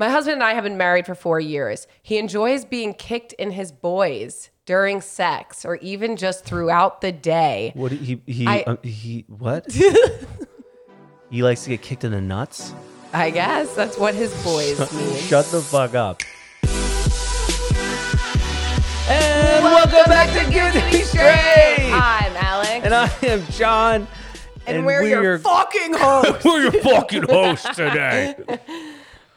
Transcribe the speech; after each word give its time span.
My 0.00 0.08
husband 0.08 0.36
and 0.36 0.42
I 0.42 0.54
have 0.54 0.64
been 0.64 0.78
married 0.78 1.04
for 1.04 1.14
four 1.14 1.38
years. 1.40 1.86
He 2.02 2.16
enjoys 2.16 2.64
being 2.64 2.94
kicked 2.94 3.34
in 3.34 3.50
his 3.50 3.70
boys 3.70 4.48
during 4.64 5.02
sex 5.02 5.62
or 5.62 5.76
even 5.76 6.16
just 6.16 6.42
throughout 6.42 7.02
the 7.02 7.12
day. 7.12 7.72
What 7.74 7.92
he 7.92 8.22
he 8.26 8.46
I- 8.46 8.62
um, 8.62 8.78
he 8.82 9.26
what? 9.28 9.70
he 11.30 11.42
likes 11.42 11.64
to 11.64 11.68
get 11.68 11.82
kicked 11.82 12.04
in 12.04 12.12
the 12.12 12.20
nuts. 12.22 12.72
I 13.12 13.28
guess 13.28 13.74
that's 13.74 13.98
what 13.98 14.14
his 14.14 14.32
boys 14.42 14.78
mean. 14.90 15.16
Shut 15.18 15.44
the 15.48 15.60
fuck 15.60 15.94
up. 15.94 16.22
And 19.06 19.62
welcome 19.62 20.04
back 20.06 20.30
to 20.30 20.50
Give 20.50 20.74
Me 20.76 21.02
Straight. 21.02 21.92
I'm 21.92 22.32
Alex. 22.36 22.86
And 22.86 22.94
I 22.94 23.12
am 23.24 23.44
Jon. 23.50 24.08
And 24.66 24.86
we're 24.86 25.02
your 25.02 25.38
fucking 25.40 25.92
hosts. 25.92 26.42
we're 26.46 26.62
your 26.62 26.72
fucking 26.72 27.24
hosts 27.24 27.76
today. 27.76 28.34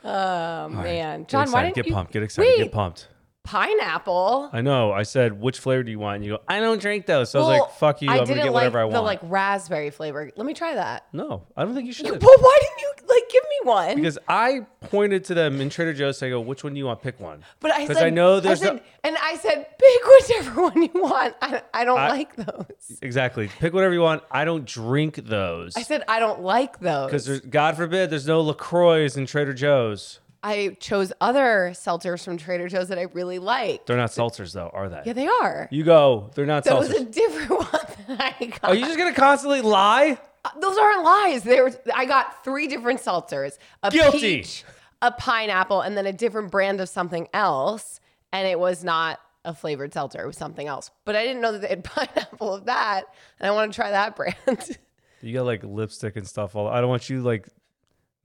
Um, 0.03 0.11
oh 0.13 0.69
man, 0.69 1.21
Get 1.21 1.29
Jon, 1.29 1.51
why 1.51 1.63
didn't 1.63 1.75
get 1.75 1.87
you 1.87 1.93
pumped. 1.93 2.11
Get 2.11 2.23
excited. 2.23 2.49
Wait, 2.49 2.57
Get 2.57 2.71
pumped. 2.71 3.07
Pineapple? 3.43 4.49
I 4.53 4.61
know. 4.61 4.91
I 4.91 5.03
said, 5.03 5.39
which 5.39 5.59
flavor 5.59 5.83
do 5.83 5.91
you 5.91 5.99
want? 5.99 6.17
And 6.17 6.25
you 6.25 6.31
go, 6.33 6.39
I 6.47 6.59
don't 6.59 6.81
drink 6.81 7.05
those. 7.05 7.29
So 7.29 7.39
I 7.39 7.41
was 7.41 7.49
Well, 7.49 7.59
like, 7.63 7.71
fuck 7.73 8.01
you. 8.01 8.09
I 8.09 8.13
I'm 8.13 8.17
gonna 8.19 8.27
didn't 8.27 8.43
get 8.45 8.53
whatever 8.53 8.79
like 8.79 8.81
I 8.81 8.85
want. 8.85 8.93
the 8.95 9.01
like 9.01 9.19
raspberry 9.23 9.89
flavor. 9.89 10.31
Let 10.35 10.45
me 10.45 10.53
try 10.53 10.75
that. 10.75 11.05
no, 11.13 11.43
I 11.55 11.63
don't 11.65 11.73
think 11.75 11.87
you 11.87 11.93
should. 11.93 12.05
Well, 12.09 12.19
why 12.39 12.59
didn't 12.61 12.79
you 12.79 12.93
like 13.07 13.29
give 13.29 13.43
me 13.43 13.69
one? 13.71 13.95
Because 13.97 14.17
I 14.27 14.65
pointed 14.81 15.25
to 15.25 15.33
them 15.33 15.61
in 15.61 15.69
Trader 15.69 15.93
Joe's. 15.93 16.21
I 16.23 16.29
go, 16.29 16.39
which 16.41 16.63
one 16.63 16.73
do 16.73 16.79
you 16.79 16.85
want? 16.85 17.01
Pick 17.01 17.19
one. 17.19 17.43
but 17.59 17.71
I 17.73 17.81
because 17.81 17.97
said 17.97 18.07
I 18.07 18.09
know 18.09 18.39
there's 18.39 18.59
said, 18.61 18.75
no- 18.75 18.81
and 19.03 19.17
I 19.21 19.35
said 19.35 19.67
pick 19.77 20.05
whichever 20.05 20.61
one 20.69 20.81
you 20.81 20.89
want. 20.95 21.35
I, 21.41 21.61
I 21.73 21.83
don't 21.85 21.95
like 21.97 22.35
those. 22.35 22.99
exactly. 23.01 23.49
Pick 23.59 23.73
whatever 23.73 23.93
you 23.93 24.01
want. 24.01 24.23
I 24.31 24.45
don't 24.45 24.65
drink 24.65 25.15
those. 25.15 25.75
I 25.75 25.81
said 25.83 26.03
I 26.07 26.19
don't 26.19 26.41
like 26.41 26.79
those. 26.79 27.11
Because. 27.11 27.39
God 27.41 27.75
forbid, 27.75 28.09
there's 28.09 28.27
no 28.27 28.41
LaCroix 28.41 29.09
in 29.15 29.25
Trader 29.25 29.53
Joe's. 29.53 30.19
I 30.45 30.75
chose 30.81 31.13
other 31.21 31.69
seltzers 31.73 32.23
from 32.25 32.35
Trader 32.37 32.67
Joe's 32.67 32.89
that 32.89 32.99
I 32.99 33.03
really 33.13 33.39
like. 33.39 33.85
They're 33.85 33.95
not 33.97 34.09
seltzers 34.09 34.51
though, 34.53 34.69
are 34.73 34.89
they? 34.89 35.01
Yeah, 35.05 35.13
they 35.13 35.27
are. 35.27 35.69
You 35.71 35.83
go. 35.85 36.29
They're 36.35 36.45
not 36.45 36.65
that 36.65 36.77
was 36.77 36.89
a 36.89 36.95
seltzers. 37.05 37.11
different 37.13 37.49
one 37.71 38.17
that 38.17 38.35
I 38.39 38.45
got. 38.47 38.63
Are 38.65 38.75
you 38.75 38.85
just 38.85 38.97
gonna 38.97 39.13
constantly 39.13 39.61
lie? 39.61 40.17
Uh, 40.43 40.49
Those 40.59 40.77
aren't 40.77 41.03
lies. 41.05 41.43
There 41.43 41.63
was 41.63 41.77
I 41.95 42.05
got 42.05 42.43
three 42.43 42.67
different 42.67 42.99
seltzers. 42.99 43.57
A 43.83 43.89
Guilty. 43.89 44.19
peach, 44.19 44.65
a 45.01 45.11
pineapple, 45.13 45.79
and 45.81 45.95
then 45.95 46.05
a 46.05 46.11
different 46.13 46.51
brand 46.51 46.81
of 46.81 46.89
something 46.89 47.27
else. 47.33 48.01
And 48.33 48.45
it 48.47 48.59
was 48.59 48.83
not 48.83 49.19
a 49.45 49.53
flavored 49.53 49.93
seltzer. 49.93 50.21
It 50.23 50.27
was 50.27 50.37
something 50.37 50.67
else. 50.67 50.91
But 51.05 51.15
I 51.15 51.23
didn't 51.23 51.41
know 51.41 51.53
that 51.53 51.61
they 51.61 51.67
had 51.69 51.83
pineapple 51.85 52.53
of 52.53 52.65
that. 52.65 53.03
And 53.39 53.47
I 53.47 53.51
want 53.51 53.71
to 53.71 53.75
try 53.75 53.91
that 53.91 54.15
brand. 54.17 54.77
You 55.21 55.33
got 55.33 55.45
like 55.45 55.63
lipstick 55.63 56.17
and 56.17 56.27
stuff. 56.27 56.53
All 56.57 56.67
I 56.67 56.81
don't 56.81 56.89
want 56.89 57.09
you 57.09 57.21
like 57.21 57.47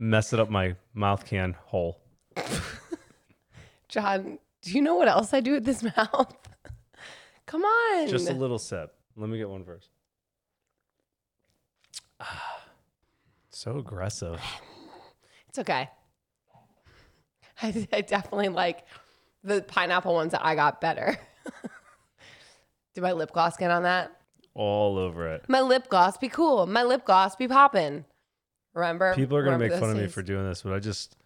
messing 0.01 0.41
up 0.41 0.51
my 0.51 0.75
mouth 0.95 1.25
can 1.25 1.55
hole. 1.67 2.01
John, 3.89 4.39
do 4.63 4.73
you 4.73 4.83
know 4.83 4.97
what 4.97 5.09
else 5.09 5.33
I 5.33 5.41
do 5.41 5.53
with 5.53 5.65
this 5.65 5.83
mouth? 5.97 6.35
Come 7.47 7.63
on. 7.63 8.09
Just 8.09 8.29
a 8.29 8.35
little 8.35 8.59
sip. 8.59 8.95
Let 9.17 9.29
me 9.29 9.39
get 9.39 9.49
one 9.49 9.65
first. 9.65 9.91
So 13.51 13.79
aggressive. 13.79 14.41
It's 15.49 15.59
okay. 15.59 15.91
I, 17.63 17.89
I 17.93 18.03
definitely 18.03 18.51
like 18.51 18.85
the 19.43 19.63
pineapple 19.63 20.15
ones 20.15 20.31
that 20.31 20.47
I 20.47 20.55
got 20.55 20.81
better. 20.81 21.19
Did 22.95 23.01
my 23.03 23.13
lip 23.13 23.33
gloss 23.33 23.57
get 23.57 23.73
on 23.73 23.83
that? 23.83 24.13
All 24.55 24.97
over 24.97 25.27
it. 25.35 25.45
My 25.49 25.61
lip 25.61 25.89
gloss 25.89 26.17
be 26.19 26.29
cool. 26.29 26.67
My 26.67 26.85
lip 26.85 27.05
gloss 27.05 27.35
be 27.35 27.49
popping. 27.49 28.05
Remember? 28.75 29.13
People 29.15 29.37
are 29.37 29.43
gonna 29.43 29.59
make 29.59 29.73
fun 29.73 29.81
those 29.81 29.91
of 29.91 29.97
me 29.97 30.07
for 30.07 30.23
doing 30.23 30.45
this, 30.49 30.63
but 30.63 30.73
I 30.73 30.79
just 30.79 31.17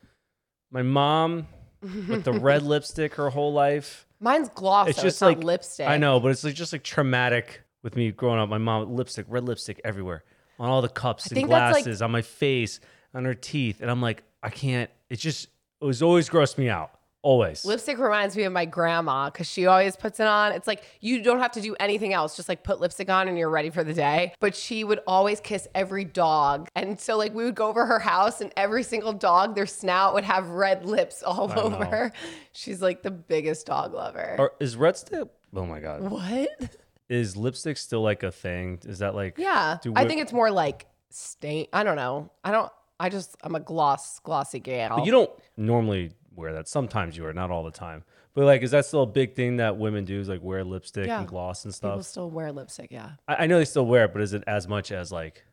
my 0.73 0.83
mom 0.83 1.47
with 1.83 2.25
the 2.25 2.33
red 2.33 2.63
lipstick 2.65 3.15
her 3.15 3.31
whole 3.31 3.53
life. 3.53 4.07
Mine's 4.19 4.49
gloss. 4.49 4.89
It's 4.89 5.03
just 5.03 5.17
it's 5.17 5.23
like 5.23 5.39
lipstick. 5.45 5.89
I 5.89 5.99
know, 5.99 6.19
but 6.21 6.31
it's 6.31 6.43
like 6.45 6.55
just 6.55 6.73
like 6.73 6.83
traumatic 6.83 7.63
with 7.83 7.97
me 7.97 8.11
growing 8.11 8.39
up. 8.41 8.49
My 8.49 8.59
mom 8.59 8.95
lipstick, 8.95 9.27
red 9.29 9.45
lipstick 9.45 9.81
everywhere 9.85 10.25
on 10.59 10.69
all 10.71 10.81
the 10.83 10.89
cups 10.89 11.27
and 11.27 11.37
that's, 11.37 11.49
like- 11.51 11.85
glasses, 11.85 12.03
on 12.03 12.11
my 12.11 12.23
face, 12.23 12.81
on 13.15 13.25
her 13.25 13.35
teeth, 13.35 13.81
and 13.81 13.91
I'm 13.91 14.01
like, 14.01 14.23
I 14.43 14.49
can't. 14.51 14.91
It 15.11 15.17
just 15.17 15.49
it 15.81 15.85
was 15.85 16.03
always 16.03 16.29
grossed 16.29 16.57
me 16.59 16.69
out. 16.69 16.91
Always. 17.23 17.65
Lipstick 17.65 17.99
reminds 17.99 18.37
me 18.37 18.43
of 18.43 18.53
my 18.53 18.65
grandma 18.65 19.27
because 19.31 19.49
she 19.49 19.67
always 19.67 19.95
puts 19.95 20.19
it 20.19 20.27
on. 20.27 20.53
It's 20.53 20.67
like 20.67 20.83
you 21.01 21.23
don't 21.23 21.39
have 21.39 21.53
to 21.53 21.61
do 21.61 21.77
anything 21.79 22.13
else, 22.13 22.35
just 22.35 22.49
like 22.49 22.65
put 22.65 22.81
lipstick 22.81 23.09
on 23.09 23.29
and 23.29 23.39
you're 23.39 23.49
ready 23.49 23.71
for 23.71 23.85
the 23.85 23.95
day. 23.95 24.35
But 24.41 24.57
she 24.57 24.83
would 24.83 25.01
always 25.07 25.39
kiss 25.41 25.69
every 25.75 26.05
dog. 26.05 26.69
And 26.75 26.99
so, 26.99 27.17
like, 27.17 27.33
we 27.33 27.45
would 27.45 27.55
go 27.55 27.69
over 27.69 27.87
her 27.87 28.01
house 28.01 28.41
and 28.41 28.53
every 28.57 28.83
single 28.83 29.13
dog, 29.13 29.55
their 29.55 29.67
snout 29.67 30.15
would 30.15 30.25
have 30.25 30.49
red 30.49 30.85
lips 30.85 31.23
all 31.23 31.51
I 31.53 31.55
know. 31.55 31.63
over. 31.63 32.13
She's 32.53 32.83
like 32.83 33.03
the 33.03 33.13
biggest 33.13 33.67
dog 33.67 33.95
lover. 33.95 34.35
Or 34.39 34.53
is 34.59 34.77
red 34.77 34.97
stick? 34.97 35.29
Oh 35.55 35.65
my 35.65 35.79
god. 35.81 36.03
what? 36.03 36.77
Is 37.09 37.37
lipstick 37.37 37.77
still 37.77 38.03
like 38.03 38.23
a 38.23 38.33
thing? 38.33 38.81
Is 38.85 38.99
that 38.99 39.15
like 39.15 39.37
Yeah. 39.39 39.79
Do 39.83 39.93
I 39.95 40.09
think 40.09 40.23
it's 40.23 40.33
more 40.33 40.51
like 40.51 40.87
stain. 41.11 41.67
I 41.73 41.85
don't 41.85 41.97
know. 41.97 42.31
I 42.43 42.51
don't, 42.51 42.73
I 42.99 43.09
just, 43.11 43.37
I'm 43.43 43.55
a 43.55 43.61
gloss, 43.61 44.19
glossy 44.21 44.61
gal. 44.61 44.97
But 44.97 45.07
you 45.07 45.13
don't 45.13 45.31
normally 45.57 46.13
wear 46.35 46.53
that. 46.55 46.69
Sometimes 46.69 47.17
you 47.17 47.23
wear, 47.23 47.31
it, 47.31 47.37
not 47.37 47.51
all 47.51 47.65
the 47.65 47.71
time. 47.71 48.05
But 48.35 48.45
like, 48.47 48.63
is 48.63 48.71
that 48.71 48.87
still 48.87 49.03
a 49.03 49.07
big 49.07 49.35
thing 49.35 49.59
that 49.59 49.77
women 49.77 50.05
do? 50.05 50.19
Is 50.19 50.29
like 50.29 50.43
wear 50.43 50.65
lipstick 50.65 51.07
Yeah. 51.07 51.21
and 51.21 51.29
gloss 51.29 51.65
and 51.65 51.75
stuff. 51.75 51.93
People 51.93 52.03
still 52.05 52.31
wear 52.31 52.51
lipstick. 52.53 52.89
Yeah. 52.91 53.11
I, 53.29 53.45
I 53.45 53.47
know 53.47 53.59
they 53.59 53.65
still 53.65 53.87
wear 53.87 54.05
it, 54.07 54.13
but 54.13 54.23
is 54.23 54.33
it 54.33 54.43
as 54.47 54.67
much 54.69 54.91
as 54.93 55.13
like? 55.13 55.45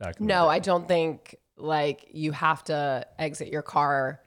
back 0.00 0.20
No. 0.20 0.48
I 0.48 0.58
don't 0.58 0.86
think 0.88 1.36
like 1.56 2.08
you 2.12 2.32
have 2.32 2.64
to 2.64 3.06
exit 3.18 3.48
your 3.48 3.62
car 3.62 4.20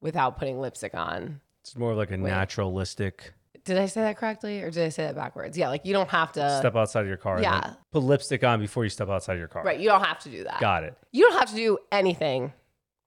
without 0.00 0.38
putting 0.38 0.60
lipstick 0.60 0.94
on. 0.94 1.40
It's 1.62 1.76
more 1.76 1.92
of 1.92 1.98
like 1.98 2.10
a 2.10 2.16
naturalistic 2.16 3.34
Did 3.64 3.78
I 3.78 3.86
say 3.86 4.00
that 4.02 4.16
correctly 4.16 4.62
or 4.62 4.70
did 4.70 4.84
I 4.84 4.88
say 4.88 5.04
that 5.04 5.14
backwards? 5.14 5.56
Yeah, 5.56 5.68
like 5.68 5.84
you 5.84 5.92
don't 5.92 6.08
have 6.10 6.32
to. 6.32 6.58
step 6.58 6.76
outside 6.76 7.02
of 7.02 7.08
your 7.08 7.16
car. 7.16 7.40
yeah. 7.42 7.74
put 7.92 8.02
lipstick 8.02 8.42
on 8.44 8.60
before 8.60 8.84
you 8.84 8.90
step 8.90 9.08
outside 9.08 9.34
of 9.34 9.38
your 9.38 9.48
car. 9.48 9.62
Right, 9.64 9.78
you 9.78 9.88
don't 9.88 10.02
have 10.04 10.18
to 10.20 10.28
do 10.30 10.44
that. 10.44 10.60
Got 10.60 10.84
it. 10.84 10.96
You 11.12 11.24
don't 11.28 11.38
have 11.38 11.50
to 11.50 11.54
do 11.56 11.78
anything, 11.92 12.52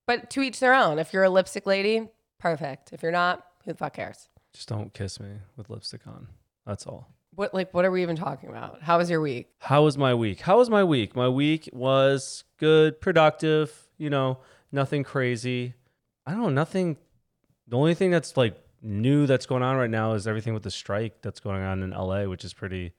but 0.08 0.30
to 0.32 0.42
each 0.42 0.60
their 0.60 0.74
own. 0.74 1.00
If 1.00 1.14
you're 1.14 1.24
a 1.24 1.30
lipstick 1.30 1.66
lady, 1.66 2.08
perfect. 2.42 2.92
If 2.92 3.04
you're 3.04 3.12
not, 3.12 3.46
who 3.64 3.72
the 3.72 3.78
fuck 3.78 3.94
cares? 3.94 4.28
Just 4.54 4.68
don't 4.68 4.94
kiss 4.94 5.20
me 5.20 5.30
with 5.56 5.70
lipstick 5.70 6.06
on. 6.08 6.28
That's 6.66 6.86
all. 6.86 7.08
What 7.36 7.54
like 7.54 7.74
what 7.74 7.86
are 7.86 7.92
we 7.92 8.02
even 8.02 8.18
talking 8.18 8.50
about? 8.50 8.82
How 8.82 8.98
was 8.98 9.10
your 9.10 9.22
week? 9.22 9.50
How 9.60 9.84
was 9.84 9.98
my 9.98 10.14
week? 10.14 10.42
How 10.42 10.58
was 10.58 10.70
my 10.70 10.84
week? 10.84 11.16
My 11.16 11.30
week 11.30 11.70
was 11.72 12.44
good, 12.58 13.00
productive, 13.00 13.72
you 13.98 14.10
know, 14.10 14.40
nothing 14.72 15.04
crazy. 15.04 15.74
I 16.26 16.32
don't 16.32 16.42
know, 16.42 16.50
nothing. 16.50 16.98
The 17.68 17.78
only 17.78 17.94
thing 17.94 18.12
that's 18.12 18.36
like 18.36 18.58
new 18.82 19.28
that's 19.28 19.46
going 19.46 19.64
on 19.64 19.78
right 19.78 19.90
now 19.90 20.14
is 20.14 20.28
everything 20.28 20.54
with 20.54 20.64
the 20.64 20.72
strike 20.72 21.22
that's 21.22 21.40
going 21.40 21.62
on 21.64 21.84
in 21.84 21.92
LA, 21.92 22.26
which 22.26 22.44
is 22.44 22.54
pretty 22.54 22.92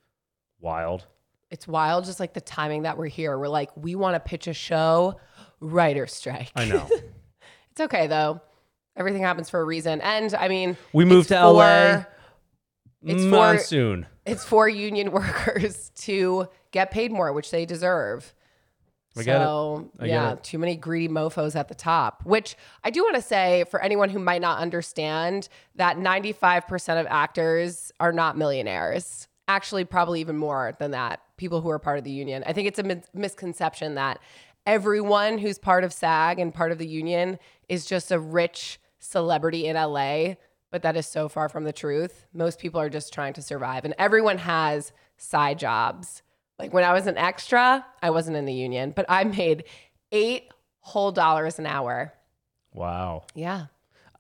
wild. 0.61 1.07
It's 1.51 1.69
wild, 1.69 2.07
just 2.07 2.19
like 2.19 2.33
the 2.33 2.41
timing 2.41 2.85
that 2.85 2.97
we're 2.97 3.09
here. 3.09 3.39
We're 3.39 3.49
like, 3.49 3.77
we 3.77 3.95
want 3.95 4.15
to 4.15 4.21
pitch 4.21 4.47
a 4.47 4.55
show, 4.55 5.21
writer 5.61 6.07
strike. 6.07 6.51
I 6.57 6.65
know. 6.65 6.89
It's 7.73 7.81
okay 7.81 8.07
though. 8.07 8.43
Everything 8.97 9.23
happens 9.23 9.49
for 9.49 9.61
a 9.61 9.65
reason. 9.65 10.01
And 10.03 10.35
I 10.35 10.49
mean, 10.49 10.77
We 10.93 11.05
moved 11.05 11.31
it's 11.31 11.41
to 11.41 11.47
LA. 11.47 11.63
for- 12.03 12.09
It's 13.05 13.23
for 13.25 13.29
monsoon. 13.31 14.07
it's 14.27 14.45
for 14.45 14.69
union 14.69 15.11
workers 15.13 15.91
to 16.03 16.47
get 16.71 16.91
paid 16.91 17.11
more, 17.13 17.33
which 17.33 17.51
they 17.51 17.65
deserve. 17.67 18.35
I 19.17 19.23
so 19.25 19.91
yeah, 20.01 20.37
too 20.43 20.59
many 20.59 20.75
greedy 20.75 21.13
mofos 21.13 21.55
at 21.55 21.69
the 21.69 21.75
top. 21.75 22.23
Which 22.25 22.57
I 22.83 22.89
do 22.89 23.03
want 23.03 23.17
to 23.17 23.21
say 23.23 23.65
for 23.71 23.79
anyone 23.83 24.09
who 24.09 24.19
might 24.19 24.41
not 24.41 24.59
understand 24.59 25.49
that 25.75 25.99
95% 25.99 26.99
of 26.99 27.07
actors 27.11 27.93
are 28.01 28.13
not 28.13 28.39
millionaires. 28.39 29.29
Actually, 29.49 29.85
probably 29.85 30.21
even 30.23 30.39
more 30.39 30.75
than 30.79 30.93
that. 30.93 31.21
People 31.37 31.61
who 31.61 31.69
are 31.69 31.79
part 31.79 31.99
of 31.99 32.05
the 32.05 32.11
union. 32.11 32.43
I 32.47 32.55
think 32.55 32.69
it's 32.69 32.79
a 32.79 32.83
mis- 32.85 33.05
misconception 33.13 33.97
that 33.97 34.19
everyone 34.65 35.37
who's 35.37 35.59
part 35.59 35.85
of 35.85 35.93
SAG 35.93 36.39
and 36.39 36.55
part 36.55 36.73
of 36.73 36.79
the 36.79 36.87
union 36.87 37.39
is 37.69 37.85
just 37.85 38.13
a 38.13 38.19
rich 38.19 38.79
celebrity 39.03 39.67
in 39.67 39.75
LA, 39.77 40.35
but 40.71 40.83
that 40.83 40.97
is 40.97 41.07
so 41.07 41.29
far 41.29 41.49
from 41.49 41.65
the 41.65 41.73
truth. 41.73 42.25
Most 42.33 42.59
people 42.59 42.81
are 42.81 42.89
just 42.89 43.13
trying 43.13 43.33
to 43.35 43.43
survive, 43.43 43.85
and 43.85 43.95
everyone 43.99 44.39
has 44.39 44.93
side 45.17 45.59
jobs. 45.59 46.23
Like 46.59 46.73
when 46.73 46.85
I 46.85 46.93
was 46.93 47.07
an 47.07 47.19
extra, 47.19 47.85
I 48.01 48.11
wasn't 48.11 48.37
in 48.37 48.45
the 48.47 48.53
union, 48.55 48.93
but 48.95 49.05
I 49.09 49.25
made 49.25 49.65
eight 50.13 50.49
whole 50.81 51.11
dollars 51.13 51.59
an 51.59 51.67
hour. 51.67 52.15
Wow. 52.73 53.25
Yeah. 53.35 53.67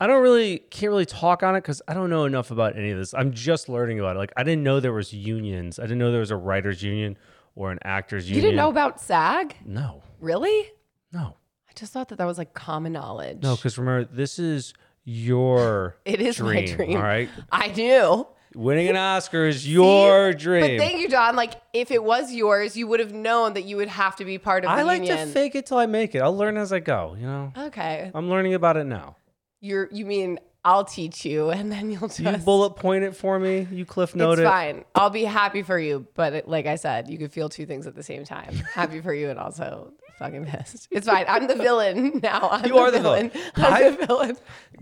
I 0.00 0.08
don't 0.08 0.22
really 0.22 0.58
can't 0.58 0.90
really 0.90 1.06
talk 1.06 1.44
on 1.44 1.54
it 1.54 1.60
because 1.60 1.80
I 1.86 1.94
don't 1.94 2.10
know 2.10 2.24
enough 2.24 2.50
about 2.50 2.76
any 2.76 2.90
of 2.90 2.98
this. 2.98 3.14
I'm 3.14 3.32
just 3.32 3.68
learning 3.68 4.00
about 4.00 4.16
it. 4.16 4.18
Like 4.18 4.32
I 4.36 4.42
didn't 4.42 4.64
know 4.64 4.80
there 4.80 4.92
was 4.92 5.12
unions. 5.12 5.78
I 5.78 5.82
didn't 5.82 5.98
know 5.98 6.10
there 6.10 6.18
was 6.20 6.32
a 6.32 6.36
writers 6.36 6.82
union 6.82 7.16
or 7.54 7.70
an 7.70 7.78
actors 7.84 8.28
union. 8.28 8.42
You 8.42 8.50
didn't 8.50 8.56
know 8.56 8.68
about 8.70 9.00
SAG? 9.00 9.54
No, 9.64 10.02
Really? 10.18 10.70
no, 11.12 11.36
I 11.72 11.78
just 11.80 11.92
thought 11.92 12.08
that 12.10 12.18
that 12.18 12.26
was 12.26 12.36
like 12.38 12.52
common 12.52 12.92
knowledge. 12.92 13.42
no. 13.42 13.56
Because 13.56 13.78
remember, 13.78 14.04
this 14.12 14.38
is 14.38 14.74
your 15.04 15.96
It 16.04 16.20
is 16.20 16.38
my 16.40 16.66
dream. 16.66 16.96
All 16.96 17.02
right, 17.02 17.28
I 17.50 17.68
do. 17.68 18.26
winning 18.54 18.88
an 18.88 18.96
Oscar 18.96 19.46
is 19.46 19.66
your 19.68 20.34
dream. 20.34 20.76
But 20.78 20.86
thank 20.86 21.00
you, 21.00 21.08
Don. 21.08 21.34
Like, 21.34 21.54
if 21.72 21.90
it 21.90 22.04
was 22.04 22.30
yours, 22.32 22.76
you 22.76 22.86
would 22.88 23.00
have 23.00 23.12
known 23.12 23.54
that 23.54 23.64
you 23.64 23.76
would 23.78 23.88
have 23.88 24.16
to 24.16 24.24
be 24.26 24.36
part 24.38 24.64
of 24.64 24.70
the 24.70 24.76
I 24.76 24.82
like 24.82 25.00
union. 25.02 25.26
to 25.28 25.32
fake 25.32 25.54
it 25.54 25.64
till 25.66 25.78
I 25.78 25.86
make 25.86 26.14
it. 26.14 26.20
I'll 26.20 26.36
learn 26.36 26.56
as 26.58 26.72
I 26.72 26.80
go. 26.80 27.16
You 27.18 27.26
know, 27.26 27.52
okay. 27.56 28.10
I'm 28.14 28.28
learning 28.28 28.52
about 28.54 28.76
it 28.76 28.84
now. 28.84 29.16
You're 29.60 29.88
you 29.92 30.04
mean 30.04 30.38
I'll 30.64 30.84
teach 30.84 31.24
you 31.24 31.50
and 31.56 31.70
then 31.72 31.90
you'll 31.90 32.08
just 32.08 32.20
You 32.20 32.36
bullet 32.38 32.76
point 32.76 33.04
it 33.04 33.16
for 33.16 33.38
me. 33.38 33.66
You 33.70 33.84
cliff 33.84 34.14
note 34.14 34.32
It's 34.32 34.40
it. 34.42 34.44
fine. 34.44 34.84
I'll 34.94 35.10
be 35.10 35.24
happy 35.24 35.62
for 35.62 35.78
you, 35.78 36.06
but 36.14 36.32
it, 36.32 36.48
like 36.48 36.66
I 36.66 36.76
said, 36.76 37.08
you 37.08 37.18
could 37.18 37.32
feel 37.32 37.48
two 37.48 37.66
things 37.66 37.86
at 37.86 37.94
the 37.94 38.02
same 38.02 38.24
time. 38.24 38.54
happy 38.74 39.00
for 39.00 39.12
you 39.12 39.28
and 39.30 39.38
also 39.38 39.92
fucking 40.18 40.44
pissed. 40.46 40.86
It's 40.90 41.06
fine. 41.08 41.24
I'm 41.28 41.48
the 41.48 41.56
villain 41.56 42.20
now. 42.22 42.48
I'm 42.52 42.66
You 42.66 42.78
are 42.78 42.90
the 42.90 43.00
villain. 43.00 43.32
I'm 43.56 43.72
I- 43.74 43.90
the 43.90 44.06
villain. 44.06 44.36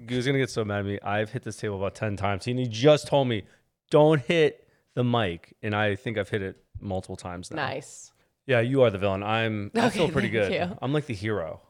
Goo's 0.06 0.26
gonna 0.26 0.38
get 0.38 0.50
so 0.50 0.64
mad 0.64 0.80
at 0.80 0.84
me. 0.84 0.98
I've 1.02 1.30
hit 1.30 1.42
this 1.44 1.56
table 1.56 1.76
about 1.76 1.94
ten 1.94 2.16
times, 2.16 2.46
and 2.46 2.58
he 2.58 2.66
just 2.66 3.06
told 3.06 3.28
me, 3.28 3.44
"Don't 3.90 4.20
hit 4.20 4.66
the 4.94 5.04
mic," 5.04 5.56
and 5.62 5.74
I 5.74 5.94
think 5.96 6.18
I've 6.18 6.28
hit 6.28 6.42
it 6.42 6.56
multiple 6.80 7.16
times 7.16 7.50
now. 7.50 7.56
Nice. 7.56 8.12
Yeah, 8.46 8.60
you 8.60 8.82
are 8.82 8.90
the 8.90 8.98
villain. 8.98 9.22
I'm. 9.22 9.70
I 9.74 9.88
feel 9.90 10.10
pretty 10.10 10.28
good. 10.30 10.52
you. 10.52 10.76
I'm 10.82 10.92
like 10.92 11.06
the 11.06 11.14
hero. 11.14 11.60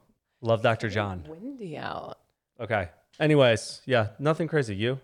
Love 0.41 0.63
Dr. 0.63 0.89
Jon. 0.89 1.27
Windy 1.29 1.77
out. 1.77 2.19
Okay. 2.59 2.89
Anyways, 3.21 3.83
yeah, 3.85 4.09
nothing 4.19 4.49
crazy. 4.49 4.75
You? 4.75 4.99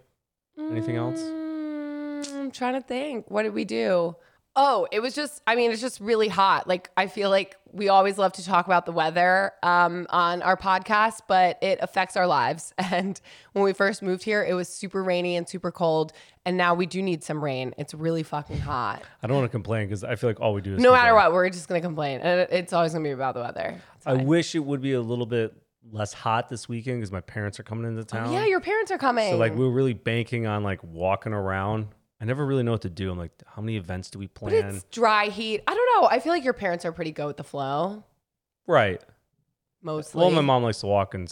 Anything 0.58 0.96
else? 0.96 1.20
Mm, 1.20 2.34
I'm 2.34 2.50
trying 2.50 2.74
to 2.74 2.80
think. 2.80 3.30
What 3.30 3.42
did 3.42 3.52
we 3.52 3.66
do? 3.66 4.16
Oh, 4.58 4.88
it 4.90 5.00
was 5.00 5.14
just, 5.14 5.42
I 5.46 5.54
mean, 5.54 5.70
it's 5.70 5.82
just 5.82 6.00
really 6.00 6.28
hot. 6.28 6.66
Like, 6.66 6.90
I 6.96 7.08
feel 7.08 7.28
like 7.28 7.56
we 7.72 7.90
always 7.90 8.16
love 8.16 8.32
to 8.32 8.44
talk 8.44 8.64
about 8.64 8.86
the 8.86 8.92
weather 8.92 9.52
um, 9.62 10.06
on 10.08 10.40
our 10.40 10.56
podcast, 10.56 11.20
but 11.28 11.58
it 11.62 11.78
affects 11.82 12.16
our 12.16 12.26
lives. 12.26 12.72
And 12.90 13.20
when 13.52 13.64
we 13.66 13.74
first 13.74 14.00
moved 14.00 14.22
here, 14.22 14.42
it 14.42 14.54
was 14.54 14.70
super 14.70 15.02
rainy 15.02 15.36
and 15.36 15.46
super 15.46 15.70
cold. 15.70 16.14
And 16.46 16.56
now 16.56 16.72
we 16.72 16.86
do 16.86 17.02
need 17.02 17.22
some 17.22 17.44
rain. 17.44 17.74
It's 17.76 17.92
really 17.92 18.22
fucking 18.22 18.60
hot. 18.60 19.02
I 19.22 19.26
don't 19.26 19.36
want 19.36 19.44
to 19.50 19.54
complain 19.54 19.88
because 19.88 20.04
I 20.04 20.16
feel 20.16 20.30
like 20.30 20.40
all 20.40 20.54
we 20.54 20.62
do 20.62 20.76
is 20.76 20.80
No 20.82 20.92
matter 20.92 21.14
what, 21.14 21.34
we're 21.34 21.50
just 21.50 21.68
going 21.68 21.82
to 21.82 21.86
complain. 21.86 22.20
And 22.20 22.48
it's 22.50 22.72
always 22.72 22.92
going 22.92 23.04
to 23.04 23.08
be 23.08 23.12
about 23.12 23.34
the 23.34 23.40
weather. 23.40 23.82
It's 23.96 24.06
I 24.06 24.16
fine. 24.16 24.26
wish 24.26 24.54
it 24.54 24.60
would 24.64 24.80
be 24.80 24.94
a 24.94 25.02
little 25.02 25.26
bit 25.26 25.52
less 25.90 26.12
hot 26.12 26.48
this 26.48 26.68
weekend 26.68 26.98
because 26.98 27.12
my 27.12 27.20
parents 27.20 27.60
are 27.60 27.62
coming 27.62 27.86
into 27.86 28.00
oh, 28.00 28.04
town. 28.04 28.28
Oh, 28.28 28.32
yeah, 28.32 28.46
your 28.46 28.60
parents 28.60 28.90
are 28.90 28.98
coming. 28.98 29.30
So 29.30 29.36
like 29.36 29.54
we 29.54 29.64
were 29.64 29.72
really 29.72 29.92
banking 29.92 30.46
on 30.46 30.62
like 30.62 30.82
walking 30.82 31.32
around. 31.32 31.88
I 32.20 32.24
never 32.24 32.46
really 32.46 32.62
know 32.62 32.72
what 32.72 32.82
to 32.82 32.90
do. 32.90 33.10
I'm 33.10 33.18
like, 33.18 33.32
how 33.46 33.60
many 33.60 33.76
events 33.76 34.10
do 34.10 34.18
we 34.18 34.26
plan? 34.26 34.62
but 34.62 34.74
it's 34.74 34.84
dry 34.90 35.26
heat. 35.26 35.62
I 35.66 35.74
don't 35.74 36.02
know. 36.02 36.08
I 36.08 36.18
feel 36.18 36.32
like 36.32 36.44
your 36.44 36.54
parents 36.54 36.84
are 36.84 36.92
pretty 36.92 37.12
go 37.12 37.26
with 37.26 37.36
the 37.36 37.44
flow, 37.44 38.04
right. 38.66 39.02
mostly. 39.82 40.20
Well, 40.20 40.30
my 40.30 40.40
mom 40.40 40.62
likes 40.62 40.80
to 40.80 40.86
walk 40.86 41.14
and 41.14 41.30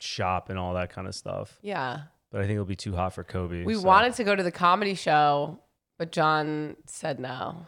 shop 0.00 0.50
and 0.50 0.58
all 0.58 0.74
that 0.74 0.90
kind 0.90 1.08
of 1.08 1.14
stuff. 1.14 1.58
Yeah. 1.62 2.02
But 2.30 2.42
I 2.42 2.44
think 2.44 2.52
it'll 2.52 2.66
be 2.66 2.76
too 2.76 2.94
hot 2.94 3.14
for 3.14 3.24
Kobe. 3.24 3.64
We 3.64 3.74
so- 3.74 3.82
wanted 3.82 4.14
to 4.14 4.24
go 4.24 4.36
to 4.36 4.42
the 4.42 4.52
comedy 4.52 4.94
show, 4.94 5.60
but 5.96 6.12
John 6.12 6.76
said 6.86 7.18
no. 7.18 7.66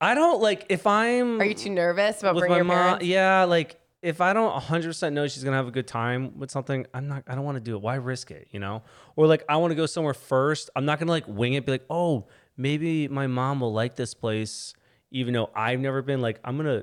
I 0.00 0.14
don't 0.14 0.42
like 0.42 0.66
if 0.68 0.86
I'm 0.86 1.40
Are 1.40 1.44
you 1.44 1.54
too 1.54 1.70
nervous 1.70 2.20
about 2.20 2.36
bringing 2.36 2.50
my 2.50 2.56
your 2.56 2.64
mom. 2.64 2.76
parents? 2.76 3.06
Yeah, 3.06 3.44
like 3.44 3.80
if 4.04 4.20
I 4.20 4.34
don't 4.34 4.52
100 4.52 4.86
percent 4.86 5.14
know 5.14 5.26
she's 5.26 5.42
gonna 5.42 5.56
have 5.56 5.66
a 5.66 5.70
good 5.70 5.86
time 5.88 6.38
with 6.38 6.50
something, 6.50 6.86
I'm 6.92 7.08
not. 7.08 7.24
I 7.26 7.34
don't 7.34 7.44
want 7.44 7.56
to 7.56 7.60
do 7.60 7.74
it. 7.74 7.80
Why 7.80 7.94
risk 7.94 8.30
it? 8.30 8.48
You 8.50 8.60
know? 8.60 8.82
Or 9.16 9.26
like 9.26 9.42
I 9.48 9.56
want 9.56 9.70
to 9.70 9.74
go 9.74 9.86
somewhere 9.86 10.12
first. 10.12 10.68
I'm 10.76 10.84
not 10.84 10.98
gonna 10.98 11.10
like 11.10 11.26
wing 11.26 11.54
it. 11.54 11.64
Be 11.64 11.72
like, 11.72 11.86
oh, 11.88 12.26
maybe 12.58 13.08
my 13.08 13.26
mom 13.26 13.60
will 13.60 13.72
like 13.72 13.96
this 13.96 14.12
place, 14.12 14.74
even 15.10 15.32
though 15.32 15.48
I've 15.56 15.80
never 15.80 16.02
been. 16.02 16.20
Like 16.20 16.38
I'm 16.44 16.58
gonna, 16.58 16.82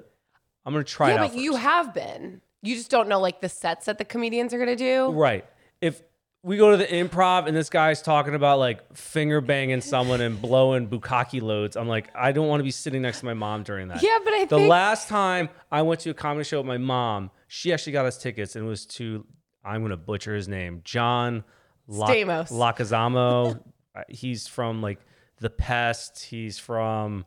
I'm 0.65 0.73
gonna 0.73 0.83
try 0.83 1.11
it 1.11 1.13
Yeah, 1.13 1.27
but 1.27 1.35
you 1.35 1.55
have 1.55 1.93
been. 1.93 2.41
You 2.63 2.75
just 2.75 2.89
don't 2.89 3.07
know 3.07 3.19
like 3.19 3.39
the 3.39 3.49
sets 3.49 3.85
that 3.85 3.99
the 3.99 4.05
comedians 4.05 4.51
are 4.51 4.59
gonna 4.59 4.75
do. 4.75 5.11
right. 5.11 5.45
If 5.79 6.01
we 6.43 6.57
go 6.57 6.71
to 6.71 6.77
the 6.77 6.85
improv 6.87 7.47
and 7.47 7.55
this 7.55 7.69
guy's 7.69 8.01
talking 8.01 8.33
about 8.33 8.57
like 8.57 8.95
finger 8.95 9.41
banging 9.41 9.81
someone 9.81 10.21
and 10.21 10.41
blowing 10.41 10.87
bukkake 10.87 11.41
loads, 11.41 11.77
I'm 11.77 11.87
like, 11.87 12.09
I 12.15 12.31
don't 12.31 12.47
want 12.47 12.61
to 12.61 12.63
be 12.63 12.71
sitting 12.71 13.01
next 13.03 13.19
to 13.19 13.25
my 13.25 13.33
mom 13.35 13.63
during 13.63 13.89
that. 13.89 14.01
Yeah, 14.01 14.17
but 14.23 14.33
I 14.33 14.45
The 14.45 14.57
think 14.57 14.69
last 14.69 15.07
time 15.07 15.49
I 15.71 15.83
went 15.83 15.99
to 16.01 16.09
a 16.09 16.13
comedy 16.15 16.43
show 16.43 16.57
with 16.59 16.65
my 16.67 16.79
mom, 16.79 17.29
she 17.47 17.71
actually 17.71 17.93
got 17.93 18.05
us 18.05 18.17
tickets 18.17 18.55
and 18.55 18.65
it 18.65 18.67
was 18.67 18.85
to 18.87 19.25
I'm 19.63 19.83
gonna 19.83 19.97
butcher 19.97 20.33
his 20.33 20.47
name, 20.47 20.81
John 20.83 21.43
La- 21.87 22.07
Stamos. 22.07 22.51
Lacazamo. 22.51 23.61
He's 24.09 24.47
from 24.47 24.81
like 24.81 24.99
The 25.41 25.49
Pest. 25.51 26.23
He's 26.23 26.57
from 26.57 27.25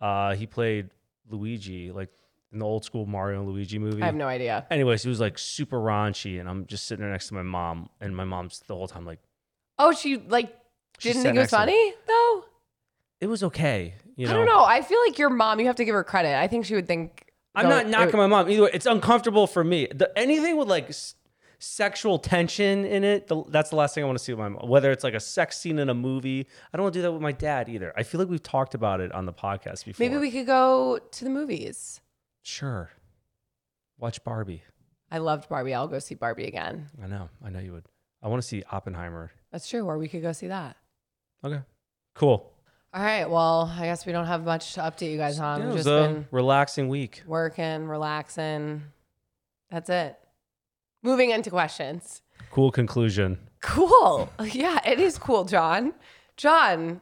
uh 0.00 0.34
he 0.34 0.46
played 0.46 0.90
Luigi, 1.28 1.90
like 1.92 2.08
in 2.56 2.60
the 2.60 2.66
old 2.66 2.84
school 2.86 3.04
Mario 3.04 3.40
and 3.40 3.48
Luigi 3.50 3.78
movie. 3.78 4.02
I 4.02 4.06
have 4.06 4.14
no 4.14 4.26
idea. 4.26 4.66
Anyways, 4.70 5.02
he 5.02 5.08
was 5.10 5.20
like 5.20 5.38
super 5.38 5.78
raunchy, 5.78 6.40
and 6.40 6.48
I'm 6.48 6.64
just 6.66 6.86
sitting 6.86 7.02
there 7.02 7.12
next 7.12 7.28
to 7.28 7.34
my 7.34 7.42
mom, 7.42 7.90
and 8.00 8.16
my 8.16 8.24
mom's 8.24 8.62
the 8.66 8.74
whole 8.74 8.88
time 8.88 9.04
like, 9.04 9.18
Oh, 9.78 9.92
she 9.92 10.16
like 10.16 10.56
She 10.98 11.10
didn't 11.10 11.22
sat 11.22 11.28
think 11.28 11.36
it 11.36 11.40
was 11.40 11.52
next 11.52 11.60
to 11.62 11.66
me. 11.66 11.72
funny 11.72 11.94
though. 12.08 12.44
it 13.20 13.26
was 13.26 13.42
okay. 13.44 13.94
You 14.16 14.26
know, 14.26 14.32
I 14.32 14.34
don't 14.36 14.46
know. 14.46 14.64
I 14.64 14.80
feel 14.80 14.98
like 15.06 15.18
your 15.18 15.28
mom. 15.28 15.60
You 15.60 15.66
have 15.66 15.76
to 15.76 15.84
give 15.84 15.94
her 15.94 16.02
credit. 16.04 16.34
I 16.34 16.46
think 16.48 16.64
she 16.64 16.74
would 16.74 16.86
think. 16.86 17.24
I'm 17.54 17.68
not 17.68 17.86
knocking 17.88 18.16
my 18.18 18.26
mom 18.26 18.48
either. 18.50 18.62
way. 18.64 18.70
It's 18.72 18.86
uncomfortable 18.86 19.46
for 19.46 19.62
me. 19.62 19.86
The, 19.94 20.10
anything 20.18 20.56
with 20.56 20.68
like 20.68 20.88
s- 20.90 21.14
sexual 21.58 22.18
tension 22.18 22.84
in 22.84 23.02
it, 23.04 23.28
the, 23.28 23.42
that's 23.48 23.70
the 23.70 23.76
last 23.76 23.94
thing 23.94 24.04
I 24.04 24.06
want 24.06 24.18
to 24.18 24.24
see 24.24 24.32
with 24.32 24.38
my 24.38 24.48
mom. 24.48 24.68
Whether 24.68 24.90
it's 24.92 25.04
like 25.04 25.14
a 25.14 25.20
sex 25.20 25.58
scene 25.58 25.78
in 25.78 25.88
a 25.90 25.94
movie, 25.94 26.46
I 26.72 26.76
don't 26.76 26.84
want 26.84 26.92
to 26.94 26.98
do 26.98 27.02
that 27.02 27.12
with 27.12 27.22
my 27.22 27.32
dad 27.32 27.68
either. 27.68 27.92
I 27.96 28.02
feel 28.02 28.18
like 28.20 28.28
we've 28.28 28.42
talked 28.42 28.74
about 28.74 29.00
it 29.00 29.12
on 29.12 29.26
the 29.26 29.32
podcast 29.32 29.84
before. 29.84 30.04
Maybe 30.06 30.16
we 30.18 30.30
could 30.30 30.46
go 30.46 30.98
to 31.10 31.24
the 31.24 31.30
movies. 31.30 32.00
Sure 32.46 32.90
watch 33.98 34.22
Barbie. 34.24 34.62
I 35.10 35.18
loved 35.18 35.48
Barbie. 35.48 35.74
I'll 35.74 35.88
go 35.88 35.98
see 35.98 36.14
Barbie 36.14 36.46
again. 36.46 36.88
I 37.02 37.06
know, 37.06 37.28
I 37.44 37.50
know 37.50 37.60
you 37.60 37.72
would. 37.72 37.84
I 38.22 38.28
want 38.28 38.42
to 38.42 38.46
see 38.46 38.62
Oppenheimer. 38.70 39.30
That's 39.52 39.68
true. 39.68 39.84
Or 39.84 39.98
we 39.98 40.08
could 40.08 40.22
go 40.22 40.32
see 40.32 40.48
that. 40.48 40.76
Okay, 41.44 41.60
cool. 42.14 42.52
All 42.92 43.02
right. 43.02 43.28
Well, 43.28 43.72
I 43.78 43.84
guess 43.84 44.06
we 44.06 44.12
don't 44.12 44.26
have 44.26 44.44
much 44.44 44.74
to 44.74 44.80
update 44.80 45.12
you 45.12 45.18
guys 45.18 45.38
on. 45.38 45.60
Yeah, 45.60 45.66
it 45.66 45.68
was 45.68 45.76
just 45.84 45.88
a 45.88 46.08
been 46.08 46.28
relaxing 46.30 46.88
week. 46.88 47.22
working, 47.26 47.86
relaxing. 47.86 48.82
That's 49.70 49.90
it. 49.90 50.18
Moving 51.02 51.30
into 51.30 51.50
questions. 51.50 52.22
Cool 52.50 52.70
conclusion. 52.70 53.38
Cool. 53.60 54.30
Yeah, 54.52 54.80
it 54.84 54.98
is 54.98 55.18
cool, 55.18 55.44
Jon. 55.44 55.92
Jon, 56.36 57.00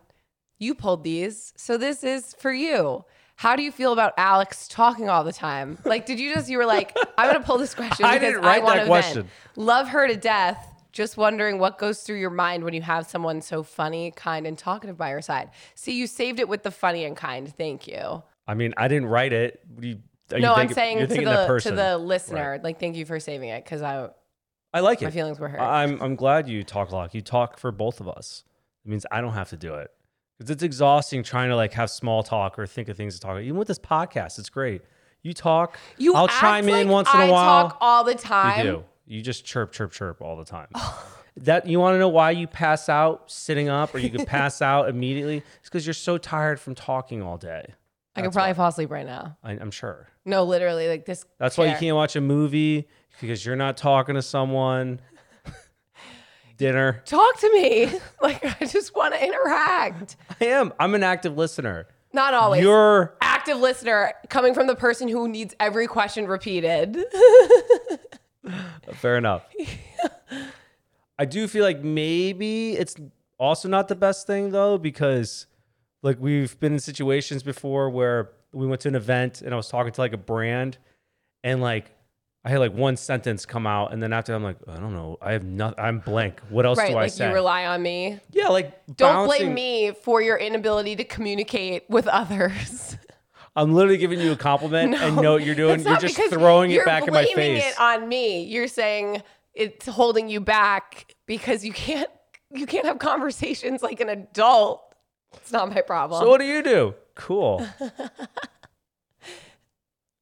you 0.59 0.75
pulled 0.75 1.05
these. 1.05 1.53
So 1.57 1.77
this 1.79 2.03
is 2.03 2.35
for 2.39 2.53
you. 2.53 3.05
How 3.37 3.57
do 3.57 3.63
you 3.63 3.73
feel 3.73 3.93
about 3.93 4.15
Alex 4.17 4.69
talking 4.69 5.09
all 5.09 5.25
the 5.25 5.33
time? 5.33 5.79
Like, 5.85 6.07
did 6.07 6.21
you 6.21 6.33
just, 6.33 6.49
you 6.49 6.59
were 6.59 6.67
like, 6.67 6.97
I'm 7.19 7.29
going 7.31 7.41
to 7.41 7.47
pull 7.47 7.59
this 7.59 7.75
question 7.75 8.07
I 8.07 8.15
because 8.15 8.35
didn't 8.35 8.45
write 8.45 8.63
I 8.63 8.65
want 8.65 8.77
that 8.77 8.83
to 8.83 8.87
question. 8.89 9.23
vent. 9.23 9.29
Love 9.57 9.89
her 9.89 10.07
to 10.07 10.17
death. 10.17 10.71
Just 10.93 11.17
wondering 11.17 11.59
what 11.59 11.77
goes 11.77 12.03
through 12.03 12.19
your 12.21 12.31
mind 12.31 12.63
when 12.63 12.73
you 12.73 12.83
have 12.83 13.07
someone 13.09 13.41
so 13.43 13.65
funny, 13.65 14.13
kind, 14.13 14.47
and 14.47 14.57
talkative 14.57 14.97
by 14.97 15.11
your 15.11 15.23
side. 15.23 15.51
See, 15.75 15.99
you 15.99 16.07
saved 16.07 16.39
it 16.39 16.49
with 16.49 16.63
the 16.63 16.71
funny 16.71 17.05
and 17.05 17.17
kind. 17.17 17.53
Thank 17.53 17.89
you. 17.89 18.23
I 18.47 18.55
mean, 18.55 18.73
I 18.77 18.87
didn't 18.87 19.09
write 19.09 19.33
it. 19.33 19.61
You, 19.81 19.99
are 20.31 20.37
you 20.37 20.43
no, 20.43 20.53
I'm 20.53 20.69
thinking- 20.69 20.75
saying 20.77 20.99
you're 20.99 21.07
to 21.09 21.13
thinking 21.15 21.29
the, 21.29 21.41
to 21.43 21.47
person. 21.49 21.75
the 21.75 21.99
listener, 21.99 22.61
like, 22.63 22.79
thank 22.79 22.95
you 22.95 23.05
for 23.05 23.19
saving 23.19 23.49
it 23.49 23.65
because 23.65 23.83
I 23.83 24.09
I 24.73 24.81
like 24.81 25.03
it. 25.03 25.07
my 25.07 25.11
feelings 25.11 25.41
were 25.41 25.49
hurt. 25.49 25.61
I'm 25.61 26.01
I'm 26.01 26.15
glad 26.15 26.49
you 26.49 26.63
talk 26.63 26.91
a 26.91 26.95
lot. 26.95 27.13
You 27.15 27.21
talk 27.23 27.59
for 27.59 27.73
both 27.73 28.01
of 28.01 28.09
us. 28.09 28.45
It 28.85 28.89
means 28.91 29.05
I 29.11 29.21
don't 29.21 29.33
have 29.35 29.51
to 29.51 29.57
do 29.57 29.75
it 29.75 29.91
because 30.39 30.51
it's 30.51 30.63
exhausting 30.63 31.23
trying 31.23 31.49
to 31.49 31.57
like 31.57 31.73
have 31.75 31.91
small 31.91 32.23
talk 32.23 32.59
or 32.59 32.67
think 32.67 32.89
of 32.89 32.97
things 32.97 33.15
to 33.15 33.21
talk. 33.21 33.33
about. 33.33 33.43
Even 33.43 33.57
with 33.57 33.69
this 33.69 33.79
podcast, 33.79 34.39
it's 34.39 34.51
great. 34.51 34.83
You 35.23 35.33
talk. 35.33 35.79
you 35.97 36.15
I'll 36.15 36.29
chime 36.29 36.69
in 36.69 36.89
once 36.89 37.09
in 37.13 37.21
a 37.21 37.25
I 37.25 37.31
while. 37.31 37.69
talk 37.69 37.79
all 37.81 38.05
the 38.05 38.15
time. 38.15 38.59
you 38.67 38.73
do. 38.73 38.85
You 39.07 39.23
just 39.23 39.45
chirp, 39.45 39.73
chirp, 39.73 39.93
chirp 39.93 40.21
all 40.21 40.37
the 40.37 40.45
time. 40.45 40.69
that 41.39 41.67
you 41.67 41.81
want 41.81 41.95
to 41.95 41.99
know 41.99 42.09
why 42.09 42.31
you 42.31 42.47
pass 42.47 42.89
out 42.89 43.31
sitting 43.31 43.69
up 43.69 43.95
or 43.95 43.99
you 43.99 44.11
could 44.11 44.27
pass 44.27 44.61
out 44.63 44.89
immediately? 44.89 45.39
It's 45.61 45.69
because 45.69 45.87
you're 45.87 45.95
so 45.95 46.19
tired 46.19 46.61
from 46.61 46.75
talking 46.75 47.23
all 47.23 47.39
day. 47.39 47.75
I 48.17 48.23
could 48.23 48.33
probably 48.33 48.51
why. 48.51 48.55
fall 48.55 48.69
asleep 48.69 48.91
right 48.91 49.07
now. 49.07 49.37
I, 49.43 49.53
I'm 49.53 49.71
sure. 49.71 50.09
No, 50.25 50.45
literally, 50.45 50.89
like 50.89 51.05
this. 51.05 51.25
That's 51.39 51.59
why 51.59 51.67
you 51.67 51.77
can't 51.77 51.97
watch 51.97 52.17
a 52.17 52.21
movie 52.21 52.87
because 53.21 53.45
you're 53.45 53.57
not 53.57 53.77
talking 53.77 54.15
to 54.15 54.23
someone. 54.23 55.01
Dinner. 56.57 57.03
talk 57.05 57.39
to 57.41 57.53
me. 57.53 57.93
like 58.23 58.61
I 58.61 58.67
just 58.67 58.95
want 58.95 59.15
to 59.15 59.25
interact. 59.25 60.17
I 60.41 60.47
am. 60.47 60.73
I'm 60.79 60.95
an 60.95 61.03
active 61.03 61.37
listener. 61.37 61.87
Not 62.13 62.33
always. 62.33 62.63
You're 62.63 63.17
active 63.21 63.59
listener 63.59 64.13
coming 64.29 64.55
from 64.55 64.69
the 64.69 64.77
person 64.77 65.09
who 65.09 65.29
needs 65.29 65.55
every 65.59 65.87
question 65.87 66.27
repeated. 66.27 67.05
fair 68.95 69.17
enough. 69.17 69.45
I 71.19 71.25
do 71.25 71.49
feel 71.49 71.65
like 71.65 71.83
maybe 71.83 72.73
it's 72.75 72.97
also 73.39 73.69
not 73.69 73.89
the 73.89 73.97
best 73.97 74.27
thing 74.27 74.51
though, 74.51 74.79
because 74.79 75.47
like 76.03 76.19
we've 76.21 76.59
been 76.61 76.75
in 76.75 76.79
situations 76.79 77.43
before 77.43 77.91
where 77.91 78.31
we 78.53 78.67
went 78.67 78.81
to 78.83 78.89
an 78.89 78.95
event 78.95 79.43
and 79.43 79.53
I 79.53 79.57
was 79.57 79.69
talking 79.69 79.93
to 79.93 80.01
like 80.01 80.13
a 80.13 80.19
brand 80.19 80.79
and 81.43 81.61
like 81.61 81.94
I 82.45 82.51
had 82.51 82.59
like 82.59 82.75
one 82.75 82.97
sentence 82.97 83.47
come 83.47 83.67
out 83.67 83.93
and 83.93 84.03
then 84.03 84.13
after 84.13 84.35
I'm 84.35 84.43
like, 84.43 84.59
I 84.69 84.77
don't 84.77 84.93
know, 84.93 85.17
I 85.23 85.33
have 85.33 85.45
nothing 85.45 85.79
I'm 85.79 86.01
blank. 86.01 86.41
What 86.51 86.67
else 86.67 86.79
right, 86.79 86.91
do 86.91 86.99
I 86.99 87.03
like 87.03 87.13
say? 87.13 87.29
you 87.29 87.35
rely 87.35 87.65
on 87.65 87.83
me. 87.83 88.21
yeah, 88.33 88.49
like 88.49 88.97
Don't 88.97 89.27
blame 89.27 89.55
me 89.55 89.93
for 89.93 90.21
your 90.21 90.37
inability 90.37 90.97
to 90.97 91.05
communicate 91.05 91.85
with 91.89 92.07
others. 92.07 92.97
I'm 93.57 93.73
literally 93.73 93.99
giving 93.99 94.21
you 94.21 94.33
a 94.33 94.37
compliment 94.37 94.95
and 94.95 95.17
know 95.17 95.35
what 95.35 95.45
you're 95.45 95.55
doing. 95.55 95.81
You're 95.81 95.97
just 95.97 96.17
throwing 96.17 96.71
it 96.71 96.75
you're 96.75 96.85
back 96.85 97.07
in 97.07 97.15
my 97.15 97.25
face. 97.25 97.35
blaming 97.35 97.63
face. 97.63 97.73
it 97.73 97.81
on 97.81 98.09
me. 98.09 98.43
You're 98.43 98.69
saying 98.69 99.23
it's 99.55 99.87
holding 99.87 100.29
you 100.29 100.41
back 100.41 101.15
because 101.27 101.65
you 101.65 101.73
can't 101.73 102.11
you 102.51 102.67
can't 102.67 102.85
have 102.85 102.99
conversations 102.99 103.83
like 103.83 104.01
an 104.01 104.09
adult. 104.09 104.83
It's 105.35 105.53
not 105.53 105.73
my 105.73 105.81
problem. 105.81 106.21
So 106.21 106.29
what 106.29 106.41
do 106.41 106.47
you 106.47 106.63
do? 106.63 106.95
Cool. 107.15 107.67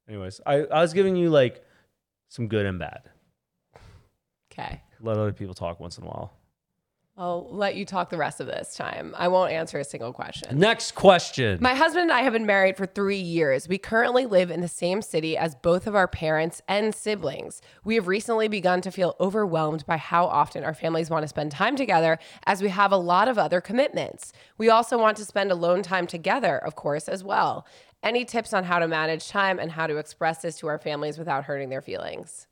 Anyways, 0.07 0.41
I, 0.45 0.65
I 0.65 0.81
was 0.81 0.93
giving 0.93 1.15
you 1.15 1.29
like 1.29 1.62
some 2.33 2.47
good 2.47 2.65
and 2.65 2.79
bad. 2.79 3.01
okay. 4.51 4.81
let 4.99 5.17
other 5.17 5.31
people 5.31 5.53
talk 5.53 5.79
once 5.79 5.99
in 5.99 6.03
a 6.03 6.07
while. 6.07 6.33
I'll 7.15 7.47
let 7.51 7.75
you 7.75 7.85
talk 7.85 8.09
the 8.09 8.17
rest 8.17 8.39
of 8.39 8.47
this 8.47 8.73
time. 8.75 9.13
I 9.15 9.27
won't 9.27 9.51
answer 9.51 9.77
a 9.77 9.83
single 9.83 10.11
question. 10.11 10.57
Next 10.57 10.95
question. 10.95 11.59
My 11.61 11.75
husband 11.75 12.09
and 12.09 12.11
I 12.11 12.23
have 12.23 12.33
been 12.33 12.47
married 12.47 12.75
for 12.75 12.87
three 12.87 13.19
years. 13.19 13.67
We 13.67 13.77
currently 13.77 14.25
live 14.25 14.49
in 14.49 14.61
the 14.61 14.67
same 14.67 15.03
city 15.03 15.37
as 15.37 15.53
both 15.53 15.85
of 15.85 15.93
our 15.93 16.07
parents 16.07 16.63
and 16.67 16.95
siblings. 16.95 17.61
We 17.83 17.93
have 17.93 18.07
recently 18.07 18.47
begun 18.47 18.81
to 18.81 18.89
feel 18.89 19.15
overwhelmed 19.19 19.85
by 19.85 19.97
how 19.97 20.25
often 20.25 20.63
our 20.63 20.73
families 20.73 21.11
want 21.11 21.21
to 21.21 21.27
spend 21.27 21.51
time 21.51 21.75
together, 21.75 22.17
as 22.47 22.63
we 22.63 22.69
have 22.69 22.91
a 22.91 22.97
lot 22.97 23.27
of 23.27 23.37
other 23.37 23.61
commitments. 23.61 24.33
We 24.57 24.71
also 24.71 24.97
want 24.97 25.17
to 25.17 25.25
spend 25.25 25.51
alone 25.51 25.83
time 25.83 26.07
together, 26.07 26.57
of 26.57 26.75
course, 26.75 27.07
as 27.07 27.23
well. 27.23 27.67
Any 28.03 28.25
tips 28.25 28.53
on 28.53 28.65
how 28.65 28.79
to 28.79 28.87
manage 28.87 29.29
time 29.29 29.59
and 29.59 29.71
how 29.71 29.87
to 29.87 29.95
express 29.95 30.41
this 30.41 30.57
to 30.57 30.67
our 30.67 30.77
families 30.77 31.17
without 31.17 31.45
hurting 31.45 31.69
their 31.69 31.81
feelings? 31.81 32.47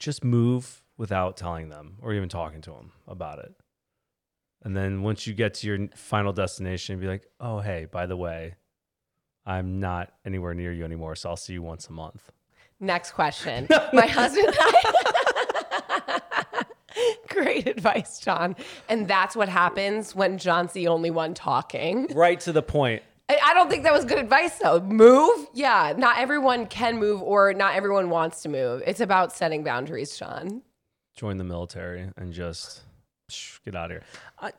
Just 0.00 0.24
move 0.24 0.82
without 0.98 1.36
telling 1.36 1.68
them 1.68 1.96
or 2.02 2.12
even 2.12 2.28
talking 2.28 2.60
to 2.62 2.70
them 2.70 2.90
about 3.06 3.38
it. 3.38 3.54
And 4.64 4.76
then 4.76 5.02
once 5.02 5.24
you 5.24 5.32
get 5.32 5.54
to 5.54 5.66
your 5.68 5.88
final 5.94 6.32
destination, 6.32 6.98
be 6.98 7.06
like, 7.06 7.22
oh, 7.38 7.60
hey, 7.60 7.86
by 7.88 8.06
the 8.06 8.16
way, 8.16 8.56
I'm 9.46 9.78
not 9.78 10.12
anywhere 10.24 10.54
near 10.54 10.72
you 10.72 10.84
anymore. 10.84 11.14
So 11.14 11.28
I'll 11.28 11.36
see 11.36 11.52
you 11.52 11.62
once 11.62 11.88
a 11.88 11.92
month. 11.92 12.32
Next 12.80 13.12
question. 13.12 13.68
My 13.92 14.06
husband 14.06 14.48
I. 14.58 15.12
Great 17.28 17.68
advice, 17.68 18.18
Jon. 18.18 18.56
And 18.88 19.06
that's 19.06 19.36
what 19.36 19.48
happens 19.48 20.16
when 20.16 20.36
Jon's 20.36 20.72
the 20.72 20.88
only 20.88 21.10
one 21.12 21.32
talking. 21.32 22.08
Right 22.12 22.40
to 22.40 22.50
the 22.52 22.62
point. 22.62 23.02
I 23.28 23.54
don't 23.54 23.68
think 23.68 23.82
that 23.82 23.92
was 23.92 24.04
good 24.04 24.18
advice, 24.18 24.56
though. 24.58 24.80
Move? 24.80 25.48
Yeah, 25.52 25.94
not 25.96 26.18
everyone 26.18 26.66
can 26.66 26.98
move 26.98 27.22
or 27.22 27.52
not 27.52 27.74
everyone 27.74 28.08
wants 28.08 28.42
to 28.42 28.48
move. 28.48 28.82
It's 28.86 29.00
about 29.00 29.34
setting 29.34 29.64
boundaries, 29.64 30.16
Sean. 30.16 30.62
Join 31.16 31.36
the 31.36 31.44
military 31.44 32.10
and 32.16 32.32
just 32.32 32.82
get 33.64 33.74
out 33.74 33.86
of 33.86 33.90
here. 33.90 34.02
I, 34.38 34.52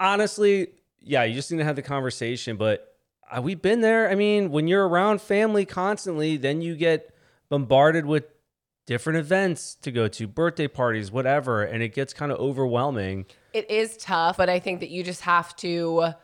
honestly, 0.00 0.68
yeah, 1.00 1.24
you 1.24 1.34
just 1.34 1.50
need 1.52 1.58
to 1.58 1.64
have 1.64 1.76
the 1.76 1.82
conversation. 1.82 2.56
But 2.56 2.96
uh, 3.30 3.42
we've 3.42 3.60
been 3.60 3.82
there. 3.82 4.10
I 4.10 4.14
mean, 4.14 4.50
when 4.50 4.66
you're 4.66 4.88
around 4.88 5.20
family 5.20 5.66
constantly, 5.66 6.38
then 6.38 6.62
you 6.62 6.76
get 6.76 7.14
bombarded 7.50 8.06
with 8.06 8.24
different 8.86 9.18
events 9.18 9.74
to 9.82 9.90
go 9.90 10.08
to, 10.08 10.26
birthday 10.26 10.68
parties, 10.68 11.10
whatever, 11.10 11.62
and 11.62 11.82
it 11.82 11.94
gets 11.94 12.12
kind 12.12 12.32
of 12.32 12.38
overwhelming. 12.38 13.26
It 13.52 13.70
is 13.70 13.96
tough, 13.96 14.36
but 14.36 14.48
I 14.48 14.58
think 14.58 14.80
that 14.80 14.90
you 14.90 15.02
just 15.02 15.22
have 15.22 15.54
to 15.56 16.14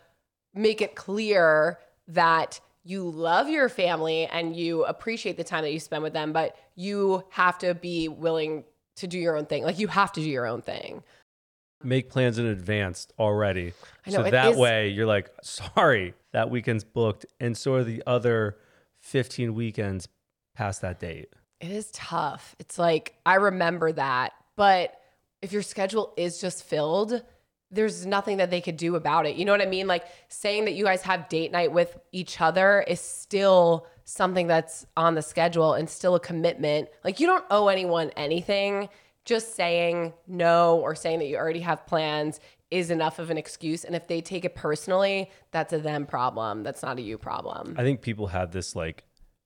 make 0.54 0.80
it 0.80 0.95
clear 0.95 1.78
that 2.09 2.61
you 2.83 3.09
love 3.09 3.49
your 3.49 3.69
family 3.69 4.26
and 4.26 4.57
you 4.57 4.85
appreciate 4.85 5.37
the 5.37 5.45
time 5.45 5.62
that 5.62 5.73
you 5.73 5.80
spend 5.80 6.02
with 6.02 6.12
them, 6.12 6.33
but 6.33 6.57
you 6.75 7.25
have 7.30 7.59
to 7.59 7.75
be 7.75 8.09
willing 8.09 8.64
to 8.97 9.07
do 9.07 9.19
your 9.19 9.37
own 9.37 9.47
thing. 9.47 9.64
Like 9.64 9.78
you 9.78 9.88
have 9.88 10.12
to 10.12 10.21
do 10.21 10.28
your 10.28 10.47
own 10.47 10.62
thing. 10.62 11.02
Make 11.83 12.11
plans 12.11 12.38
in 12.38 12.47
advance 12.47 13.07
already. 13.19 13.73
I 14.07 14.11
know, 14.11 14.25
so 14.25 14.30
that 14.30 14.52
is- 14.52 14.57
way 14.59 14.88
you're 14.88 15.07
like, 15.07 15.30
sorry, 15.42 16.14
that 16.33 16.50
weekend's 16.50 16.85
booked. 16.85 17.26
And 17.38 17.57
so 17.57 17.75
are 17.75 17.85
the 17.85 18.02
other 18.07 18.57
15 19.00 19.54
weekends 19.54 20.09
past 20.54 20.83
that 20.83 21.00
date. 21.00 21.28
It 21.61 21.71
is 21.71 21.90
tough. 21.92 22.57
It's 22.59 22.78
like 22.78 23.14
I 23.26 23.35
remember 23.35 23.92
that, 23.92 24.33
but 24.57 24.95
if 25.42 25.52
your 25.52 25.62
schedule 25.62 26.12
is 26.16 26.40
just 26.40 26.64
filled, 26.64 27.23
there's 27.71 28.05
nothing 28.05 28.39
that 28.39 28.50
they 28.50 28.61
could 28.61 28.77
do 28.77 28.97
about 28.97 29.27
it. 29.27 29.37
You 29.37 29.45
know 29.45 29.53
what 29.53 29.62
I 29.62 29.67
mean? 29.67 29.87
Like 29.87 30.05
saying 30.29 30.65
that 30.65 30.73
you 30.73 30.85
guys 30.85 31.03
have 31.03 31.29
date 31.29 31.53
night 31.53 31.73
with 31.73 31.99
each 32.12 32.41
other 32.41 32.85
is 32.87 33.00
still 33.00 33.87
something 34.05 34.47
that's 34.49 34.87
on 34.97 35.15
the 35.15 35.23
schedule 35.23 35.75
and 35.75 35.89
still 35.89 36.17
a 36.17 36.21
commitment. 36.21 36.89
Like 37.05 37.21
you 37.21 37.27
don't 37.27 37.45
owe 37.50 37.69
anyone 37.69 38.11
anything. 38.17 38.89
Just 39.25 39.55
saying 39.55 40.15
no 40.27 40.79
or 40.79 40.95
saying 40.95 41.21
that 41.21 41.27
you 41.27 41.37
already 41.37 41.61
have 41.61 41.87
plans 41.87 42.41
is 42.71 42.91
enough 42.91 43.19
of 43.19 43.31
an 43.31 43.39
excuse. 43.39 43.85
And 43.85 43.95
if 43.95 44.09
they 44.09 44.21
take 44.21 44.45
it 44.45 44.55
personally, 44.55 45.31
that's 45.53 45.73
a 45.73 45.79
them 45.79 46.07
problem. 46.07 46.62
That's 46.62 46.83
not 46.83 46.99
a 46.99 47.03
you 47.03 47.19
problem. 47.19 47.75
I 47.79 47.83
think 47.83 48.00
people 48.00 48.29
have 48.29 48.50
this 48.50 48.75
like 48.75 49.05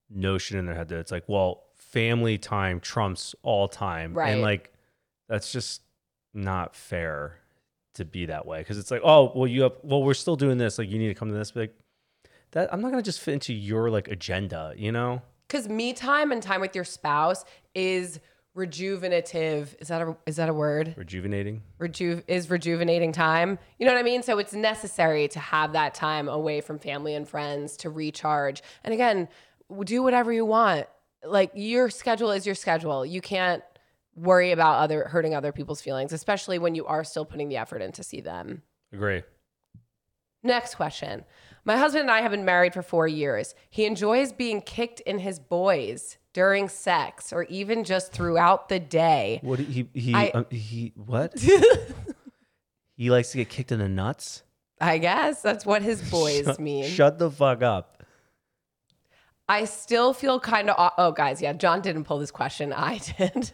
notion 0.09 0.59
in 0.59 0.67
their 0.67 0.75
head 0.75 0.89
that 0.89 0.99
it's 0.99 1.13
like, 1.13 1.25
well, 1.29 1.65
family 1.75 2.39
time 2.39 2.81
trumps 2.81 3.35
all 3.43 3.69
time. 3.69 4.15
Right. 4.15 4.31
And 4.31 4.43
like, 4.43 4.73
that's 5.29 5.53
just 5.53 5.83
not 6.33 6.75
fair 6.75 7.39
to 7.95 8.05
be 8.05 8.27
that 8.27 8.47
way. 8.47 8.63
Cause 8.65 8.79
it's 8.79 8.91
like, 8.91 9.03
oh, 9.05 9.33
well, 9.35 9.47
you 9.47 9.63
have, 9.63 9.73
well, 9.83 10.03
we're 10.03 10.15
still 10.15 10.37
doing 10.37 10.59
this. 10.59 10.79
Like, 10.79 10.91
you 10.91 10.99
need 10.99 11.09
to 11.09 11.15
come 11.15 11.29
to 11.29 11.35
this. 11.35 11.51
But 11.53 11.61
like, 11.61 11.75
that 12.53 12.73
I'm 12.73 12.81
not 12.81 12.93
to 12.93 13.03
just 13.03 13.21
fit 13.21 13.35
into 13.35 13.53
your 13.53 13.91
like 13.91 14.09
agenda, 14.09 14.75
you 14.77 14.93
know? 14.93 15.23
because 15.47 15.69
me 15.69 15.93
time 15.93 16.33
and 16.33 16.43
time 16.43 16.61
with 16.61 16.75
your 16.75 16.85
spouse 16.85 17.45
is 17.75 18.19
rejuvenative 18.57 19.75
is 19.81 19.89
that 19.89 20.01
a 20.01 20.17
is 20.27 20.37
that 20.37 20.49
a 20.49 20.55
word 20.55 20.95
Rejuvenating. 20.97 21.63
Reju- 21.79 22.23
is 22.29 22.49
rejuvenating 22.51 23.11
time 23.13 23.59
you 23.79 23.87
know 23.87 23.93
what 23.93 23.99
i 23.99 24.03
mean 24.03 24.23
so 24.23 24.39
it's 24.39 24.53
necessary 24.53 25.27
to 25.29 25.41
have 25.41 25.73
that 25.73 25.93
time 25.95 26.29
away 26.29 26.61
from 26.61 26.79
family 26.79 27.15
and 27.15 27.29
friends 27.29 27.77
to 27.79 27.91
recharge 27.91 28.63
and 28.85 28.95
again 28.95 29.29
do 29.85 30.03
whatever 30.03 30.33
you 30.33 30.45
want 30.45 30.87
like 31.25 31.51
your 31.55 31.91
schedule 31.91 32.31
is 32.31 32.47
your 32.47 32.55
schedule 32.55 33.05
you 33.05 33.21
can't 33.21 33.65
worry 34.17 34.53
about 34.53 34.79
other 34.81 35.05
hurting 35.05 35.35
other 35.35 35.53
people's 35.53 35.81
feelings 35.81 36.13
especially 36.13 36.59
when 36.59 36.75
you 36.75 36.87
are 36.87 37.03
still 37.05 37.25
putting 37.25 37.49
the 37.49 37.57
effort 37.57 37.83
in 37.83 37.91
to 37.93 38.03
see 38.03 38.21
them 38.21 38.63
Agree. 38.93 39.23
Next 40.45 40.75
question. 40.77 41.25
My 41.65 41.77
husband 41.77 42.03
and 42.03 42.11
I 42.11 42.21
have 42.21 42.31
been 42.31 42.45
married 42.45 42.75
for 42.75 42.83
four 42.83 43.09
years. 43.09 43.55
He 43.71 43.87
enjoys 43.87 44.33
being 44.33 44.61
kicked 44.61 45.01
in 45.01 45.19
his 45.19 45.41
boys 45.41 46.19
during 46.33 46.69
sex 46.69 47.33
or 47.33 47.45
even 47.45 47.83
just 47.83 48.13
throughout 48.13 48.69
the 48.69 48.79
day. 48.79 49.41
What 49.43 49.59
he, 49.59 49.89
he, 49.95 50.15
I- 50.15 50.29
um, 50.35 50.47
he, 50.51 50.93
what? 50.95 51.35
he 52.97 53.11
likes 53.11 53.31
to 53.33 53.39
get 53.39 53.49
kicked 53.49 53.73
in 53.73 53.79
the 53.79 53.89
nuts? 53.89 54.43
I 54.81 54.99
guess 54.99 55.41
that's 55.41 55.65
what 55.65 55.83
his 55.83 56.03
boys 56.11 56.45
Shut- 56.45 56.61
mean. 56.61 56.85
Shut 56.85 57.19
the 57.19 57.31
fuck 57.31 57.63
up. 57.63 57.94
I 59.49 59.67
still 59.67 60.15
feel 60.15 60.41
kind 60.41 60.71
of 60.71 60.93
oh 60.97 61.13
guys, 61.13 61.43
yeah, 61.43 61.53
Jon 61.53 61.81
didn't 61.81 62.05
pull 62.05 62.19
this 62.19 62.31
question. 62.31 62.73
I 62.77 62.99
did. 62.99 63.53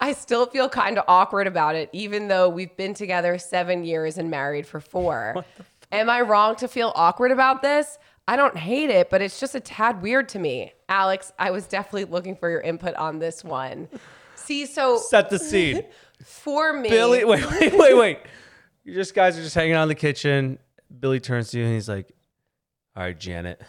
I 0.00 0.12
still 0.12 0.46
feel 0.46 0.68
kind 0.68 0.98
of 0.98 1.04
awkward 1.06 1.46
about 1.46 1.74
it 1.74 1.88
even 1.92 2.28
though 2.28 2.48
we've 2.48 2.76
been 2.76 2.94
together 2.94 3.38
7 3.38 3.84
years 3.84 4.18
and 4.18 4.30
married 4.30 4.66
for 4.66 4.80
4. 4.80 5.44
Am 5.92 6.08
I 6.08 6.20
wrong 6.20 6.56
to 6.56 6.68
feel 6.68 6.92
awkward 6.94 7.32
about 7.32 7.62
this? 7.62 7.98
I 8.28 8.36
don't 8.36 8.56
hate 8.56 8.90
it, 8.90 9.10
but 9.10 9.22
it's 9.22 9.40
just 9.40 9.56
a 9.56 9.60
tad 9.60 10.02
weird 10.02 10.28
to 10.30 10.38
me. 10.38 10.72
Alex, 10.88 11.32
I 11.38 11.50
was 11.50 11.66
definitely 11.66 12.04
looking 12.04 12.36
for 12.36 12.48
your 12.48 12.60
input 12.60 12.94
on 12.94 13.18
this 13.18 13.42
one. 13.42 13.88
See, 14.36 14.66
so 14.66 14.98
Set 14.98 15.30
the 15.30 15.38
scene. 15.38 15.82
for 16.24 16.72
me, 16.72 16.88
Billy, 16.88 17.24
wait, 17.24 17.50
wait, 17.50 17.74
wait, 17.76 17.96
wait. 17.96 18.18
You 18.84 18.94
just 18.94 19.14
guys 19.14 19.36
are 19.36 19.42
just 19.42 19.54
hanging 19.54 19.74
out 19.74 19.82
in 19.82 19.88
the 19.88 19.94
kitchen. 19.96 20.58
Billy 21.00 21.18
turns 21.18 21.50
to 21.50 21.58
you 21.58 21.64
and 21.64 21.74
he's 21.74 21.88
like, 21.88 22.08
"All 22.96 23.02
right, 23.02 23.18
Janet, 23.18 23.60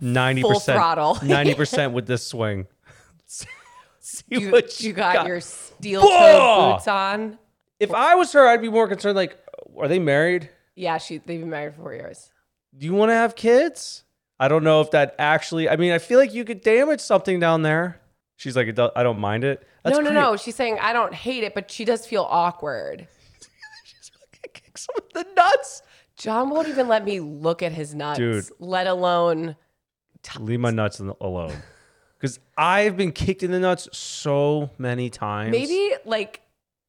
ninety 0.00 0.42
Full 0.42 0.54
percent, 0.54 0.78
throttle. 0.78 1.18
ninety 1.22 1.54
percent 1.54 1.92
with 1.92 2.06
this 2.06 2.26
swing. 2.26 2.66
See 3.98 4.24
you, 4.28 4.52
what 4.52 4.80
you 4.80 4.92
got, 4.92 5.26
your 5.26 5.40
steel 5.40 6.02
boots 6.02 6.86
on. 6.86 7.38
If 7.80 7.92
I 7.92 8.14
was 8.14 8.32
her, 8.32 8.46
I'd 8.46 8.62
be 8.62 8.68
more 8.68 8.86
concerned. 8.88 9.16
Like, 9.16 9.36
are 9.76 9.88
they 9.88 9.98
married? 9.98 10.48
Yeah, 10.74 10.98
she 10.98 11.18
they've 11.18 11.40
been 11.40 11.50
married 11.50 11.74
for 11.74 11.82
4 11.82 11.94
years. 11.94 12.30
Do 12.76 12.86
you 12.86 12.94
want 12.94 13.10
to 13.10 13.14
have 13.14 13.34
kids? 13.34 14.04
I 14.38 14.48
don't 14.48 14.64
know 14.64 14.80
if 14.80 14.90
that 14.92 15.14
actually. 15.18 15.68
I 15.68 15.76
mean, 15.76 15.92
I 15.92 15.98
feel 15.98 16.18
like 16.18 16.34
you 16.34 16.44
could 16.44 16.60
damage 16.60 17.00
something 17.00 17.40
down 17.40 17.62
there. 17.62 18.00
She's 18.36 18.54
like, 18.54 18.68
I 18.68 19.02
don't 19.02 19.18
mind 19.18 19.44
it. 19.44 19.66
That's 19.82 19.96
no, 19.96 20.02
no, 20.02 20.12
no. 20.12 20.36
She's 20.36 20.54
saying 20.54 20.78
I 20.80 20.92
don't 20.92 21.14
hate 21.14 21.42
it, 21.42 21.54
but 21.54 21.70
she 21.70 21.84
does 21.84 22.06
feel 22.06 22.26
awkward. 22.28 23.08
She's 23.84 24.10
fucking 24.10 24.50
kick 24.52 24.76
some 24.76 24.94
of 24.98 25.04
the 25.14 25.26
nuts. 25.34 25.82
Jon 26.16 26.50
won't 26.50 26.68
even 26.68 26.86
let 26.88 27.04
me 27.04 27.20
look 27.20 27.62
at 27.62 27.72
his 27.72 27.94
nuts, 27.94 28.18
Dude. 28.18 28.44
let 28.58 28.86
alone 28.86 29.56
Leave 30.38 30.60
my 30.60 30.70
nuts 30.70 31.00
alone. 31.20 31.54
Because 32.18 32.38
I've 32.56 32.96
been 32.96 33.12
kicked 33.12 33.42
in 33.42 33.50
the 33.50 33.60
nuts 33.60 33.88
so 33.92 34.70
many 34.78 35.10
times. 35.10 35.50
maybe 35.50 35.94
like 36.04 36.40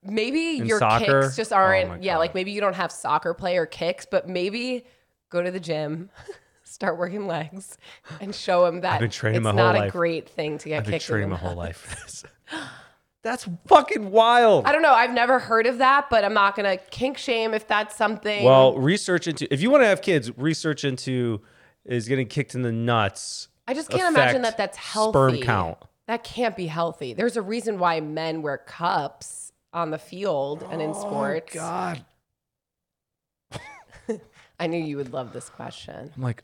maybe 0.03 0.57
In 0.59 0.65
your 0.65 0.79
soccer? 0.79 1.23
kicks 1.23 1.35
just 1.35 1.51
Oh 1.51 1.57
aren't 1.57 2.03
yeah, 2.03 2.17
like 2.17 2.33
maybe 2.33 2.51
you 2.51 2.61
don't 2.61 2.75
have 2.75 2.91
soccer 2.91 3.33
player 3.33 3.65
kicks, 3.65 4.05
but 4.09 4.27
maybe 4.27 4.85
go 5.29 5.41
to 5.41 5.51
the 5.51 5.59
gym, 5.59 6.09
start 6.63 6.97
working 6.97 7.27
legs, 7.27 7.77
and 8.21 8.33
show 8.33 8.65
him 8.65 8.81
that 8.81 8.99
been 9.01 9.09
training 9.09 9.37
it's 9.41 9.43
my 9.43 9.49
whole 9.51 9.73
not 9.73 9.87
a 9.87 9.91
great 9.91 10.29
thing 10.29 10.57
to 10.59 10.69
get 10.69 10.77
I've 10.79 10.83
been 10.85 10.93
kicked 10.93 11.05
in 11.05 11.07
training 11.13 11.29
the 11.29 11.35
my 11.35 11.41
whole 11.41 11.55
life. 11.55 12.23
That's 13.23 13.49
fucking 13.65 14.11
wild. 14.11 14.65
I 14.65 14.71
don't 14.71 14.81
know. 14.83 14.93
I've 14.93 15.11
never 15.11 15.37
heard 15.39 15.65
of 15.67 15.79
that, 15.79 16.09
but 16.09 16.23
I'm 16.23 16.33
not 16.33 16.55
gonna 16.55 16.77
kink 16.77 17.17
shame 17.17 17.53
if 17.53 17.67
that's 17.67 17.93
something. 17.97 18.45
Well, 18.45 18.77
research 18.77 19.27
into 19.27 19.51
if 19.53 19.61
you 19.61 19.69
want 19.69 19.83
to 19.83 19.87
have 19.87 20.01
kids, 20.01 20.31
research 20.37 20.85
into 20.85 21.41
is 21.87 22.07
getting 22.07 22.27
kicked 22.27 22.53
in 22.55 22.61
the 22.61 22.71
nuts. 22.71 23.47
I 23.67 23.73
just 23.73 23.89
can't 23.89 24.15
imagine 24.15 24.43
that 24.43 24.57
that's 24.57 24.77
healthy. 24.77 25.11
Sperm 25.11 25.37
count. 25.41 25.77
That 26.07 26.23
can't 26.23 26.55
be 26.55 26.67
healthy. 26.67 27.13
There's 27.13 27.35
a 27.35 27.41
reason 27.41 27.79
why 27.79 27.99
men 27.99 28.41
wear 28.41 28.57
cups 28.57 29.51
on 29.73 29.91
the 29.91 29.97
field 29.97 30.65
and 30.71 30.81
in 30.81 30.91
oh 30.91 31.01
sports. 31.01 31.55
Oh, 31.55 31.59
God. 31.59 32.05
I 34.59 34.67
knew 34.67 34.81
you 34.81 34.97
would 34.97 35.11
love 35.11 35.33
this 35.33 35.49
question. 35.49 36.11
I'm 36.15 36.21
like, 36.21 36.43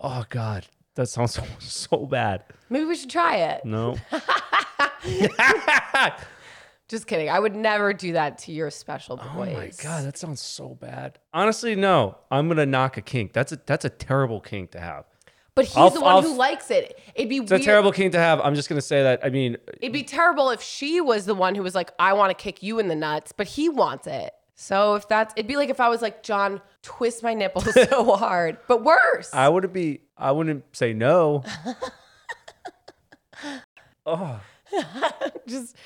oh 0.00 0.24
God, 0.28 0.66
that 0.96 1.06
sounds 1.06 1.34
so, 1.34 1.44
so 1.60 2.06
bad. 2.06 2.44
Maybe 2.68 2.84
we 2.84 2.96
should 2.96 3.10
try 3.10 3.36
it. 3.36 3.64
No. 3.64 3.96
Just 6.88 7.06
kidding. 7.06 7.30
I 7.30 7.38
would 7.40 7.56
never 7.56 7.92
do 7.94 8.12
that 8.12 8.38
to 8.38 8.52
your 8.52 8.70
special 8.70 9.16
boys. 9.16 9.26
Oh 9.30 9.38
my 9.58 9.70
god, 9.82 10.04
that 10.04 10.18
sounds 10.18 10.40
so 10.42 10.76
bad. 10.80 11.18
Honestly, 11.32 11.74
no. 11.74 12.18
I'm 12.30 12.48
gonna 12.48 12.66
knock 12.66 12.96
a 12.98 13.02
kink. 13.02 13.32
That's 13.32 13.52
a 13.52 13.60
that's 13.64 13.84
a 13.84 13.88
terrible 13.90 14.40
kink 14.40 14.72
to 14.72 14.80
have. 14.80 15.04
But 15.54 15.66
he's 15.66 15.76
I'll- 15.76 15.90
the 15.90 16.00
one 16.00 16.16
I'll- 16.16 16.22
who 16.22 16.36
likes 16.36 16.70
it. 16.70 17.00
It'd 17.14 17.30
be 17.30 17.38
It's 17.38 17.52
a 17.52 17.58
terrible 17.58 17.92
kink 17.92 18.12
to 18.12 18.18
have. 18.18 18.40
I'm 18.40 18.54
just 18.54 18.68
gonna 18.68 18.80
say 18.82 19.02
that. 19.02 19.20
I 19.24 19.30
mean, 19.30 19.56
It'd 19.80 19.92
be 19.92 20.02
terrible 20.02 20.50
if 20.50 20.60
she 20.60 21.00
was 21.00 21.24
the 21.26 21.34
one 21.34 21.54
who 21.54 21.62
was 21.62 21.74
like, 21.74 21.90
I 21.98 22.12
want 22.12 22.36
to 22.36 22.42
kick 22.42 22.62
you 22.62 22.78
in 22.78 22.88
the 22.88 22.96
nuts, 22.96 23.32
but 23.32 23.46
he 23.46 23.68
wants 23.70 24.06
it. 24.06 24.32
So 24.56 24.94
if 24.94 25.08
that's, 25.08 25.32
it'd 25.36 25.48
be 25.48 25.56
like 25.56 25.70
if 25.70 25.80
I 25.80 25.88
was 25.88 26.02
like, 26.02 26.22
Jon, 26.22 26.60
twist 26.82 27.22
my 27.22 27.34
nipples 27.34 27.72
so 27.88 28.14
hard, 28.16 28.58
but 28.68 28.84
worse. 28.84 29.30
I 29.32 29.48
wouldn't 29.48 29.72
be. 29.72 30.00
I 30.18 30.32
wouldn't 30.32 30.64
say 30.76 30.92
no. 30.92 31.44
oh, 34.06 34.40
just 35.46 35.76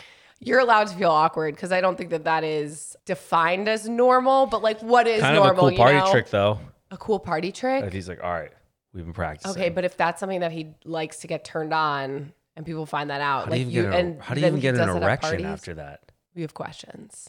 you're 0.40 0.61
allowed 0.61 0.88
to 0.88 0.97
feel 0.97 1.11
awkward 1.11 1.54
because 1.54 1.73
I 1.73 1.80
don't 1.80 1.97
think 1.97 2.11
that 2.11 2.25
that 2.25 2.45
is 2.45 2.97
defined 3.04 3.68
as 3.68 3.88
normal. 3.88 4.47
But 4.47 4.62
like, 4.62 4.80
what 4.80 5.07
is 5.07 5.21
kind 5.21 5.35
normal? 5.37 5.50
of 5.52 5.57
a 5.57 5.61
cool 5.61 5.71
you 5.73 5.76
party 5.76 5.99
know? 5.99 6.11
trick 6.11 6.30
though. 6.30 6.61
A 6.90 6.97
cool 6.97 7.18
party 7.18 7.52
trick. 7.52 7.85
If 7.85 7.92
he's 7.92 8.09
like, 8.09 8.23
all 8.23 8.33
right, 8.33 8.52
we've 8.92 9.04
been 9.04 9.12
practicing. 9.12 9.50
Okay, 9.50 9.68
but 9.68 9.85
if 9.85 9.97
that's 9.97 10.21
something 10.21 10.40
that 10.40 10.52
he 10.52 10.75
likes 10.85 11.18
to 11.21 11.26
get 11.26 11.45
turned 11.45 11.75
on, 11.75 12.33
and 12.57 12.66
people 12.66 12.87
find 12.87 13.11
that 13.11 13.21
out, 13.21 13.45
how 13.45 13.45
do 13.47 13.50
like 13.52 13.61
you 13.61 13.66
even 13.66 13.90
get 13.90 14.00
an, 14.00 14.07
and 14.07 14.18
er-, 14.18 14.23
how 14.23 14.35
do 14.35 14.40
you 14.40 14.47
even 14.47 14.61
get 14.61 14.75
an 14.76 14.88
erection 14.88 15.45
after 15.45 15.75
that? 15.75 16.12
We 16.35 16.42
have 16.42 16.54
questions. 16.54 17.28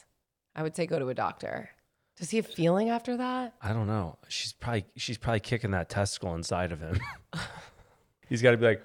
I 0.55 0.63
would 0.63 0.75
say 0.75 0.85
go 0.85 0.99
to 0.99 1.09
a 1.09 1.13
doctor. 1.13 1.69
Does 2.17 2.31
he 2.31 2.37
have 2.37 2.47
feeling 2.47 2.89
after 2.89 3.15
that? 3.17 3.53
I 3.61 3.71
don't 3.71 3.87
know. 3.87 4.17
She's 4.27 4.51
probably 4.51 4.85
she's 4.97 5.17
probably 5.17 5.39
kicking 5.39 5.71
that 5.71 5.89
testicle 5.89 6.35
inside 6.35 6.71
of 6.71 6.81
him. 6.81 6.99
he's 8.27 8.41
got 8.41 8.51
to 8.51 8.57
be 8.57 8.65
like, 8.65 8.81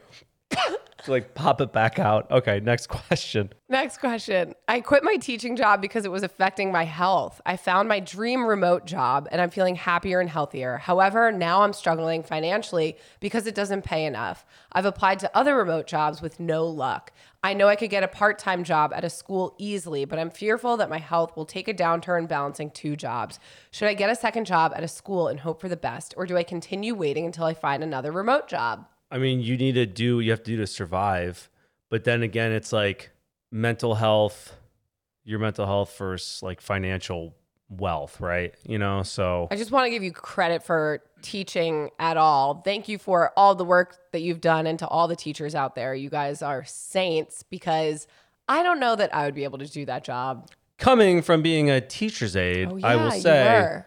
like 1.09 1.35
pop 1.35 1.61
it 1.61 1.73
back 1.73 1.99
out. 1.99 2.31
Okay, 2.31 2.61
next 2.61 2.87
question. 2.89 3.53
Next 3.69 3.99
question. 3.99 4.55
I 4.69 4.81
quit 4.81 5.03
my 5.03 5.17
teaching 5.17 5.57
job 5.57 5.81
because 5.81 6.05
it 6.05 6.11
was 6.11 6.23
affecting 6.23 6.71
my 6.71 6.85
health. 6.85 7.41
I 7.47 7.57
found 7.57 7.89
my 7.89 8.01
dream 8.01 8.45
remote 8.45 8.87
job 8.87 9.29
and 9.31 9.41
I'm 9.41 9.51
feeling 9.51 9.75
happier 9.75 10.21
and 10.21 10.29
healthier. 10.29 10.79
However, 10.79 11.33
now 11.33 11.63
I'm 11.63 11.73
struggling 11.73 12.23
financially 12.23 12.97
because 13.21 13.47
it 13.47 13.55
doesn't 13.55 13.83
pay 13.83 14.05
enough. 14.05 14.45
I've 14.73 14.85
applied 14.85 15.19
to 15.21 15.37
other 15.37 15.57
remote 15.57 15.87
jobs 15.87 16.21
with 16.21 16.39
no 16.39 16.67
luck. 16.67 17.13
I 17.43 17.53
know 17.53 17.69
I 17.69 17.77
could 17.77 17.91
get 17.91 18.03
a 18.03 18.09
part 18.09 18.39
time 18.39 18.65
job 18.65 18.93
at 18.95 19.05
a 19.05 19.11
school 19.11 19.55
easily, 19.59 20.05
but 20.05 20.19
I'm 20.19 20.31
fearful 20.31 20.77
that 20.79 20.89
my 20.89 20.99
health 20.99 21.37
will 21.37 21.45
take 21.45 21.69
a 21.69 21.75
downturn 21.75 22.27
balancing 22.27 22.71
two 22.71 22.97
jobs. 22.97 23.39
Should 23.71 23.89
I 23.89 23.95
get 23.95 24.09
a 24.09 24.17
second 24.17 24.47
job 24.47 24.73
at 24.75 24.83
a 24.83 24.89
school 24.89 25.29
and 25.29 25.41
hope 25.41 25.61
for 25.61 25.69
the 25.69 25.77
best, 25.77 26.15
or 26.17 26.25
do 26.27 26.39
I 26.39 26.43
continue 26.43 26.95
waiting 26.95 27.27
until 27.27 27.45
I 27.45 27.53
find 27.53 27.83
another 27.83 28.13
remote 28.13 28.49
job? 28.49 28.87
I 29.15 29.19
mean, 29.19 29.41
you 29.41 29.57
need 29.57 29.77
to 29.77 29.87
do 29.87 30.17
what 30.17 30.25
you 30.25 30.33
have 30.33 30.43
to 30.43 30.51
do 30.51 30.57
to 30.57 30.67
survive. 30.67 31.49
But 31.89 32.03
then 32.03 32.25
again, 32.25 32.51
it's 32.51 32.73
like 32.73 33.13
mental 33.53 33.95
health, 33.95 34.57
your 35.23 35.39
mental 35.39 35.67
health 35.67 35.97
versus 35.97 36.43
like 36.43 36.61
financial 36.61 37.37
wealth, 37.69 38.21
right? 38.21 38.53
You 38.67 38.79
know, 38.79 39.05
so 39.05 39.47
I 39.53 39.57
just 39.57 39.71
want 39.71 39.87
to 39.87 39.91
give 39.91 40.03
you 40.03 40.11
credit 40.11 40.65
for 40.65 41.01
teaching 41.23 41.91
at 42.01 42.17
all. 42.17 42.63
Thank 42.65 42.89
you 42.89 42.99
for 42.99 43.33
all 43.37 43.55
the 43.55 43.65
work 43.65 43.97
that 44.11 44.23
you've 44.23 44.41
done 44.41 44.67
and 44.67 44.81
to 44.81 44.89
all 44.89 45.07
the 45.07 45.15
teachers 45.15 45.55
out 45.55 45.77
there. 45.77 45.95
You 45.95 46.11
guys 46.11 46.43
are 46.43 46.65
saints 46.65 47.45
because 47.45 48.09
I 48.49 48.65
don't 48.65 48.81
know 48.81 48.97
that 48.97 49.15
I 49.15 49.27
would 49.27 49.35
be 49.37 49.45
able 49.45 49.59
to 49.59 49.71
do 49.71 49.87
that 49.87 50.03
job. 50.03 50.51
coming 50.77 51.23
from 51.23 51.41
being 51.41 51.71
a 51.71 51.81
teacher's 51.81 52.35
aide, 52.35 52.69
Oh, 52.69 52.77
yeah, 52.77 52.87
I 52.89 52.97
will 52.97 53.13
say 53.13 53.85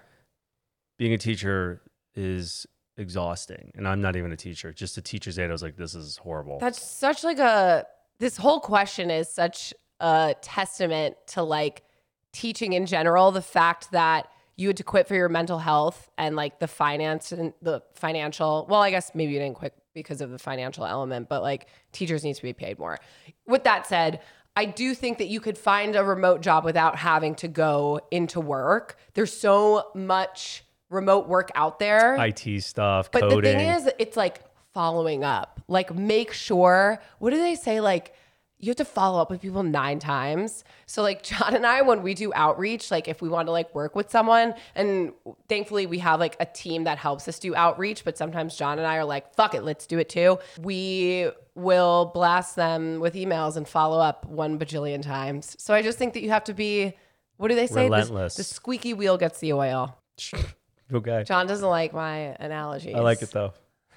being 0.97 1.11
a 1.11 1.17
teacher 1.17 1.81
is 2.15 2.65
exhausting. 2.97 3.71
And 3.75 3.87
I'm 3.87 4.01
not 4.01 4.15
even 4.15 4.31
a 4.31 4.37
teacher, 4.37 4.73
just 4.73 4.97
a 4.97 5.01
teacher's 5.01 5.37
aide. 5.39 5.49
I 5.49 5.51
was 5.51 5.63
like, 5.63 5.77
this 5.77 5.95
is 5.95 6.17
horrible. 6.17 6.59
That's 6.59 6.81
such 6.81 7.23
like 7.23 7.39
a 7.39 7.85
this 8.19 8.37
whole 8.37 8.59
question 8.59 9.11
is 9.11 9.29
such 9.29 9.73
a 9.99 10.35
testament 10.41 11.15
to 11.27 11.43
like 11.43 11.83
teaching 12.33 12.73
in 12.73 12.85
general, 12.85 13.31
the 13.31 13.41
fact 13.41 13.91
that 13.91 14.27
you 14.55 14.67
had 14.67 14.77
to 14.77 14.83
quit 14.83 15.07
for 15.07 15.13
your 15.15 15.29
mental 15.29 15.59
health 15.59 16.09
and 16.17 16.35
like 16.35 16.59
the 16.59 16.67
finance 16.67 17.31
and 17.31 17.53
the 17.61 17.81
financial. 17.93 18.65
Well, 18.69 18.81
I 18.81 18.89
guess 18.89 19.11
maybe 19.13 19.33
you 19.33 19.39
didn't 19.39 19.55
quit 19.55 19.73
because 19.93 20.19
of 20.21 20.31
the 20.31 20.39
financial 20.39 20.85
element, 20.85 21.29
but 21.29 21.41
like 21.41 21.67
teachers 21.91 22.23
need 22.23 22.35
to 22.35 22.41
be 22.41 22.53
paid 22.53 22.79
more. 22.79 22.97
With 23.45 23.63
that 23.65 23.85
said, 23.85 24.21
I 24.55 24.65
do 24.65 24.95
think 24.95 25.19
that 25.19 25.27
you 25.27 25.39
could 25.39 25.57
find 25.57 25.95
a 25.95 26.03
remote 26.03 26.41
job 26.41 26.65
without 26.65 26.95
having 26.95 27.35
to 27.35 27.47
go 27.47 27.99
into 28.09 28.39
work. 28.39 28.97
There's 29.13 29.31
so 29.31 29.91
much 29.93 30.63
remote 30.89 31.27
work 31.27 31.51
out 31.55 31.79
there. 31.79 32.15
IT 32.23 32.61
stuff, 32.63 33.11
But 33.11 33.21
coding. 33.21 33.41
the 33.41 33.57
thing 33.57 33.67
is, 33.69 33.89
it's 33.99 34.17
like 34.17 34.41
following 34.73 35.23
up. 35.23 35.61
Like, 35.67 35.93
make 35.93 36.31
sure. 36.33 36.99
What 37.19 37.31
do 37.31 37.37
they 37.37 37.55
say? 37.55 37.81
Like, 37.81 38.13
you 38.59 38.69
have 38.71 38.77
to 38.77 38.85
follow 38.85 39.21
up 39.21 39.29
with 39.29 39.39
people 39.41 39.61
nine 39.61 39.99
times. 39.99 40.63
So, 40.87 41.03
like 41.03 41.21
Jon 41.29 41.53
and 41.55 41.65
I, 41.65 41.81
when 41.83 42.01
we 42.01 42.13
do 42.15 42.31
outreach, 42.33 42.89
like 42.89 43.07
if 43.07 43.21
we 43.21 43.29
want 43.29 43.47
to 43.47 43.51
like 43.51 43.73
work 43.75 43.95
with 43.95 44.09
someone, 44.09 44.55
and 44.75 45.13
thankfully 45.47 45.85
we 45.85 45.99
have 45.99 46.19
like 46.19 46.35
a 46.39 46.45
team 46.45 46.85
that 46.85 46.97
helps 46.97 47.27
us 47.27 47.37
do 47.37 47.53
outreach. 47.55 48.03
But 48.03 48.17
sometimes 48.17 48.55
Jon 48.55 48.79
and 48.79 48.87
I 48.87 48.95
are 48.97 49.05
like, 49.05 49.35
"Fuck 49.35 49.53
it, 49.53 49.63
let's 49.63 49.85
do 49.85 49.99
it 49.99 50.09
too." 50.09 50.39
We 50.59 51.29
will 51.53 52.09
blast 52.15 52.55
them 52.55 52.99
with 52.99 53.13
emails 53.13 53.57
and 53.57 53.67
follow 53.67 53.99
up 53.99 54.25
one 54.25 54.57
bajillion 54.57 55.03
times. 55.03 55.55
So 55.59 55.73
I 55.75 55.81
just 55.83 55.99
think 55.99 56.13
that 56.15 56.21
you 56.23 56.29
have 56.29 56.45
to 56.45 56.53
be. 56.55 56.93
What 57.37 57.49
do 57.49 57.55
they 57.55 57.67
say? 57.67 57.83
The- 57.83 57.91
Relentless. 57.91 58.35
the 58.37 58.43
squeaky 58.43 58.95
wheel 58.95 59.17
gets 59.19 59.39
the 59.39 59.53
oil. 59.53 59.95
okay. 60.93 61.23
Jon 61.25 61.47
doesn't 61.47 61.67
like 61.67 61.93
my 61.93 62.35
analogies. 62.39 62.95
I 62.95 62.99
like 62.99 63.21
it 63.21 63.31
though. 63.31 63.53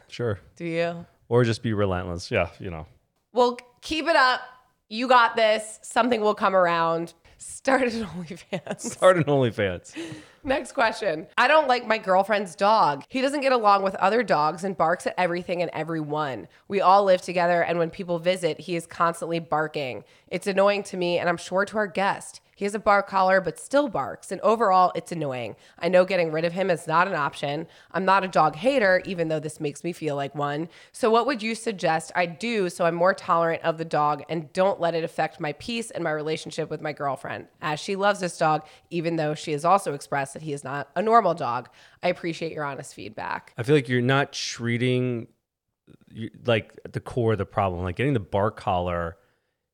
Sure. 0.09 0.41
Do 0.57 0.65
you? 0.65 1.07
Or 1.29 1.45
just 1.45 1.63
be 1.63 1.73
relentless. 1.73 2.31
Yeah, 2.31 2.49
you 2.59 2.71
know. 2.71 2.87
Well, 3.33 3.59
keep 3.81 4.07
it 4.07 4.17
up. 4.17 4.41
You 4.89 5.07
got 5.07 5.37
this. 5.37 5.79
Something 5.83 6.21
will 6.21 6.35
come 6.35 6.55
around. 6.57 7.15
Start 7.39 7.83
at 7.83 7.93
OnlyFans. 7.93 8.81
Start 8.81 9.17
an 9.17 9.25
OnlyFans. 9.25 9.95
Next 10.43 10.73
question. 10.73 11.27
I 11.39 11.49
don't 11.49 11.69
like 11.69 11.87
my 11.87 11.97
girlfriend's 11.97 12.55
dog. 12.57 13.05
He 13.09 13.21
doesn't 13.23 13.41
get 13.41 13.53
along 13.53 13.83
with 13.83 13.95
other 13.97 14.23
dogs 14.23 14.65
and 14.65 14.77
barks 14.77 15.07
at 15.07 15.15
everything 15.17 15.63
and 15.63 15.71
everyone. 15.73 16.49
We 16.69 16.81
all 16.81 17.05
live 17.05 17.23
together, 17.23 17.63
and 17.63 17.79
when 17.79 17.91
people 17.91 18.19
visit, 18.19 18.61
he 18.61 18.75
is 18.75 18.87
constantly 18.87 19.39
barking. 19.39 20.05
It's 20.29 20.47
annoying 20.47 20.83
to 20.85 20.97
me, 20.97 21.19
and 21.19 21.29
I'm 21.29 21.37
sure 21.37 21.65
to 21.65 21.77
our 21.77 21.87
guest. 21.87 22.41
He 22.61 22.67
has 22.67 22.75
a 22.75 22.79
bark 22.79 23.09
collar, 23.09 23.41
but 23.41 23.59
still 23.59 23.89
barks, 23.89 24.31
and 24.31 24.39
overall, 24.43 24.93
it's 24.95 25.11
annoying. 25.11 25.57
I 25.79 25.89
know 25.89 26.05
getting 26.05 26.31
rid 26.31 26.45
of 26.45 26.53
him 26.53 26.69
is 26.69 26.87
not 26.87 27.09
an 27.09 27.15
option. 27.15 27.67
I'm 27.93 28.05
not 28.05 28.23
a 28.23 28.29
dog 28.29 28.55
hater, 28.55 29.01
even 29.07 29.29
though 29.29 29.41
this 29.41 29.61
makes 29.61 29.83
me 29.83 29.95
feel 29.95 30.15
like 30.15 30.35
one. 30.35 30.69
So, 30.93 31.11
what 31.11 31.25
would 31.25 31.43
you 31.43 31.55
suggest 31.55 32.13
I 32.15 32.27
do 32.27 32.69
so 32.69 32.85
I'm 32.85 32.97
more 32.97 33.15
tolerant 33.15 33.63
of 33.63 33.79
the 33.79 33.85
dog 33.87 34.25
and 34.29 34.53
don't 34.53 34.79
let 34.79 34.95
it 34.95 35.05
affect 35.05 35.41
my 35.41 35.55
peace 35.55 35.91
and 35.91 36.05
my 36.05 36.11
relationship 36.11 36.69
with 36.69 36.83
my 36.83 36.93
girlfriend? 36.93 37.47
As 37.63 37.81
she 37.81 37.97
loves 37.97 38.21
this 38.21 38.37
dog, 38.37 38.67
even 38.91 39.17
though 39.17 39.35
she 39.35 39.53
has 39.53 39.65
also 39.65 39.95
expressed 39.95 40.35
that 40.35 40.43
he 40.43 40.53
is 40.53 40.63
not 40.63 40.91
a 40.95 41.01
normal 41.01 41.33
dog. 41.33 41.71
I 42.03 42.09
appreciate 42.09 42.53
your 42.53 42.65
honest 42.65 42.93
feedback. 42.93 43.55
I 43.57 43.63
feel 43.63 43.75
like 43.75 43.89
you're 43.89 44.03
not 44.03 44.35
treating 44.35 45.29
like 46.45 46.79
the 46.93 47.01
core 47.01 47.33
of 47.33 47.39
the 47.39 47.47
problem. 47.47 47.85
Like 47.85 47.97
getting 47.97 48.13
the 48.13 48.21
bark 48.21 48.59
collar 48.59 49.17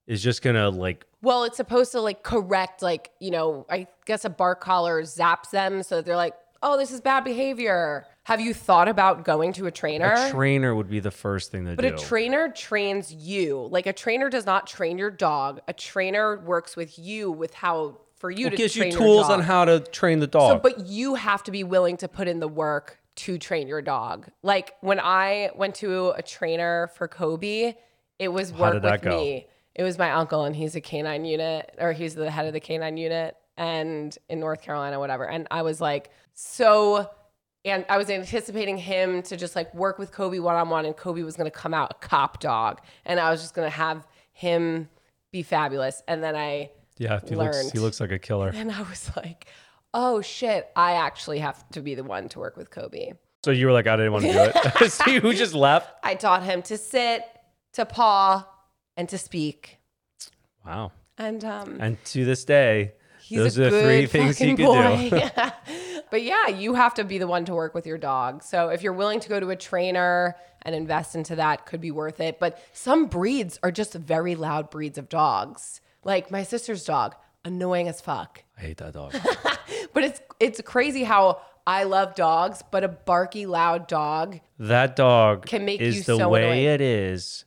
is 0.06 0.22
just 0.22 0.42
gonna 0.42 0.70
like 0.70 1.06
Well, 1.22 1.44
it's 1.44 1.56
supposed 1.56 1.92
to 1.92 2.00
like 2.00 2.22
correct, 2.22 2.82
like, 2.82 3.10
you 3.20 3.30
know, 3.30 3.66
I 3.70 3.86
guess 4.04 4.24
a 4.24 4.30
bark 4.30 4.60
collar 4.60 5.02
zaps 5.02 5.50
them 5.50 5.82
so 5.82 5.96
that 5.96 6.04
they're 6.04 6.16
like, 6.16 6.34
oh, 6.62 6.76
this 6.78 6.90
is 6.90 7.00
bad 7.00 7.24
behavior. 7.24 8.06
Have 8.24 8.40
you 8.40 8.54
thought 8.54 8.88
about 8.88 9.24
going 9.24 9.52
to 9.54 9.66
a 9.66 9.70
trainer? 9.70 10.12
a 10.16 10.30
trainer 10.30 10.74
would 10.74 10.88
be 10.88 10.98
the 11.00 11.10
first 11.10 11.52
thing 11.52 11.64
to 11.66 11.76
but 11.76 11.82
do. 11.82 11.94
a 11.94 11.96
trainer 11.98 12.48
trains 12.48 13.12
you. 13.12 13.68
Like 13.70 13.86
a 13.86 13.92
trainer 13.92 14.28
does 14.30 14.46
not 14.46 14.66
train 14.66 14.98
your 14.98 15.10
dog. 15.10 15.60
A 15.68 15.72
trainer 15.72 16.38
works 16.40 16.76
with 16.76 16.98
you 16.98 17.30
with 17.30 17.54
how 17.54 17.98
for 18.16 18.30
you 18.30 18.46
it 18.46 18.50
to 18.50 18.56
gives 18.56 18.74
you 18.74 18.82
train 18.82 18.92
your 18.92 19.00
tools 19.00 19.28
on 19.28 19.40
how 19.40 19.64
to 19.64 19.80
train 19.80 20.18
the 20.20 20.26
So, 20.26 20.30
dog. 20.54 20.62
but 20.62 20.86
you 20.86 21.14
have 21.14 21.42
to 21.44 21.50
be 21.50 21.62
willing 21.64 21.96
to 21.98 22.08
put 22.08 22.26
in 22.28 22.40
the 22.40 22.48
work 22.48 22.98
to 23.16 23.38
train 23.38 23.68
your 23.68 23.82
dog. 23.82 24.28
Like 24.42 24.74
when 24.80 24.98
I 25.00 25.50
went 25.54 25.74
to 25.76 26.10
a 26.16 26.22
trainer 26.22 26.90
for 26.96 27.06
Kobe, 27.08 27.74
it 28.18 28.28
was 28.28 28.52
work 28.52 28.72
did 28.74 28.82
that 28.82 28.92
with 28.92 29.02
go? 29.02 29.18
me. 29.18 29.46
It 29.76 29.82
was 29.82 29.98
my 29.98 30.10
uncle, 30.10 30.44
and 30.44 30.56
he's 30.56 30.74
a 30.74 30.80
canine 30.80 31.24
unit, 31.26 31.74
or 31.78 31.92
he's 31.92 32.14
the 32.14 32.30
head 32.30 32.46
of 32.46 32.54
the 32.54 32.60
canine 32.60 32.96
unit, 32.96 33.36
and 33.58 34.16
in 34.28 34.40
North 34.40 34.62
Carolina, 34.62 34.98
whatever. 34.98 35.28
And 35.28 35.46
I 35.50 35.62
was 35.62 35.80
like, 35.80 36.10
so, 36.32 37.10
and 37.64 37.84
I 37.90 37.98
was 37.98 38.08
anticipating 38.08 38.78
him 38.78 39.22
to 39.24 39.36
just 39.36 39.54
like 39.54 39.72
work 39.74 39.98
with 39.98 40.12
Kobe 40.12 40.38
one 40.38 40.56
on 40.56 40.70
one, 40.70 40.86
and 40.86 40.96
Kobe 40.96 41.22
was 41.22 41.36
gonna 41.36 41.50
come 41.50 41.74
out 41.74 41.90
a 41.90 42.06
cop 42.06 42.40
dog, 42.40 42.80
and 43.04 43.20
I 43.20 43.30
was 43.30 43.42
just 43.42 43.54
gonna 43.54 43.70
have 43.70 44.06
him 44.32 44.88
be 45.30 45.42
fabulous. 45.42 46.02
And 46.08 46.22
then 46.22 46.34
I 46.34 46.70
yeah, 46.96 47.20
he 47.26 47.34
looks 47.34 47.70
he 47.70 47.78
looks 47.78 48.00
like 48.00 48.12
a 48.12 48.18
killer. 48.18 48.50
and 48.54 48.72
I 48.72 48.80
was 48.82 49.10
like, 49.14 49.46
oh 49.92 50.22
shit, 50.22 50.70
I 50.74 50.92
actually 50.92 51.40
have 51.40 51.68
to 51.70 51.82
be 51.82 51.94
the 51.94 52.04
one 52.04 52.30
to 52.30 52.38
work 52.38 52.56
with 52.56 52.70
Kobe. 52.70 53.12
So 53.44 53.50
you 53.50 53.66
were 53.66 53.72
like, 53.72 53.86
I 53.86 53.96
didn't 53.96 54.12
want 54.12 54.24
to 54.24 54.32
do 54.32 54.52
it. 54.82 54.90
See 54.92 55.18
who 55.18 55.34
just 55.34 55.54
left? 55.54 55.94
I 56.02 56.14
taught 56.14 56.42
him 56.42 56.62
to 56.62 56.76
sit, 56.76 57.22
to 57.74 57.86
paw, 57.86 58.46
and 58.96 59.08
to 59.08 59.18
speak. 59.18 59.78
Wow. 60.64 60.92
And 61.18 61.44
um, 61.44 61.78
And 61.80 62.02
to 62.06 62.24
this 62.24 62.44
day, 62.44 62.92
he's 63.20 63.38
those 63.38 63.58
are 63.58 63.70
the 63.70 63.82
three 63.82 64.06
things 64.06 64.38
he 64.38 64.56
fucking 64.56 64.56
could 64.56 65.10
do. 65.10 65.10
boy. 65.10 65.30
but 66.10 66.22
yeah, 66.22 66.48
you 66.48 66.74
have 66.74 66.94
to 66.94 67.04
be 67.04 67.18
the 67.18 67.26
one 67.26 67.44
to 67.46 67.54
work 67.54 67.74
with 67.74 67.86
your 67.86 67.98
dog. 67.98 68.42
So 68.42 68.68
if 68.68 68.82
you're 68.82 68.92
willing 68.92 69.20
to 69.20 69.28
go 69.28 69.40
to 69.40 69.50
a 69.50 69.56
trainer 69.56 70.36
and 70.62 70.74
invest 70.74 71.14
into 71.14 71.36
that, 71.36 71.66
could 71.66 71.80
be 71.80 71.90
worth 71.90 72.20
it. 72.20 72.38
But 72.38 72.60
some 72.72 73.06
breeds 73.06 73.58
are 73.62 73.70
just 73.70 73.94
very 73.94 74.34
loud 74.34 74.70
breeds 74.70 74.98
of 74.98 75.08
dogs. 75.08 75.80
Like 76.04 76.30
my 76.30 76.42
sister's 76.42 76.84
dog, 76.84 77.14
annoying 77.44 77.88
as 77.88 78.00
fuck. 78.00 78.44
I 78.58 78.60
hate 78.62 78.76
that 78.78 78.92
dog. 78.94 79.14
But 79.92 80.04
it's 80.04 80.20
it's 80.38 80.60
crazy 80.60 81.04
how 81.04 81.40
I 81.66 81.84
love 81.84 82.14
dogs, 82.14 82.62
but 82.70 82.84
a 82.84 82.88
barky, 82.88 83.46
loud 83.46 83.88
dog. 83.88 84.40
that 84.58 84.94
dog 84.94 85.46
Can 85.46 85.64
make 85.64 85.80
is 85.80 85.96
you 85.96 86.00
the 86.02 86.16
so 86.18 86.28
way 86.28 86.42
annoying. 86.44 86.64
it 86.64 86.80
is 86.82 87.45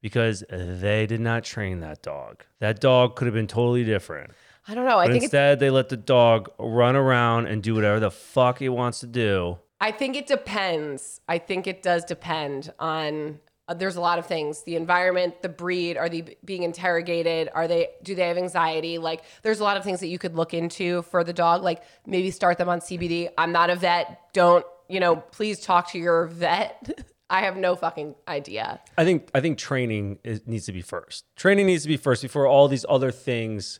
because 0.00 0.44
they 0.50 1.06
did 1.06 1.20
not 1.20 1.44
train 1.44 1.80
that 1.80 2.02
dog. 2.02 2.44
That 2.58 2.80
dog 2.80 3.16
could 3.16 3.26
have 3.26 3.34
been 3.34 3.46
totally 3.46 3.84
different. 3.84 4.32
I 4.68 4.74
don't 4.74 4.86
know. 4.86 4.98
I 4.98 5.06
But 5.06 5.12
think 5.12 5.24
instead, 5.24 5.58
they 5.60 5.70
let 5.70 5.88
the 5.88 5.96
dog 5.96 6.50
run 6.58 6.96
around 6.96 7.46
and 7.46 7.62
do 7.62 7.74
whatever 7.74 7.98
the 7.98 8.10
fuck 8.10 8.62
it 8.62 8.68
wants 8.68 9.00
to 9.00 9.06
do. 9.06 9.58
I 9.80 9.90
think 9.90 10.16
it 10.16 10.26
depends. 10.26 11.20
I 11.28 11.38
think 11.38 11.66
it 11.66 11.82
does 11.82 12.04
depend 12.04 12.72
on. 12.78 13.40
Uh, 13.66 13.74
there's 13.74 13.96
a 13.96 14.00
lot 14.00 14.18
of 14.18 14.26
things: 14.26 14.62
the 14.64 14.76
environment, 14.76 15.42
the 15.42 15.48
breed. 15.48 15.96
Are 15.96 16.08
they 16.08 16.36
being 16.44 16.62
interrogated? 16.62 17.48
Are 17.54 17.66
they? 17.66 17.88
Do 18.02 18.14
they 18.14 18.28
have 18.28 18.36
anxiety? 18.36 18.98
Like, 18.98 19.22
there's 19.42 19.60
a 19.60 19.64
lot 19.64 19.76
of 19.76 19.84
things 19.84 20.00
that 20.00 20.08
you 20.08 20.18
could 20.18 20.36
look 20.36 20.52
into 20.54 21.02
for 21.02 21.24
the 21.24 21.32
dog. 21.32 21.62
Like, 21.62 21.82
maybe 22.06 22.30
start 22.30 22.58
them 22.58 22.68
on 22.68 22.80
CBD. 22.80 23.30
I'm 23.38 23.52
not 23.52 23.70
a 23.70 23.76
vet. 23.76 24.20
Don't 24.34 24.64
you 24.88 25.00
know? 25.00 25.16
Please 25.16 25.60
talk 25.60 25.90
to 25.92 25.98
your 25.98 26.26
vet. 26.26 27.06
I 27.30 27.42
have 27.42 27.56
no 27.56 27.76
fucking 27.76 28.16
idea. 28.26 28.80
I 28.98 29.04
think 29.04 29.30
I 29.34 29.40
think 29.40 29.56
training 29.56 30.18
is, 30.24 30.46
needs 30.46 30.66
to 30.66 30.72
be 30.72 30.82
first. 30.82 31.24
Training 31.36 31.66
needs 31.66 31.84
to 31.84 31.88
be 31.88 31.96
first 31.96 32.22
before 32.22 32.46
all 32.46 32.66
these 32.66 32.84
other 32.88 33.12
things 33.12 33.78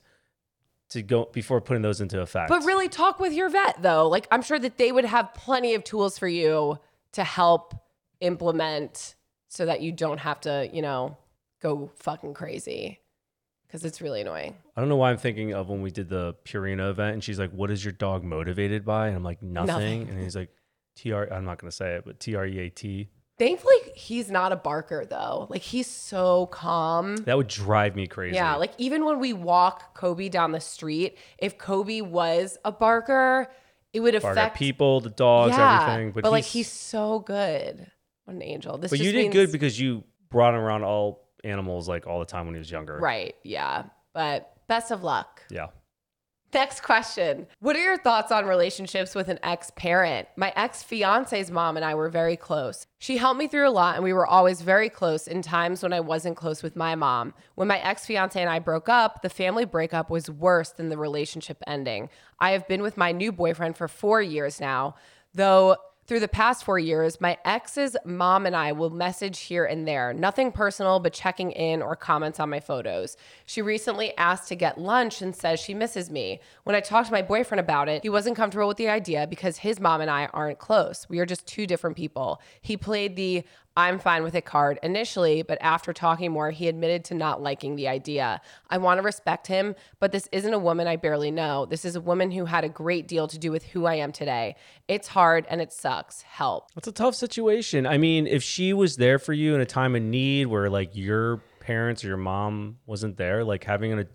to 0.91 1.03
go 1.03 1.29
before 1.33 1.61
putting 1.61 1.83
those 1.83 2.01
into 2.01 2.21
effect. 2.21 2.49
But 2.49 2.65
really, 2.65 2.89
talk 2.89 3.19
with 3.19 3.33
your 3.33 3.49
vet 3.49 3.83
though. 3.83 4.09
Like, 4.09 4.29
I'm 4.31 4.43
sure 4.43 4.59
that 4.59 4.79
they 4.79 4.93
would 4.93 5.05
have 5.05 5.35
plenty 5.35 5.75
of 5.75 5.83
tools 5.83 6.17
for 6.17 6.29
you 6.29 6.79
to 7.13 7.25
help 7.25 7.75
implement 8.21 9.17
so 9.49 9.67
that 9.67 9.81
you 9.81 9.91
don't 9.91 10.19
have 10.19 10.41
to, 10.43 10.71
you 10.73 10.81
know, 10.81 11.17
go 11.61 11.91
fucking 11.97 12.35
crazy 12.35 13.01
because 13.67 13.85
it's 13.85 14.01
really 14.01 14.21
annoying. 14.21 14.55
I 14.77 14.81
don't 14.81 14.89
know 14.89 14.97
why 14.97 15.11
I'm 15.11 15.19
thinking 15.19 15.55
of 15.55 15.69
when 15.69 15.83
we 15.83 15.91
did 15.91 16.09
the 16.09 16.35
Purina 16.45 16.91
event 16.91 17.15
and 17.15 17.25
she's 17.25 17.39
like, 17.39 17.51
"What 17.51 17.71
is 17.71 17.85
your 17.85 17.93
dog 17.93 18.23
motivated 18.23 18.85
by?" 18.85 19.09
And 19.09 19.17
I'm 19.17 19.25
like, 19.25 19.43
"Nothing." 19.43 19.67
Nothing. 19.67 20.09
And 20.09 20.21
he's 20.23 20.37
like, 20.37 20.51
"T 20.95 21.11
R." 21.11 21.33
I'm 21.33 21.45
not 21.45 21.59
gonna 21.59 21.73
say 21.73 21.95
it, 21.95 22.05
but 22.05 22.21
T 22.21 22.37
R 22.37 22.47
E 22.47 22.59
A 22.61 22.71
T. 22.71 23.09
Thankfully, 23.41 23.77
he's 23.95 24.31
not 24.31 24.53
a 24.53 24.57
barker 24.57 25.07
though. 25.07 25.47
Like, 25.49 25.63
he's 25.63 25.87
so 25.87 26.45
calm. 26.49 27.17
That 27.25 27.39
would 27.39 27.49
drive 27.49 27.97
me 27.97 28.07
crazy. 28.07 28.37
Yeah, 28.37 28.57
like 28.57 28.73
even 28.77 29.07
when 29.07 29.19
we 29.19 29.33
walk 29.33 29.95
Kobe 29.95 30.29
down 30.29 30.53
the 30.53 30.61
street, 30.61 31.17
if 31.39 31.57
Kobe 31.57 32.03
was 32.03 32.59
a 32.67 32.71
barker, 32.71 33.49
it 33.95 34.01
would 34.01 34.15
affect 34.15 34.59
people, 34.59 35.01
the 35.01 35.09
dogs, 35.09 35.57
yeah, 35.57 35.85
everything. 35.89 36.13
But, 36.13 36.31
like 36.31 36.45
he's, 36.45 36.67
he's 36.67 36.71
so 36.71 37.21
good. 37.21 37.91
What 38.27 38.35
an 38.35 38.43
angel. 38.43 38.77
This 38.77 38.91
But 38.91 39.01
you 39.01 39.11
did 39.11 39.23
means- 39.23 39.33
good 39.33 39.53
because 39.53 39.81
you 39.81 40.05
brought 40.29 40.53
him 40.53 40.61
around 40.61 40.85
all 40.85 41.27
animals 41.43 41.89
like 41.89 42.07
all 42.07 42.19
the 42.19 42.27
time 42.27 42.45
when 42.45 42.55
he 42.55 42.59
was 42.59 42.71
younger. 42.71 42.99
right. 42.99 43.35
Yeah, 43.43 43.85
but 44.13 44.53
best 44.69 44.91
of 44.91 45.03
luck. 45.03 45.43
Yeah. 45.51 45.69
Next 46.53 46.83
question. 46.83 47.47
What 47.61 47.77
are 47.77 47.83
your 47.83 47.97
thoughts 47.97 48.33
on 48.33 48.45
relationships 48.45 49.15
with 49.15 49.29
an 49.29 49.39
ex 49.43 49.71
parent? 49.77 50.27
My 50.37 50.53
ex 50.57 50.83
fiance's 50.83 51.49
mom 51.49 51.77
and 51.77 51.85
I 51.85 51.95
were 51.95 52.09
very 52.09 52.37
close. 52.37 52.89
She 52.99 53.19
helped 53.19 53.39
me 53.39 53.47
through 53.47 53.69
a 53.69 53.71
lot, 53.71 53.95
and 53.95 54.03
we 54.03 54.13
were 54.13 54.27
always 54.27 54.61
very 54.61 54.89
close 54.89 55.29
in 55.29 55.43
times 55.43 55.81
when 55.83 55.93
I 55.93 56.01
wasn't 56.01 56.37
close 56.37 56.63
with 56.63 56.75
my 56.75 56.97
mom. 56.97 57.35
When 57.55 57.69
my 57.69 57.79
ex 57.79 58.05
fiance 58.05 58.41
and 58.41 58.51
I 58.51 58.59
broke 58.59 58.89
up, 58.89 59.23
the 59.23 59.31
family 59.31 59.65
breakup 59.65 60.11
was 60.11 60.29
worse 60.29 60.71
than 60.71 60.89
the 60.89 60.99
relationship 60.99 61.63
ending. 61.69 62.11
I 62.41 62.51
have 62.51 62.67
been 62.67 62.83
with 62.83 62.97
my 62.97 63.13
new 63.13 63.31
boyfriend 63.31 63.77
for 63.77 63.87
four 63.87 64.21
years 64.21 64.61
now, 64.61 64.97
though. 65.33 65.77
Through 66.11 66.19
the 66.19 66.27
past 66.27 66.65
four 66.65 66.81
years, 66.81 67.21
my 67.21 67.39
ex's 67.45 67.97
mom 68.05 68.45
and 68.45 68.57
I 68.57 68.73
will 68.73 68.91
message 68.91 69.39
here 69.39 69.65
and 69.65 69.87
there. 69.87 70.13
Nothing 70.13 70.51
personal, 70.51 70.99
but 70.99 71.13
checking 71.13 71.53
in 71.53 71.83
or 71.83 71.95
comments 71.95 72.41
on 72.41 72.51
my 72.51 72.59
photos. 72.59 73.17
She 73.47 73.63
recently 73.63 74.19
asked 74.19 74.49
to 74.49 74.57
get 74.57 74.81
lunch 74.81 75.23
and 75.23 75.37
says 75.37 75.61
she 75.61 75.73
misses 75.73 76.11
me. 76.11 76.41
When 76.65 76.75
I 76.75 76.81
talked 76.81 77.07
to 77.07 77.13
my 77.13 77.23
boyfriend 77.23 77.61
about 77.61 77.89
it, 77.89 78.03
he 78.03 78.09
wasn't 78.09 78.35
comfortable 78.35 78.67
with 78.67 78.77
the 78.77 78.89
idea 78.89 79.29
because 79.29 79.59
his 79.59 79.79
mom 79.79 80.01
and 80.01 80.11
I 80.11 80.27
aren't 80.33 80.59
close. 80.59 81.07
We 81.09 81.21
are 81.21 81.27
just 81.27 81.47
two 81.47 81.65
different 81.65 81.97
people. 81.97 82.41
He 82.61 82.77
played 82.77 83.15
the 83.15 83.45
I'm 83.81 83.99
fine 83.99 84.23
with 84.23 84.35
a 84.35 84.43
card 84.43 84.79
initially, 84.83 85.43
but 85.43 85.59
after 85.61 85.93
talking 85.93 86.33
more, 86.33 86.51
he 86.51 86.69
admitted 86.69 87.05
to 87.07 87.15
not 87.15 87.43
liking 87.43 87.77
the 87.77 87.89
idea. 87.89 88.41
I 88.69 88.79
want 88.79 88.99
to 88.99 89.03
respect 89.03 89.47
him, 89.47 89.75
but 89.99 90.13
this 90.13 90.29
isn't 90.33 90.53
a 90.53 90.59
woman 90.59 90.87
I 90.87 90.97
barely 90.97 91.31
know. 91.31 91.67
This 91.67 91.85
is 91.85 91.97
a 91.97 92.01
woman 92.01 92.31
who 92.31 92.45
had 92.45 92.65
a 92.65 92.69
great 92.69 93.09
deal 93.09 93.27
to 93.29 93.39
do 93.39 93.51
with 93.51 93.65
who 93.65 93.87
I 93.87 93.95
am 93.95 94.13
today. 94.13 94.57
It's 94.89 95.09
hard 95.09 95.47
and 95.49 95.61
it 95.61 95.73
sucks. 95.73 96.23
Help. 96.23 96.69
It's 96.77 96.89
a 96.89 96.93
tough 96.93 97.15
situation. 97.15 97.87
I 97.87 97.99
mean, 97.99 98.27
if 98.27 98.43
she 98.43 98.73
was 98.73 98.97
there 98.97 99.19
for 99.19 99.33
you 99.33 99.55
in 99.55 99.61
a 99.61 99.67
time 99.67 99.97
of 99.97 100.03
need 100.03 100.47
where 100.47 100.69
like 100.69 100.91
your 100.95 101.39
parents 101.61 102.05
or 102.05 102.09
your 102.09 102.17
mom 102.17 102.79
wasn't 102.87 103.17
there, 103.17 103.45
like 103.45 103.65
having 103.65 103.93
an 103.93 104.07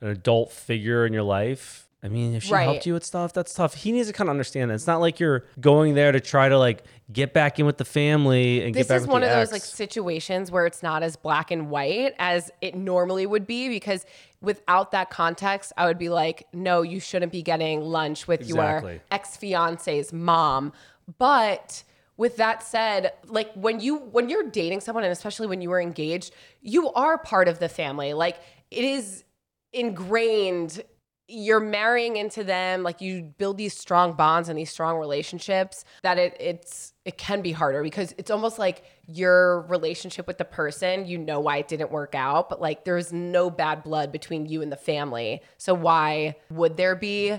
an 0.00 0.08
adult 0.08 0.52
figure 0.52 1.06
in 1.06 1.12
your 1.12 1.22
life. 1.22 1.89
I 2.02 2.08
mean, 2.08 2.34
if 2.34 2.44
she 2.44 2.52
Right. 2.54 2.62
helped 2.64 2.86
you 2.86 2.94
with 2.94 3.04
stuff, 3.04 3.34
that's 3.34 3.52
tough. 3.52 3.74
He 3.74 3.92
needs 3.92 4.06
to 4.08 4.14
kind 4.14 4.28
of 4.28 4.32
understand 4.32 4.70
that. 4.70 4.74
It's 4.76 4.86
not 4.86 5.00
like 5.00 5.20
you're 5.20 5.44
going 5.60 5.92
there 5.94 6.12
to 6.12 6.20
try 6.20 6.48
to 6.48 6.58
like 6.58 6.82
get 7.12 7.34
back 7.34 7.58
in 7.58 7.66
with 7.66 7.76
the 7.76 7.84
family 7.84 8.64
and 8.64 8.74
This 8.74 8.86
get 8.86 8.88
back. 8.88 8.96
This 8.96 9.02
is 9.02 9.08
one 9.08 9.22
of 9.22 9.28
those 9.28 9.52
like 9.52 9.62
situations 9.62 10.50
where 10.50 10.64
it's 10.64 10.82
not 10.82 11.02
as 11.02 11.16
black 11.16 11.50
and 11.50 11.68
white 11.68 12.14
as 12.18 12.50
it 12.62 12.74
normally 12.74 13.26
would 13.26 13.46
be 13.46 13.68
because 13.68 14.06
without 14.40 14.92
that 14.92 15.10
context, 15.10 15.74
I 15.76 15.84
would 15.86 15.98
be 15.98 16.08
like, 16.08 16.46
no, 16.54 16.80
you 16.80 17.00
shouldn't 17.00 17.32
be 17.32 17.42
getting 17.42 17.82
lunch 17.82 18.26
with 18.26 18.40
Exactly. 18.40 18.92
your 18.94 19.02
ex 19.10 19.36
fiance's 19.36 20.10
mom. 20.10 20.72
But 21.18 21.84
with 22.16 22.36
that 22.38 22.62
said, 22.62 23.12
like 23.26 23.52
when 23.52 23.78
you 23.80 23.96
when 23.98 24.30
you're 24.30 24.48
dating 24.48 24.80
someone 24.80 25.04
and 25.04 25.12
especially 25.12 25.48
when 25.48 25.60
you 25.60 25.68
were 25.68 25.80
engaged, 25.82 26.32
you 26.62 26.90
are 26.94 27.18
part 27.18 27.46
of 27.46 27.58
the 27.58 27.68
family. 27.68 28.14
Like 28.14 28.38
it 28.70 28.84
is 28.84 29.24
ingrained 29.72 30.82
you're 31.30 31.60
marrying 31.60 32.16
into 32.16 32.42
them 32.42 32.82
like 32.82 33.00
you 33.00 33.22
build 33.38 33.56
these 33.56 33.76
strong 33.76 34.12
bonds 34.14 34.48
and 34.48 34.58
these 34.58 34.70
strong 34.70 34.98
relationships 34.98 35.84
that 36.02 36.18
it 36.18 36.36
it's 36.40 36.92
it 37.04 37.16
can 37.16 37.40
be 37.40 37.52
harder 37.52 37.82
because 37.82 38.12
it's 38.18 38.30
almost 38.30 38.58
like 38.58 38.84
your 39.06 39.62
relationship 39.62 40.26
with 40.26 40.38
the 40.38 40.44
person 40.44 41.06
you 41.06 41.16
know 41.16 41.38
why 41.38 41.58
it 41.58 41.68
didn't 41.68 41.90
work 41.90 42.14
out 42.14 42.48
but 42.48 42.60
like 42.60 42.84
there's 42.84 43.12
no 43.12 43.48
bad 43.48 43.82
blood 43.84 44.10
between 44.10 44.46
you 44.46 44.60
and 44.62 44.72
the 44.72 44.76
family. 44.76 45.40
So 45.56 45.72
why 45.72 46.36
would 46.50 46.76
there 46.76 46.96
be 46.96 47.38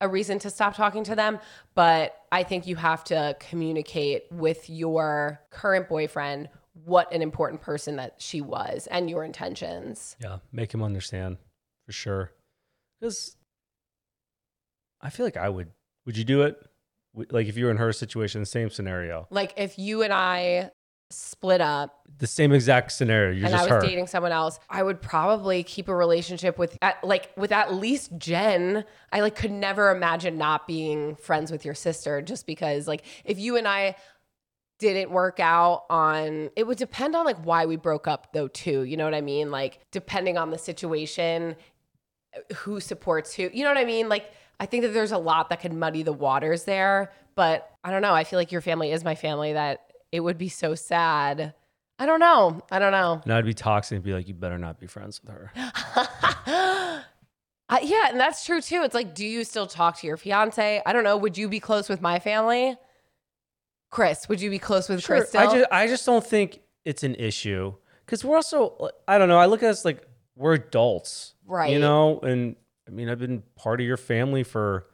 a 0.00 0.08
reason 0.08 0.38
to 0.40 0.50
stop 0.50 0.76
talking 0.76 1.04
to 1.04 1.16
them? 1.16 1.38
But 1.74 2.16
i 2.30 2.42
think 2.42 2.66
you 2.66 2.76
have 2.76 3.02
to 3.04 3.36
communicate 3.40 4.24
with 4.30 4.70
your 4.70 5.40
current 5.50 5.88
boyfriend 5.88 6.48
what 6.84 7.12
an 7.12 7.20
important 7.22 7.60
person 7.60 7.96
that 7.96 8.14
she 8.18 8.40
was 8.40 8.86
and 8.90 9.10
your 9.10 9.24
intentions. 9.24 10.16
Yeah, 10.20 10.38
make 10.52 10.72
him 10.72 10.82
understand 10.82 11.36
for 11.84 11.92
sure. 11.92 12.30
Because 13.02 13.36
I 15.00 15.10
feel 15.10 15.26
like 15.26 15.36
I 15.36 15.48
would. 15.48 15.72
Would 16.06 16.16
you 16.16 16.22
do 16.22 16.42
it? 16.42 16.56
Like 17.14 17.48
if 17.48 17.56
you 17.56 17.64
were 17.64 17.70
in 17.72 17.76
her 17.78 17.92
situation, 17.92 18.44
same 18.44 18.70
scenario, 18.70 19.26
like 19.28 19.52
if 19.56 19.78
you 19.78 20.02
and 20.02 20.14
i 20.14 20.70
split 21.10 21.60
up 21.60 22.06
the 22.16 22.26
same 22.26 22.52
exact 22.52 22.90
scenario. 22.90 23.32
You're 23.32 23.46
and 23.46 23.54
I 23.54 23.62
was 23.62 23.70
her. 23.70 23.80
dating 23.82 24.06
someone 24.06 24.32
else, 24.32 24.58
I 24.70 24.82
would 24.82 25.02
probably 25.02 25.62
keep 25.62 25.88
a 25.88 25.94
relationship 25.94 26.58
with 26.58 26.78
at, 26.80 27.04
like 27.04 27.32
with 27.36 27.52
at 27.52 27.74
least 27.74 28.16
Jen. 28.16 28.84
I 29.12 29.20
like 29.20 29.34
could 29.34 29.50
never 29.50 29.90
imagine 29.90 30.38
not 30.38 30.66
being 30.66 31.16
friends 31.16 31.50
with 31.50 31.66
your 31.66 31.74
sister 31.74 32.22
just 32.22 32.46
because 32.46 32.88
like 32.88 33.04
if 33.24 33.38
you 33.38 33.56
and 33.56 33.68
I 33.68 33.96
didn't 34.78 35.10
work 35.12 35.38
out 35.38 35.84
on 35.90 36.50
it 36.56 36.66
would 36.66 36.78
depend 36.78 37.14
on 37.14 37.24
like 37.24 37.44
why 37.44 37.66
we 37.66 37.76
broke 37.76 38.08
up 38.08 38.32
though 38.32 38.48
too. 38.48 38.82
You 38.82 38.96
know 38.96 39.04
what 39.04 39.14
I 39.14 39.20
mean? 39.20 39.50
Like 39.50 39.80
depending 39.90 40.38
on 40.38 40.50
the 40.50 40.58
situation, 40.58 41.56
who 42.56 42.80
supports 42.80 43.34
who. 43.34 43.50
You 43.52 43.64
know 43.64 43.70
what 43.70 43.78
I 43.78 43.84
mean? 43.84 44.08
Like 44.08 44.32
I 44.60 44.66
think 44.66 44.82
that 44.84 44.92
there's 44.92 45.12
a 45.12 45.18
lot 45.18 45.50
that 45.50 45.60
could 45.60 45.72
muddy 45.72 46.02
the 46.02 46.12
waters 46.12 46.64
there, 46.64 47.12
but 47.34 47.70
I 47.84 47.90
don't 47.90 48.02
know. 48.02 48.14
I 48.14 48.24
feel 48.24 48.38
like 48.38 48.52
your 48.52 48.60
family 48.60 48.92
is 48.92 49.04
my 49.04 49.14
family 49.14 49.52
that 49.54 49.80
it 50.10 50.20
would 50.20 50.38
be 50.38 50.48
so 50.48 50.74
sad. 50.74 51.54
I 51.98 52.06
don't 52.06 52.20
know. 52.20 52.62
I 52.70 52.78
don't 52.78 52.92
know. 52.92 53.20
and 53.24 53.32
I'd 53.32 53.44
be 53.44 53.54
toxic 53.54 53.96
and 53.96 54.04
be 54.04 54.12
like, 54.12 54.28
you 54.28 54.34
better 54.34 54.58
not 54.58 54.80
be 54.80 54.86
friends 54.86 55.20
with 55.22 55.32
her. 55.32 57.04
Uh, 57.72 57.78
yeah, 57.82 58.08
and 58.10 58.20
that's 58.20 58.44
true 58.44 58.60
too. 58.60 58.82
It's 58.82 58.94
like, 58.94 59.14
do 59.14 59.24
you 59.24 59.44
still 59.44 59.66
talk 59.66 59.98
to 60.00 60.06
your 60.06 60.18
fiance? 60.18 60.82
I 60.84 60.92
don't 60.92 61.04
know. 61.04 61.16
Would 61.16 61.38
you 61.38 61.48
be 61.48 61.58
close 61.58 61.88
with 61.88 62.02
my 62.02 62.18
family? 62.18 62.76
Chris, 63.90 64.28
would 64.28 64.42
you 64.42 64.50
be 64.50 64.58
close 64.58 64.90
with 64.90 65.02
Chris 65.02 65.30
still? 65.30 65.40
I 65.40 65.54
just 65.54 65.72
I 65.72 65.86
just 65.86 66.04
don't 66.04 66.26
think 66.26 66.60
it's 66.84 67.02
an 67.02 67.14
issue 67.14 67.72
because 68.04 68.26
we're 68.26 68.36
also 68.36 68.90
I 69.08 69.16
don't 69.16 69.28
know. 69.30 69.38
I 69.38 69.46
look 69.46 69.62
at 69.62 69.70
us 69.70 69.86
like 69.86 70.06
we're 70.36 70.52
adults, 70.52 71.32
Right. 71.52 71.70
You 71.70 71.78
know, 71.78 72.18
and 72.20 72.56
I 72.88 72.90
mean 72.90 73.08
I've 73.10 73.18
been 73.18 73.42
part 73.56 73.80
of 73.80 73.86
your 73.86 73.96
family 73.98 74.42
for 74.42 74.86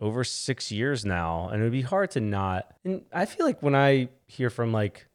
over 0.00 0.24
six 0.24 0.72
years 0.72 1.04
now, 1.04 1.48
and 1.50 1.60
it 1.60 1.64
would 1.64 1.72
be 1.72 1.82
hard 1.82 2.10
to 2.12 2.20
not. 2.20 2.72
And 2.84 3.02
I 3.12 3.26
feel 3.26 3.44
like 3.46 3.62
when 3.62 3.74
I 3.74 4.08
hear 4.26 4.50
from 4.50 4.72
like 4.72 5.06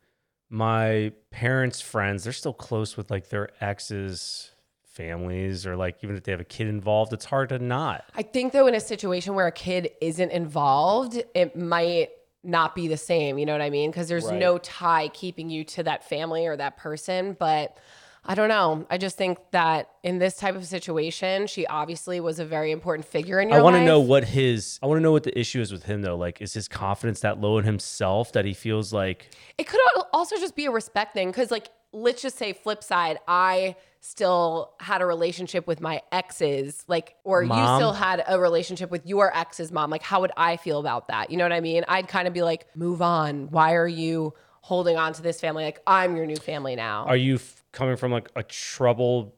my 0.49 1.12
parents' 1.32 1.82
friends, 1.82 2.23
they're 2.23 2.34
still 2.34 2.53
close 2.53 2.95
with 2.97 3.10
like 3.12 3.29
their 3.29 3.49
exes. 3.62 4.51
Families, 4.91 5.65
or 5.65 5.77
like 5.77 5.95
even 6.03 6.17
if 6.17 6.23
they 6.23 6.32
have 6.34 6.41
a 6.41 6.43
kid 6.43 6.67
involved, 6.67 7.13
it's 7.13 7.23
hard 7.23 7.47
to 7.49 7.60
not. 7.60 8.03
I 8.15 8.21
think 8.21 8.51
though, 8.51 8.67
in 8.67 8.75
a 8.75 8.82
situation 8.82 9.34
where 9.34 9.47
a 9.47 9.51
kid 9.51 9.91
isn't 10.01 10.29
involved, 10.32 11.23
it 11.34 11.55
might 11.55 12.10
not 12.43 12.75
be 12.75 12.89
the 12.89 12.97
same. 12.97 13.38
You 13.38 13.45
know 13.45 13.53
what 13.53 13.62
I 13.62 13.69
mean? 13.69 13.91
Because 13.91 14.10
there's 14.10 14.25
Right. 14.25 14.38
no 14.38 14.58
tie 14.58 15.08
keeping 15.13 15.49
you 15.49 15.63
to 15.65 15.84
that 15.84 16.03
family 16.10 16.47
or 16.47 16.58
that 16.58 16.75
person. 16.75 17.38
But 17.39 17.77
I 18.25 18.36
don't 18.36 18.49
know. 18.49 18.86
I 18.89 18.97
just 18.97 19.17
think 19.17 19.39
that 19.51 19.89
in 20.03 20.19
this 20.19 20.36
type 20.38 20.55
of 20.55 20.65
situation, 20.65 21.47
she 21.47 21.65
obviously 21.65 22.19
was 22.19 22.39
a 22.39 22.45
very 22.45 22.71
important 22.71 23.08
figure 23.08 23.39
in 23.39 23.49
your 23.49 23.58
life. 23.58 23.62
I 23.62 23.63
want 23.63 23.75
to 23.77 23.86
know 23.86 23.99
what 23.99 24.23
his. 24.25 24.79
I 24.84 24.88
want 24.88 24.97
to 24.97 25.01
know 25.01 25.12
what 25.12 25.23
the 25.23 25.38
issue 25.38 25.62
is 25.62 25.71
with 25.71 25.84
him 25.84 26.01
though. 26.01 26.17
Like, 26.17 26.41
is 26.41 26.53
his 26.53 26.67
confidence 26.67 27.21
that 27.21 27.39
low 27.39 27.58
in 27.58 27.65
himself 27.65 28.34
that 28.34 28.45
he 28.45 28.53
feels 28.53 28.93
like 28.93 29.29
It 29.58 29.67
could 29.67 29.79
also 30.13 30.36
just 30.38 30.55
be 30.55 30.65
a 30.65 30.71
respect 30.71 31.13
thing 31.13 31.29
because, 31.29 31.49
like, 31.51 31.69
let's 31.91 32.21
just 32.21 32.38
say, 32.38 32.53
flip 32.53 32.84
side, 32.84 33.19
I 33.27 33.75
still 34.01 34.73
had 34.79 35.01
a 35.01 35.05
relationship 35.05 35.67
with 35.67 35.82
my 35.82 36.01
exes, 36.12 36.86
like, 36.88 37.15
or 37.23 37.43
you 37.43 37.49
still 37.49 37.93
had 37.93 38.23
a 38.27 38.39
relationship 38.39 38.91
with 38.91 39.05
your 39.05 39.36
ex's 39.36 39.71
mom. 39.71 39.89
Like, 39.89 40.03
how 40.03 40.21
would 40.21 40.32
I 40.38 40.58
feel 40.58 40.79
about 40.79 41.08
that? 41.10 41.32
You 41.32 41.38
know 41.38 41.43
what 41.43 41.51
I 41.51 41.60
mean? 41.60 41.84
I'd 41.88 42.08
kind 42.08 42.27
of 42.27 42.34
be 42.34 42.41
like, 42.43 42.67
move 42.75 43.01
on. 43.01 43.49
Why 43.49 43.75
are 43.75 43.88
you 43.88 44.34
holding 44.62 44.97
on 44.97 45.13
to 45.13 45.21
this 45.21 45.41
family? 45.41 45.63
Like, 45.63 45.82
I'm 45.86 46.15
your 46.15 46.25
new 46.25 46.38
family 46.38 46.75
now. 46.75 47.05
Are 47.05 47.17
you 47.17 47.39
coming 47.71 47.95
from 47.97 48.12
like 48.12 48.29
a 48.36 48.43
troubled 48.43 49.34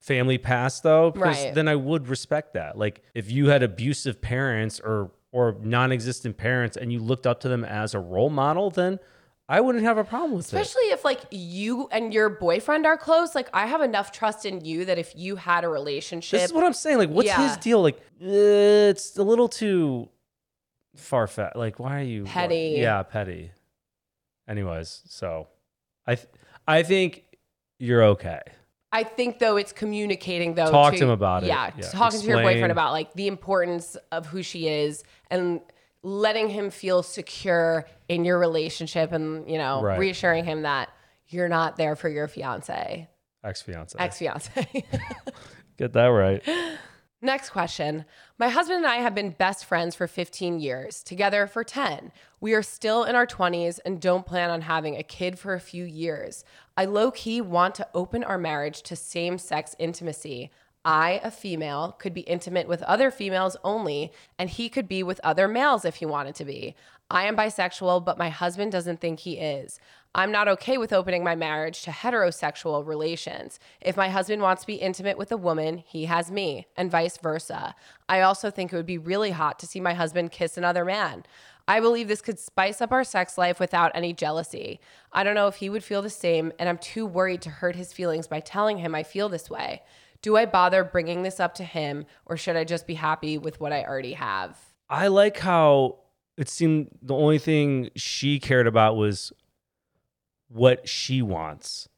family 0.00 0.38
past 0.38 0.82
though? 0.82 1.10
Because 1.10 1.42
Right. 1.44 1.54
then 1.54 1.68
I 1.68 1.76
would 1.76 2.08
respect 2.08 2.54
that. 2.54 2.76
Like 2.78 3.02
if 3.14 3.30
you 3.30 3.48
had 3.48 3.62
abusive 3.62 4.20
parents 4.20 4.80
or 4.80 5.12
or 5.32 5.56
non-existent 5.62 6.36
parents 6.36 6.76
and 6.76 6.92
you 6.92 6.98
looked 6.98 7.24
up 7.26 7.38
to 7.40 7.48
them 7.48 7.64
as 7.64 7.94
a 7.94 8.00
role 8.00 8.30
model, 8.30 8.68
then 8.70 8.98
I 9.48 9.60
wouldn't 9.60 9.84
have 9.84 9.96
a 9.98 10.02
problem 10.04 10.32
with 10.36 10.52
it. 10.52 10.56
Especially 10.56 10.88
if 10.90 11.04
like 11.04 11.20
you 11.30 11.88
and 11.92 12.12
your 12.14 12.28
boyfriend 12.28 12.84
are 12.86 12.96
close, 12.96 13.34
like 13.34 13.48
I 13.52 13.66
have 13.66 13.80
enough 13.80 14.10
trust 14.12 14.44
in 14.46 14.64
you 14.64 14.84
that 14.86 14.98
if 14.98 15.12
you 15.16 15.36
had 15.36 15.62
a 15.64 15.68
relationship, 15.68 16.40
This 16.40 16.50
is 16.50 16.52
what 16.52 16.64
I'm 16.64 16.72
saying. 16.72 16.98
Like, 16.98 17.10
what's 17.10 17.26
Yeah. 17.28 17.46
his 17.48 17.56
deal? 17.58 17.80
Like, 17.82 17.96
uh, 17.96 18.90
it's 18.90 19.16
a 19.18 19.22
little 19.22 19.48
too 19.48 20.08
far 20.96 21.26
fetched. 21.26 21.56
Like, 21.56 21.78
why 21.78 22.00
are 22.00 22.04
you 22.04 22.24
Petty. 22.24 22.76
yeah, 22.78 23.02
petty. 23.04 23.52
Anyways, 24.48 25.02
so 25.06 25.46
I 26.06 26.16
th- 26.16 26.28
I 26.66 26.82
think 26.82 27.24
you're 27.80 28.04
okay. 28.04 28.40
I 28.92 29.02
think 29.04 29.38
though 29.40 29.56
it's 29.56 29.72
communicating 29.72 30.54
though. 30.54 30.70
Talk 30.70 30.94
to 30.94 31.02
him 31.04 31.10
about 31.10 31.42
it. 31.44 31.46
Yeah, 31.46 31.70
Yeah, 31.76 31.88
talking 31.90 32.20
to 32.20 32.26
your 32.26 32.38
explain. 32.38 32.56
boyfriend 32.56 32.72
about 32.72 32.92
like 32.92 33.12
the 33.14 33.26
importance 33.28 33.96
of 34.12 34.26
who 34.26 34.42
she 34.42 34.68
is 34.68 35.02
and 35.30 35.60
letting 36.02 36.48
him 36.48 36.70
feel 36.70 37.02
secure 37.02 37.86
in 38.08 38.24
your 38.24 38.38
relationship, 38.38 39.12
and 39.12 39.48
you 39.50 39.58
know, 39.58 39.82
Right. 39.82 39.98
reassuring 39.98 40.44
him 40.44 40.62
that 40.62 40.88
you're 41.28 41.48
not 41.48 41.76
there 41.76 41.94
for 41.94 42.08
your 42.08 42.26
fiance, 42.26 43.08
Ex 43.44 43.62
fiance. 43.62 43.96
ex 43.98 44.18
fiance. 44.18 44.84
Get 45.76 45.92
that 45.92 46.06
right. 46.06 46.42
Next 47.22 47.50
question. 47.50 48.06
My 48.38 48.48
husband 48.48 48.78
and 48.78 48.86
I 48.86 48.96
have 48.96 49.14
been 49.14 49.30
best 49.32 49.66
friends 49.66 49.94
for 49.94 50.06
15 50.06 50.58
years, 50.58 51.02
together 51.02 51.46
for 51.46 51.62
10. 51.62 52.12
We 52.40 52.54
are 52.54 52.62
still 52.62 53.04
in 53.04 53.14
our 53.14 53.26
20s 53.26 53.78
and 53.84 54.00
don't 54.00 54.24
plan 54.24 54.48
on 54.48 54.62
having 54.62 54.96
a 54.96 55.02
kid 55.02 55.38
for 55.38 55.52
a 55.52 55.60
few 55.60 55.84
years. 55.84 56.44
I 56.78 56.86
low 56.86 57.10
key 57.10 57.42
want 57.42 57.74
to 57.74 57.88
open 57.92 58.24
our 58.24 58.38
marriage 58.38 58.80
to 58.84 58.96
same 58.96 59.36
sex 59.36 59.76
intimacy. 59.78 60.50
I, 60.82 61.20
a 61.22 61.30
female, 61.30 61.94
could 61.98 62.14
be 62.14 62.22
intimate 62.22 62.66
with 62.66 62.82
other 62.84 63.10
females 63.10 63.54
only, 63.62 64.12
and 64.38 64.48
he 64.48 64.70
could 64.70 64.88
be 64.88 65.02
with 65.02 65.20
other 65.22 65.46
males 65.46 65.84
if 65.84 65.96
he 65.96 66.06
wanted 66.06 66.34
to 66.36 66.46
be. 66.46 66.74
I 67.10 67.24
am 67.24 67.36
bisexual, 67.36 68.02
but 68.02 68.16
my 68.16 68.30
husband 68.30 68.72
doesn't 68.72 69.00
think 69.00 69.20
he 69.20 69.36
is. 69.36 69.78
I'm 70.12 70.32
not 70.32 70.48
okay 70.48 70.76
with 70.76 70.92
opening 70.92 71.22
my 71.22 71.36
marriage 71.36 71.82
to 71.82 71.90
heterosexual 71.92 72.84
relations. 72.84 73.60
If 73.80 73.96
my 73.96 74.08
husband 74.08 74.42
wants 74.42 74.62
to 74.62 74.66
be 74.66 74.74
intimate 74.74 75.16
with 75.16 75.30
a 75.30 75.36
woman, 75.36 75.84
he 75.86 76.06
has 76.06 76.32
me, 76.32 76.66
and 76.76 76.90
vice 76.90 77.16
versa. 77.16 77.76
I 78.08 78.20
also 78.22 78.50
think 78.50 78.72
it 78.72 78.76
would 78.76 78.86
be 78.86 78.98
really 78.98 79.30
hot 79.30 79.60
to 79.60 79.68
see 79.68 79.78
my 79.78 79.94
husband 79.94 80.32
kiss 80.32 80.56
another 80.56 80.84
man. 80.84 81.24
I 81.68 81.78
believe 81.78 82.08
this 82.08 82.22
could 82.22 82.40
spice 82.40 82.80
up 82.80 82.90
our 82.90 83.04
sex 83.04 83.38
life 83.38 83.60
without 83.60 83.92
any 83.94 84.12
jealousy. 84.12 84.80
I 85.12 85.22
don't 85.22 85.36
know 85.36 85.46
if 85.46 85.56
he 85.56 85.70
would 85.70 85.84
feel 85.84 86.02
the 86.02 86.10
same, 86.10 86.52
and 86.58 86.68
I'm 86.68 86.78
too 86.78 87.06
worried 87.06 87.42
to 87.42 87.50
hurt 87.50 87.76
his 87.76 87.92
feelings 87.92 88.26
by 88.26 88.40
telling 88.40 88.78
him 88.78 88.96
I 88.96 89.04
feel 89.04 89.28
this 89.28 89.48
way. 89.48 89.82
Do 90.22 90.36
I 90.36 90.44
bother 90.44 90.82
bringing 90.82 91.22
this 91.22 91.38
up 91.38 91.54
to 91.54 91.64
him, 91.64 92.04
or 92.26 92.36
should 92.36 92.56
I 92.56 92.64
just 92.64 92.88
be 92.88 92.94
happy 92.94 93.38
with 93.38 93.60
what 93.60 93.72
I 93.72 93.84
already 93.84 94.14
have? 94.14 94.58
I 94.88 95.06
like 95.06 95.38
how 95.38 95.98
it 96.36 96.48
seemed 96.48 96.88
the 97.00 97.14
only 97.14 97.38
thing 97.38 97.90
she 97.94 98.40
cared 98.40 98.66
about 98.66 98.96
was 98.96 99.32
what 100.50 100.88
she 100.88 101.22
wants. 101.22 101.88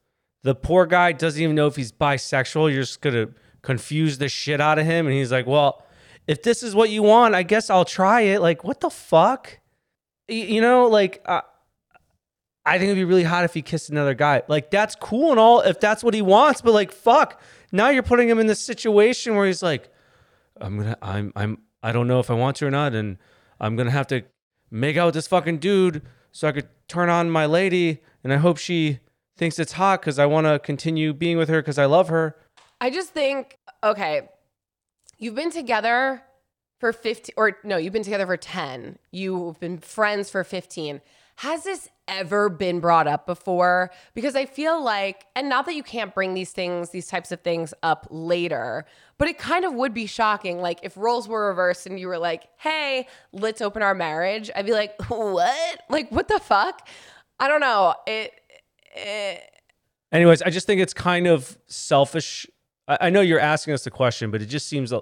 The 0.42 0.54
poor 0.54 0.86
guy 0.86 1.12
doesn't 1.12 1.40
even 1.40 1.56
know 1.56 1.66
if 1.66 1.76
he's 1.76 1.92
bisexual. 1.92 2.72
You're 2.72 2.82
just 2.82 3.00
gonna 3.00 3.28
confuse 3.62 4.18
the 4.18 4.28
shit 4.28 4.60
out 4.60 4.78
of 4.78 4.86
him, 4.86 5.06
and 5.06 5.14
he's 5.14 5.32
like, 5.32 5.46
"Well, 5.46 5.84
if 6.26 6.42
this 6.42 6.62
is 6.62 6.74
what 6.74 6.90
you 6.90 7.02
want, 7.02 7.34
I 7.34 7.42
guess 7.42 7.70
I'll 7.70 7.84
try 7.84 8.22
it." 8.22 8.40
Like, 8.40 8.64
what 8.64 8.80
the 8.80 8.90
fuck? 8.90 9.58
You 10.28 10.60
know, 10.60 10.86
like, 10.86 11.22
uh, 11.26 11.42
I 12.64 12.78
think 12.78 12.88
it'd 12.88 12.96
be 12.96 13.04
really 13.04 13.24
hot 13.24 13.44
if 13.44 13.54
he 13.54 13.62
kissed 13.62 13.90
another 13.90 14.14
guy. 14.14 14.42
Like, 14.48 14.70
that's 14.70 14.94
cool 14.94 15.30
and 15.30 15.40
all 15.40 15.60
if 15.60 15.80
that's 15.80 16.04
what 16.04 16.14
he 16.14 16.22
wants, 16.22 16.60
but 16.60 16.72
like, 16.72 16.92
fuck. 16.92 17.40
Now 17.72 17.88
you're 17.88 18.02
putting 18.02 18.28
him 18.28 18.38
in 18.38 18.46
this 18.46 18.60
situation 18.60 19.34
where 19.34 19.46
he's 19.46 19.62
like, 19.62 19.90
I'm 20.60 20.78
gonna 20.78 20.96
I'm 21.00 21.32
I'm 21.34 21.58
I 21.82 21.92
don't 21.92 22.06
know 22.06 22.20
if 22.20 22.30
I 22.30 22.34
want 22.34 22.56
to 22.58 22.66
or 22.66 22.70
not, 22.70 22.94
and 22.94 23.18
I'm 23.60 23.76
gonna 23.76 23.90
have 23.90 24.06
to 24.08 24.22
make 24.70 24.96
out 24.96 25.06
with 25.06 25.14
this 25.14 25.26
fucking 25.26 25.58
dude 25.58 26.02
so 26.32 26.48
I 26.48 26.52
could 26.52 26.68
turn 26.88 27.08
on 27.08 27.30
my 27.30 27.46
lady, 27.46 28.02
and 28.24 28.32
I 28.32 28.36
hope 28.36 28.56
she 28.58 28.98
thinks 29.36 29.58
it's 29.58 29.72
hot 29.72 30.00
because 30.00 30.18
I 30.18 30.26
want 30.26 30.46
to 30.46 30.58
continue 30.58 31.12
being 31.12 31.38
with 31.38 31.48
her 31.48 31.60
because 31.60 31.78
I 31.78 31.84
love 31.84 32.08
her. 32.08 32.36
I 32.80 32.90
just 32.90 33.10
think, 33.10 33.58
okay, 33.84 34.28
you've 35.18 35.34
been 35.34 35.52
together 35.52 36.22
for 36.80 36.92
15, 36.92 37.34
or 37.36 37.58
no, 37.62 37.76
you've 37.76 37.92
been 37.92 38.02
together 38.02 38.26
for 38.26 38.36
10. 38.36 38.98
You've 39.12 39.60
been 39.60 39.78
friends 39.78 40.30
for 40.30 40.42
15. 40.42 41.00
Has 41.36 41.64
this 41.64 41.88
ever 42.06 42.48
been 42.48 42.80
brought 42.80 43.06
up 43.06 43.26
before? 43.26 43.90
Because 44.14 44.36
I 44.36 44.46
feel 44.46 44.82
like, 44.82 45.24
and 45.34 45.48
not 45.48 45.66
that 45.66 45.74
you 45.74 45.82
can't 45.82 46.14
bring 46.14 46.34
these 46.34 46.52
things, 46.52 46.90
these 46.90 47.06
types 47.06 47.32
of 47.32 47.40
things 47.40 47.72
up 47.82 48.06
later, 48.10 48.84
but 49.18 49.28
it 49.28 49.38
kind 49.38 49.64
of 49.64 49.74
would 49.74 49.94
be 49.94 50.06
shocking. 50.06 50.60
Like 50.60 50.80
if 50.82 50.96
roles 50.96 51.28
were 51.28 51.48
reversed 51.48 51.86
and 51.86 51.98
you 51.98 52.08
were 52.08 52.18
like, 52.18 52.48
hey, 52.58 53.06
let's 53.32 53.60
open 53.60 53.82
our 53.82 53.94
marriage, 53.94 54.50
I'd 54.54 54.66
be 54.66 54.72
like, 54.72 54.94
what? 55.08 55.82
Like, 55.88 56.10
what 56.10 56.28
the 56.28 56.38
fuck? 56.38 56.86
I 57.40 57.48
don't 57.48 57.60
know. 57.60 57.94
It, 58.06 58.32
it 58.94 59.48
Anyways, 60.12 60.42
I 60.42 60.50
just 60.50 60.66
think 60.66 60.80
it's 60.80 60.94
kind 60.94 61.26
of 61.26 61.58
selfish. 61.66 62.46
I, 62.86 63.08
know 63.08 63.22
you're 63.22 63.40
asking 63.40 63.72
us 63.72 63.84
the 63.84 63.90
question, 63.90 64.30
but 64.30 64.42
it 64.42 64.46
just 64.46 64.68
seems 64.68 64.92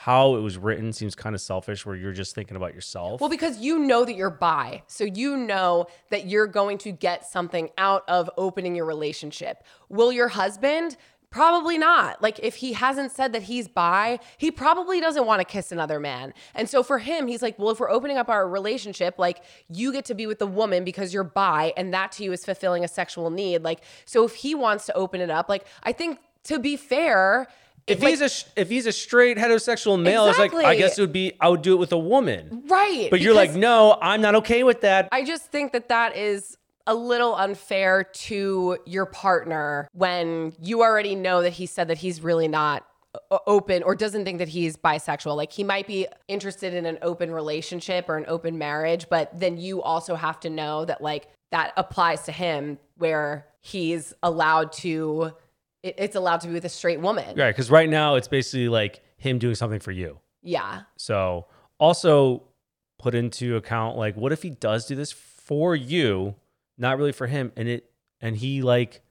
how 0.00 0.36
it 0.36 0.40
was 0.40 0.56
written 0.56 0.92
seems 0.92 1.16
kind 1.16 1.34
of 1.34 1.40
selfish, 1.40 1.84
where 1.84 1.96
you're 1.96 2.12
just 2.12 2.32
thinking 2.32 2.56
about 2.56 2.72
yourself. 2.72 3.20
Well, 3.20 3.28
because 3.28 3.58
you 3.58 3.80
know 3.80 4.04
that 4.04 4.14
you're 4.14 4.30
bi. 4.30 4.84
So 4.86 5.02
you 5.02 5.36
know 5.36 5.88
that 6.10 6.28
you're 6.28 6.46
going 6.46 6.78
to 6.78 6.92
get 6.92 7.26
something 7.26 7.70
out 7.76 8.04
of 8.08 8.30
opening 8.38 8.76
your 8.76 8.84
relationship. 8.84 9.64
Will 9.88 10.12
your 10.12 10.28
husband? 10.28 10.96
Probably 11.30 11.78
not. 11.78 12.22
Like, 12.22 12.38
if 12.38 12.54
he 12.54 12.74
hasn't 12.74 13.10
said 13.10 13.32
that 13.32 13.42
he's 13.42 13.66
bi, 13.66 14.20
he 14.36 14.52
probably 14.52 15.00
doesn't 15.00 15.26
want 15.26 15.40
to 15.40 15.44
kiss 15.44 15.72
another 15.72 15.98
man. 15.98 16.32
And 16.54 16.70
so 16.70 16.84
for 16.84 17.00
him, 17.00 17.26
he's 17.26 17.42
like, 17.42 17.58
well, 17.58 17.70
if 17.70 17.80
we're 17.80 17.90
opening 17.90 18.18
up 18.18 18.28
our 18.28 18.48
relationship, 18.48 19.16
like, 19.18 19.42
you 19.68 19.92
get 19.92 20.04
to 20.04 20.14
be 20.14 20.28
with 20.28 20.38
the 20.38 20.46
woman 20.46 20.84
because 20.84 21.12
you're 21.12 21.24
bi, 21.24 21.72
and 21.76 21.92
that 21.92 22.12
to 22.12 22.22
you 22.22 22.32
is 22.32 22.44
fulfilling 22.44 22.84
a 22.84 22.88
sexual 22.88 23.30
need. 23.30 23.64
Like, 23.64 23.80
so 24.04 24.24
if 24.24 24.36
he 24.36 24.54
wants 24.54 24.86
to 24.86 24.94
open 24.94 25.20
it 25.20 25.28
up, 25.28 25.48
like, 25.48 25.66
I 25.82 25.90
think 25.90 26.20
to 26.44 26.60
be 26.60 26.76
fair, 26.76 27.48
if 27.90 28.02
like- 28.02 28.10
he's 28.18 28.20
a 28.20 28.60
if 28.60 28.68
he's 28.68 28.86
a 28.86 28.92
straight 28.92 29.36
heterosexual 29.36 30.00
male, 30.00 30.26
it's 30.26 30.38
like 30.38 30.54
I 30.54 30.76
guess 30.76 30.98
it 30.98 31.00
would 31.00 31.12
be 31.12 31.32
I 31.40 31.48
would 31.48 31.62
do 31.62 31.74
it 31.74 31.78
with 31.78 31.92
a 31.92 31.98
woman. 31.98 32.64
right. 32.68 33.08
But 33.10 33.20
you're 33.20 33.34
like, 33.34 33.54
no, 33.54 33.98
I'm 34.00 34.20
not 34.20 34.34
okay 34.36 34.62
with 34.62 34.82
that. 34.82 35.08
I 35.12 35.24
just 35.24 35.46
think 35.50 35.72
that 35.72 35.88
that 35.88 36.16
is 36.16 36.56
a 36.86 36.94
little 36.94 37.34
unfair 37.34 38.02
to 38.02 38.78
your 38.86 39.04
partner 39.04 39.88
when 39.92 40.54
you 40.62 40.82
already 40.82 41.14
know 41.14 41.42
that 41.42 41.52
he 41.52 41.66
said 41.66 41.88
that 41.88 41.98
he's 41.98 42.22
really 42.22 42.48
not 42.48 42.86
uh, 43.30 43.38
open 43.46 43.82
or 43.82 43.94
doesn't 43.94 44.24
think 44.24 44.38
that 44.38 44.48
he's 44.48 44.76
bisexual. 44.76 45.36
Like 45.36 45.52
he 45.52 45.64
might 45.64 45.86
be 45.86 46.06
interested 46.28 46.72
in 46.72 46.86
an 46.86 46.98
open 47.02 47.30
relationship 47.30 48.08
or 48.08 48.16
an 48.16 48.24
open 48.26 48.56
marriage, 48.56 49.06
but 49.10 49.38
then 49.38 49.58
you 49.58 49.82
also 49.82 50.14
have 50.14 50.40
to 50.40 50.50
know 50.50 50.86
that 50.86 51.02
like 51.02 51.28
that 51.50 51.72
applies 51.76 52.22
to 52.22 52.32
him 52.32 52.78
where 52.96 53.46
he's 53.60 54.14
allowed 54.22 54.72
to 54.72 55.32
it, 55.82 55.94
it's 55.98 56.16
allowed 56.16 56.40
to 56.42 56.48
be 56.48 56.54
with 56.54 56.64
a 56.64 56.68
straight 56.70 57.00
woman. 57.00 57.36
Right, 57.36 57.50
because 57.50 57.70
right 57.70 57.88
now 57.88 58.16
it's 58.16 58.28
basically 58.28 58.68
like 58.68 59.00
him 59.16 59.38
doing 59.38 59.54
something 59.54 59.80
for 59.80 59.92
you. 59.92 60.18
Yeah. 60.42 60.82
So 60.96 61.46
also 61.78 62.44
put 62.98 63.14
into 63.14 63.56
account 63.56 63.96
like 63.96 64.16
what 64.16 64.32
if 64.32 64.42
he 64.42 64.50
does 64.50 64.86
do 64.86 64.94
this 64.94 65.12
for 65.12 65.74
you, 65.74 66.34
not 66.76 66.98
really 66.98 67.12
for 67.12 67.26
him, 67.26 67.52
and 67.56 67.68
it 67.68 67.90
and 68.20 68.36
he 68.36 68.62
like 68.62 69.02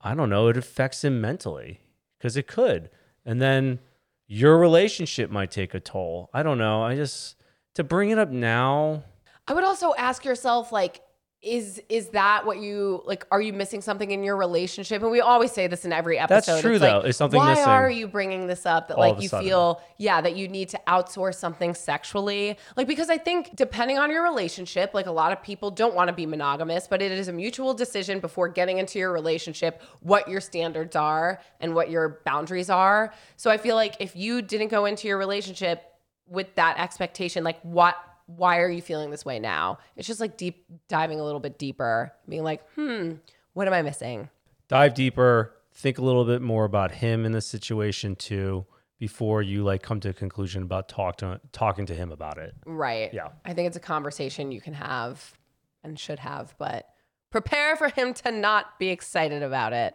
I 0.00 0.14
don't 0.14 0.30
know, 0.30 0.48
it 0.48 0.56
affects 0.56 1.04
him 1.04 1.20
mentally 1.20 1.80
because 2.18 2.36
it 2.36 2.46
could, 2.46 2.90
and 3.24 3.40
then 3.40 3.78
your 4.26 4.56
relationship 4.58 5.30
might 5.30 5.50
take 5.50 5.74
a 5.74 5.80
toll. 5.80 6.30
I 6.32 6.42
don't 6.42 6.58
know. 6.58 6.82
I 6.82 6.96
just 6.96 7.36
to 7.74 7.84
bring 7.84 8.10
it 8.10 8.18
up 8.18 8.30
now. 8.30 9.04
I 9.46 9.54
would 9.54 9.64
also 9.64 9.92
ask 9.98 10.24
yourself, 10.24 10.72
like, 10.72 11.02
is 11.42 11.82
is 11.88 12.10
that 12.10 12.46
what 12.46 12.60
you 12.60 13.02
like 13.04 13.26
are 13.32 13.40
you 13.40 13.52
missing 13.52 13.80
something 13.80 14.12
in 14.12 14.22
your 14.22 14.36
relationship? 14.36 15.02
And 15.02 15.10
we 15.10 15.20
always 15.20 15.50
say 15.50 15.66
this 15.66 15.84
in 15.84 15.92
every 15.92 16.16
episode. 16.16 16.52
That's 16.52 16.60
true, 16.60 16.72
It's 16.74 16.80
though. 16.80 16.98
like, 16.98 17.06
Is 17.08 17.16
something 17.16 17.38
why 17.38 17.50
missing? 17.50 17.64
are 17.68 17.90
you 17.90 18.06
bringing 18.06 18.46
this 18.46 18.64
up 18.64 18.86
that 18.88 18.96
like 18.98 19.20
you 19.20 19.28
sudden? 19.28 19.48
feel 19.48 19.82
yeah 19.98 20.20
that 20.20 20.36
you 20.36 20.46
need 20.46 20.68
to 20.68 20.80
outsource 20.86 21.34
something 21.34 21.74
sexually? 21.74 22.56
Like 22.76 22.86
because 22.86 23.10
i 23.10 23.18
think 23.18 23.56
depending 23.56 23.98
on 23.98 24.08
your 24.10 24.22
relationship 24.22 24.94
like 24.94 25.06
a 25.06 25.10
lot 25.12 25.32
of 25.32 25.42
people 25.42 25.72
don't 25.72 25.94
want 25.96 26.08
to 26.08 26.14
be 26.14 26.26
monogamous 26.26 26.86
but 26.86 27.02
it 27.02 27.10
is 27.10 27.26
a 27.26 27.32
mutual 27.32 27.74
decision 27.74 28.20
before 28.20 28.48
getting 28.48 28.78
into 28.78 29.00
your 29.00 29.12
relationship 29.12 29.82
what 30.00 30.28
your 30.28 30.40
standards 30.40 30.94
are 30.94 31.40
and 31.60 31.74
what 31.74 31.90
your 31.90 32.20
boundaries 32.24 32.70
are. 32.70 33.12
So 33.36 33.50
i 33.50 33.56
feel 33.56 33.74
like 33.74 33.96
if 33.98 34.14
you 34.14 34.42
didn't 34.42 34.68
go 34.68 34.84
into 34.84 35.08
your 35.08 35.18
relationship 35.18 35.82
with 36.28 36.54
that 36.54 36.78
expectation 36.78 37.42
like 37.42 37.60
what 37.62 37.96
why 38.36 38.58
are 38.58 38.68
you 38.70 38.82
feeling 38.82 39.10
this 39.10 39.24
way 39.24 39.38
now 39.38 39.78
it's 39.96 40.06
just 40.06 40.20
like 40.20 40.36
deep 40.36 40.64
diving 40.88 41.20
a 41.20 41.24
little 41.24 41.40
bit 41.40 41.58
deeper 41.58 42.12
being 42.28 42.42
like 42.44 42.62
hmm 42.74 43.12
what 43.52 43.66
am 43.66 43.74
i 43.74 43.82
missing 43.82 44.28
dive 44.68 44.94
deeper, 44.94 45.54
think 45.74 45.98
a 45.98 46.02
little 46.02 46.24
bit 46.24 46.40
more 46.42 46.64
about 46.64 46.92
him 46.92 47.24
in 47.24 47.32
this 47.32 47.46
situation 47.46 48.14
too 48.16 48.64
before 48.98 49.42
you 49.42 49.64
like 49.64 49.82
come 49.82 49.98
to 50.00 50.10
a 50.10 50.12
conclusion 50.12 50.62
about 50.62 50.88
talk 50.88 51.16
to 51.16 51.40
talking 51.50 51.86
to 51.86 51.94
him 51.94 52.12
about 52.12 52.38
it. 52.38 52.54
right 52.66 53.12
Yeah. 53.12 53.28
i 53.44 53.52
think 53.52 53.66
it's 53.66 53.76
a 53.76 53.80
conversation 53.80 54.52
you 54.52 54.60
can 54.60 54.74
have 54.74 55.38
and 55.82 55.98
should 55.98 56.18
have 56.20 56.54
but 56.58 56.88
prepare 57.30 57.76
for 57.76 57.88
him 57.88 58.14
to 58.14 58.30
not 58.30 58.78
be 58.78 58.88
excited 58.90 59.42
about 59.42 59.72
it 59.72 59.94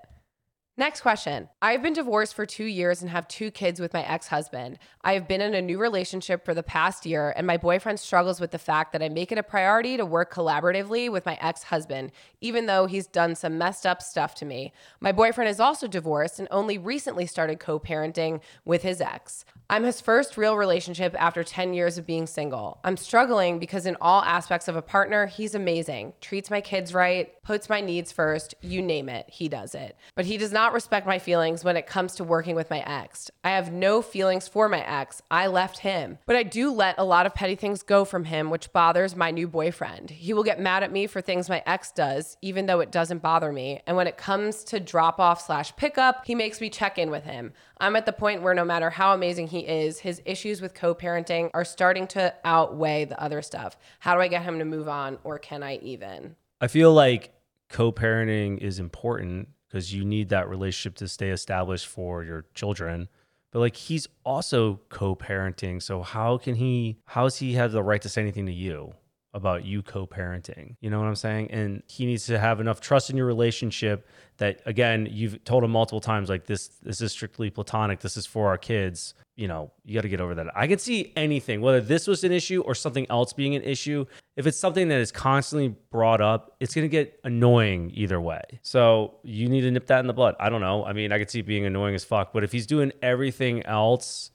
Next 0.79 1.01
question. 1.01 1.49
I've 1.59 1.81
been 1.81 1.93
divorced 1.93 2.35
for 2.35 2.45
two 2.45 2.65
years 2.65 3.01
and 3.01 3.09
have 3.09 3.27
two 3.27 3.49
kids 3.49 3.79
with 3.79 3.95
my 3.95 4.03
ex 4.03 4.27
husband. 4.27 4.77
I 5.03 5.13
have 5.13 5.27
been 5.27 5.41
in 5.41 5.55
a 5.55 5.61
new 5.61 5.79
relationship 5.79 6.45
for 6.45 6.53
the 6.53 6.61
past 6.61 7.03
year, 7.03 7.33
and 7.35 7.47
my 7.47 7.57
boyfriend 7.57 7.99
struggles 7.99 8.39
with 8.39 8.51
the 8.51 8.59
fact 8.59 8.93
that 8.93 9.01
I 9.01 9.09
make 9.09 9.31
it 9.31 9.39
a 9.39 9.43
priority 9.43 9.97
to 9.97 10.05
work 10.05 10.31
collaboratively 10.31 11.11
with 11.11 11.25
my 11.25 11.35
ex 11.41 11.63
husband, 11.63 12.11
even 12.41 12.67
though 12.67 12.85
he's 12.85 13.07
done 13.07 13.33
some 13.33 13.57
messed 13.57 13.87
up 13.87 14.03
stuff 14.03 14.35
to 14.35 14.45
me. 14.45 14.71
My 14.99 15.11
boyfriend 15.11 15.49
is 15.49 15.59
also 15.59 15.87
divorced 15.87 16.37
and 16.37 16.47
only 16.51 16.77
recently 16.77 17.25
started 17.25 17.59
co 17.59 17.79
parenting 17.79 18.39
with 18.63 18.83
his 18.83 19.01
ex. 19.01 19.45
I'm 19.69 19.83
his 19.83 19.99
first 19.99 20.37
real 20.37 20.55
relationship 20.55 21.13
after 21.19 21.43
10 21.43 21.73
years 21.73 21.97
of 21.97 22.05
being 22.05 22.25
single. 22.25 22.79
I'm 22.85 22.95
struggling 22.95 23.59
because, 23.59 23.85
in 23.85 23.97
all 23.99 24.21
aspects 24.21 24.69
of 24.69 24.77
a 24.77 24.81
partner, 24.81 25.25
he's 25.25 25.55
amazing, 25.55 26.13
treats 26.21 26.49
my 26.49 26.61
kids 26.61 26.93
right, 26.93 27.33
puts 27.43 27.67
my 27.67 27.81
needs 27.81 28.11
first, 28.11 28.55
you 28.61 28.81
name 28.81 29.09
it, 29.09 29.29
he 29.29 29.49
does 29.49 29.75
it. 29.75 29.97
But 30.15 30.25
he 30.25 30.37
does 30.37 30.53
not 30.53 30.66
respect 30.73 31.05
my 31.07 31.19
feelings 31.19 31.63
when 31.63 31.77
it 31.77 31.87
comes 31.87 32.15
to 32.15 32.23
working 32.23 32.55
with 32.55 32.69
my 32.69 32.79
ex. 32.79 33.29
I 33.43 33.51
have 33.51 33.71
no 33.71 34.01
feelings 34.01 34.47
for 34.47 34.69
my 34.69 34.81
ex. 34.81 35.21
I 35.29 35.47
left 35.47 35.79
him. 35.79 36.17
But 36.25 36.35
I 36.35 36.43
do 36.43 36.71
let 36.71 36.95
a 36.97 37.03
lot 37.03 37.25
of 37.25 37.33
petty 37.33 37.55
things 37.55 37.83
go 37.83 38.05
from 38.05 38.25
him, 38.25 38.49
which 38.49 38.71
bothers 38.73 39.15
my 39.15 39.31
new 39.31 39.47
boyfriend. 39.47 40.09
He 40.09 40.33
will 40.33 40.43
get 40.43 40.59
mad 40.59 40.83
at 40.83 40.91
me 40.91 41.07
for 41.07 41.21
things 41.21 41.49
my 41.49 41.63
ex 41.65 41.91
does, 41.91 42.37
even 42.41 42.65
though 42.65 42.79
it 42.79 42.91
doesn't 42.91 43.21
bother 43.21 43.51
me. 43.51 43.81
And 43.87 43.97
when 43.97 44.07
it 44.07 44.17
comes 44.17 44.63
to 44.65 44.79
drop 44.79 45.19
off 45.19 45.45
slash 45.45 45.75
pickup, 45.75 46.25
he 46.25 46.35
makes 46.35 46.61
me 46.61 46.69
check 46.69 46.97
in 46.97 47.09
with 47.09 47.23
him. 47.23 47.53
I'm 47.79 47.95
at 47.95 48.05
the 48.05 48.13
point 48.13 48.41
where 48.41 48.53
no 48.53 48.65
matter 48.65 48.89
how 48.89 49.13
amazing 49.13 49.47
he 49.47 49.59
is, 49.59 49.99
his 49.99 50.21
issues 50.25 50.61
with 50.61 50.73
co 50.73 50.95
parenting 50.95 51.49
are 51.53 51.65
starting 51.65 52.07
to 52.07 52.33
outweigh 52.43 53.05
the 53.05 53.21
other 53.21 53.41
stuff. 53.41 53.77
How 53.99 54.15
do 54.15 54.21
I 54.21 54.27
get 54.27 54.43
him 54.43 54.59
to 54.59 54.65
move 54.65 54.87
on, 54.87 55.19
or 55.23 55.37
can 55.37 55.63
I 55.63 55.77
even? 55.77 56.35
I 56.59 56.67
feel 56.67 56.91
like 56.91 57.33
co-parenting 57.69 58.57
is 58.59 58.79
important 58.79 59.49
because 59.67 59.93
you 59.93 60.05
need 60.05 60.29
that 60.29 60.49
relationship 60.49 60.95
to 60.97 61.07
stay 61.07 61.29
established 61.29 61.87
for 61.87 62.23
your 62.23 62.45
children. 62.53 63.07
But 63.51 63.59
like 63.59 63.75
he's 63.75 64.07
also 64.25 64.81
co-parenting, 64.89 65.81
so 65.81 66.01
how 66.01 66.37
can 66.37 66.55
he 66.55 66.97
how 67.05 67.23
does 67.23 67.37
he 67.37 67.53
have 67.53 67.71
the 67.71 67.83
right 67.83 68.01
to 68.01 68.09
say 68.09 68.21
anything 68.21 68.45
to 68.45 68.53
you 68.53 68.93
about 69.33 69.65
you 69.65 69.81
co-parenting? 69.81 70.75
You 70.81 70.89
know 70.89 70.99
what 70.99 71.07
I'm 71.07 71.15
saying? 71.15 71.51
And 71.51 71.83
he 71.87 72.05
needs 72.05 72.25
to 72.27 72.39
have 72.39 72.59
enough 72.59 72.81
trust 72.81 73.09
in 73.09 73.17
your 73.17 73.25
relationship 73.25 74.07
that 74.37 74.61
again, 74.65 75.07
you've 75.09 75.43
told 75.43 75.63
him 75.63 75.71
multiple 75.71 75.99
times 75.99 76.29
like 76.29 76.45
this 76.45 76.67
this 76.81 77.01
is 77.01 77.11
strictly 77.11 77.49
platonic, 77.49 77.99
this 77.99 78.17
is 78.17 78.25
for 78.25 78.47
our 78.47 78.57
kids. 78.57 79.13
You 79.35 79.47
know, 79.47 79.71
you 79.85 79.93
got 79.93 80.01
to 80.01 80.09
get 80.09 80.19
over 80.19 80.33
that. 80.35 80.47
I 80.55 80.65
can 80.65 80.79
see 80.79 81.13
anything, 81.15 81.61
whether 81.61 81.79
this 81.79 82.07
was 82.07 82.23
an 82.23 82.31
issue 82.31 82.61
or 82.61 82.73
something 82.73 83.05
else 83.09 83.33
being 83.33 83.55
an 83.55 83.61
issue. 83.61 84.05
If 84.35 84.47
it's 84.47 84.57
something 84.57 84.87
that 84.87 84.99
is 84.99 85.11
constantly 85.11 85.75
brought 85.91 86.21
up, 86.21 86.55
it's 86.59 86.73
going 86.73 86.85
to 86.85 86.89
get 86.89 87.19
annoying 87.23 87.91
either 87.93 88.19
way. 88.19 88.41
So 88.63 89.19
you 89.23 89.47
need 89.47 89.61
to 89.61 89.71
nip 89.71 89.85
that 89.87 89.99
in 89.99 90.07
the 90.07 90.13
bud. 90.13 90.35
I 90.39 90.49
don't 90.49 90.61
know. 90.61 90.85
I 90.85 90.93
mean, 90.93 91.11
I 91.11 91.19
could 91.19 91.29
see 91.29 91.39
it 91.39 91.45
being 91.45 91.65
annoying 91.65 91.93
as 91.93 92.03
fuck, 92.03 92.33
but 92.33 92.43
if 92.43 92.51
he's 92.51 92.65
doing 92.65 92.91
everything 93.03 93.63
else, 93.65 94.31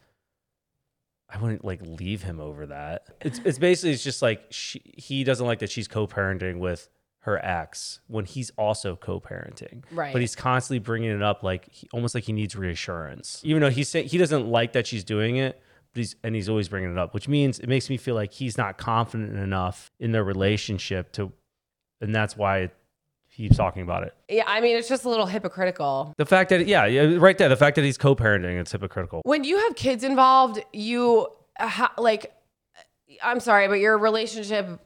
I 1.33 1.39
wouldn't 1.39 1.65
like 1.65 1.81
leave 1.83 2.23
him 2.23 2.41
over 2.41 2.67
that. 2.67 3.07
It's 3.21 3.41
it's 3.45 3.59
basically 3.59 3.93
it's 3.93 4.05
just 4.05 4.21
like 4.21 4.45
she, 4.51 4.83
he 4.97 5.25
doesn't 5.25 5.47
like 5.47 5.61
that 5.61 5.71
she's 5.71 5.89
co-parenting 5.89 6.59
with 6.59 6.89
her 7.21 7.43
ex 7.45 8.01
when 8.09 8.25
he's 8.25 8.51
also 8.59 8.97
co-parenting. 8.97 9.85
Right. 9.93 10.13
But 10.13 10.21
he's 10.21 10.37
constantly 10.37 10.81
bringing 10.81 11.11
it 11.11 11.23
up 11.23 11.43
like 11.43 11.69
he, 11.71 11.89
almost 11.93 12.15
like 12.15 12.25
he 12.25 12.33
needs 12.33 12.55
reassurance. 12.55 13.41
Even 13.45 13.63
though 13.63 13.71
he's 13.71 13.89
saying 13.89 14.09
he 14.09 14.19
doesn't 14.19 14.47
like 14.49 14.73
that 14.75 14.87
she's 14.87 15.05
doing 15.05 15.37
it, 15.37 15.63
but 15.95 16.01
he's 16.01 16.17
and 16.23 16.35
he's 16.35 16.49
always 16.49 16.69
bringing 16.69 16.91
it 16.91 16.99
up, 16.99 17.15
which 17.15 17.29
means 17.29 17.59
it 17.61 17.69
makes 17.69 17.89
me 17.89 17.97
feel 17.97 18.15
like 18.15 18.33
he's 18.33 18.59
not 18.59 18.77
confident 18.77 19.39
enough 19.39 19.91
in 19.99 20.13
their 20.13 20.25
relationship 20.25 21.13
to 21.13 21.33
and 22.03 22.15
that's 22.15 22.37
why 22.37 22.63
he 22.63 22.71
keeps 23.35 23.57
talking 23.57 23.83
about 23.83 24.05
it. 24.05 24.15
Yeah, 24.29 24.45
I 24.47 24.61
mean, 24.61 24.77
it's 24.77 24.89
just 24.89 25.05
a 25.05 25.09
little 25.09 25.27
hypocritical. 25.27 26.15
The 26.17 26.27
fact 26.27 26.51
that 26.51 26.67
yeah, 26.67 26.87
yeah, 26.87 27.17
right 27.19 27.37
there, 27.37 27.49
the 27.49 27.57
fact 27.57 27.77
that 27.77 27.85
he's 27.85 27.99
co-parenting, 27.99 28.61
it's 28.61 28.73
hypocritical. 28.73 29.23
When 29.25 29.45
you 29.45 29.59
have 29.59 29.75
kids 29.75 30.05
involved, 30.05 30.63
you 30.73 31.29
uh, 31.59 31.69
ha- 31.69 31.93
like, 31.99 32.33
uh, 32.77 33.15
I'm 33.23 33.41
sorry, 33.41 33.69
but 33.69 33.75
your 33.81 33.99
relationship 33.99 34.81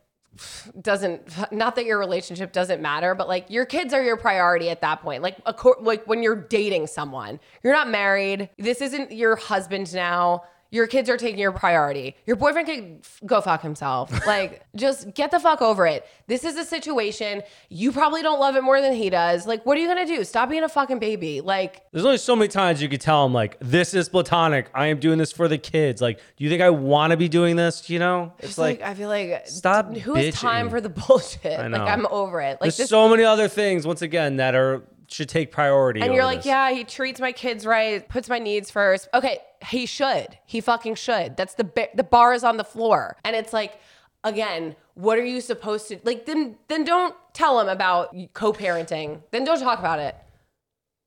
doesn't 0.80 1.52
not 1.52 1.76
that 1.76 1.86
your 1.86 1.98
relationship 1.98 2.52
doesn't 2.52 2.82
matter 2.82 3.14
but 3.14 3.26
like 3.26 3.48
your 3.48 3.64
kids 3.64 3.94
are 3.94 4.02
your 4.02 4.18
priority 4.18 4.68
at 4.68 4.82
that 4.82 5.00
point 5.00 5.22
like 5.22 5.38
a 5.46 5.54
co- 5.54 5.76
like 5.80 6.06
when 6.06 6.22
you're 6.22 6.36
dating 6.36 6.86
someone 6.86 7.40
you're 7.62 7.72
not 7.72 7.88
married 7.88 8.50
this 8.58 8.82
isn't 8.82 9.10
your 9.12 9.36
husband 9.36 9.94
now 9.94 10.42
your 10.70 10.86
kids 10.86 11.08
are 11.08 11.16
taking 11.16 11.38
your 11.38 11.52
priority. 11.52 12.16
Your 12.26 12.36
boyfriend 12.36 12.66
can 12.66 12.98
f- 13.00 13.20
go 13.24 13.40
fuck 13.40 13.62
himself. 13.62 14.12
Like, 14.26 14.62
just 14.74 15.14
get 15.14 15.30
the 15.30 15.38
fuck 15.38 15.62
over 15.62 15.86
it. 15.86 16.04
This 16.26 16.42
is 16.44 16.56
a 16.56 16.64
situation. 16.64 17.42
You 17.68 17.92
probably 17.92 18.22
don't 18.22 18.40
love 18.40 18.56
it 18.56 18.62
more 18.62 18.80
than 18.80 18.92
he 18.92 19.08
does. 19.08 19.46
Like, 19.46 19.64
what 19.64 19.78
are 19.78 19.80
you 19.80 19.86
gonna 19.86 20.04
do? 20.04 20.24
Stop 20.24 20.50
being 20.50 20.64
a 20.64 20.68
fucking 20.68 20.98
baby. 20.98 21.40
Like, 21.40 21.82
There's 21.92 22.04
only 22.04 22.18
so 22.18 22.34
many 22.34 22.48
times 22.48 22.82
you 22.82 22.88
could 22.88 23.00
tell 23.00 23.24
him 23.24 23.32
like 23.32 23.56
this 23.60 23.94
is 23.94 24.08
platonic. 24.08 24.68
I 24.74 24.86
am 24.86 24.98
doing 24.98 25.18
this 25.18 25.30
for 25.30 25.46
the 25.46 25.58
kids. 25.58 26.02
Like, 26.02 26.18
do 26.36 26.44
you 26.44 26.50
think 26.50 26.60
I 26.60 26.70
want 26.70 27.12
to 27.12 27.16
be 27.16 27.28
doing 27.28 27.54
this? 27.54 27.88
You 27.88 28.00
know, 28.00 28.32
it's 28.40 28.58
like, 28.58 28.80
like, 28.80 28.90
I 28.90 28.94
feel 28.94 29.08
like 29.08 29.46
stop 29.46 29.94
Who 29.96 30.14
has 30.14 30.34
time 30.34 30.68
for 30.70 30.80
the 30.80 30.88
bullshit? 31.06 31.58
I 31.58 31.68
know. 31.68 31.78
Like 31.78 31.88
I'm 31.88 32.06
over 32.06 32.40
it. 32.40 32.52
Like 32.52 32.60
there's 32.62 32.76
this, 32.78 32.88
so 32.90 33.08
many 33.08 33.22
other 33.22 33.46
things. 33.48 33.86
Once 33.86 34.02
again, 34.02 34.36
that 34.36 34.54
are 34.54 34.82
should 35.08 35.28
take 35.28 35.50
priority. 35.50 36.00
and 36.00 36.14
you're 36.14 36.24
like, 36.24 36.38
this. 36.40 36.46
yeah, 36.46 36.70
he 36.70 36.84
treats 36.84 37.20
my 37.20 37.32
kids 37.32 37.64
right, 37.66 38.08
puts 38.08 38.28
my 38.28 38.38
needs 38.38 38.70
first. 38.70 39.08
Okay, 39.14 39.38
he 39.66 39.86
should. 39.86 40.38
He 40.46 40.60
fucking 40.60 40.94
should. 40.96 41.36
That's 41.36 41.54
the 41.54 41.64
ba- 41.64 41.88
the 41.94 42.04
bar 42.04 42.32
is 42.34 42.44
on 42.44 42.56
the 42.56 42.64
floor, 42.64 43.16
and 43.24 43.34
it's 43.36 43.52
like, 43.52 43.80
again, 44.24 44.76
what 44.94 45.18
are 45.18 45.24
you 45.24 45.40
supposed 45.40 45.88
to 45.88 45.98
like? 46.04 46.26
Then 46.26 46.56
then 46.68 46.84
don't 46.84 47.14
tell 47.32 47.60
him 47.60 47.68
about 47.68 48.14
co-parenting. 48.32 49.22
Then 49.30 49.44
don't 49.44 49.60
talk 49.60 49.78
about 49.78 49.98
it. 49.98 50.16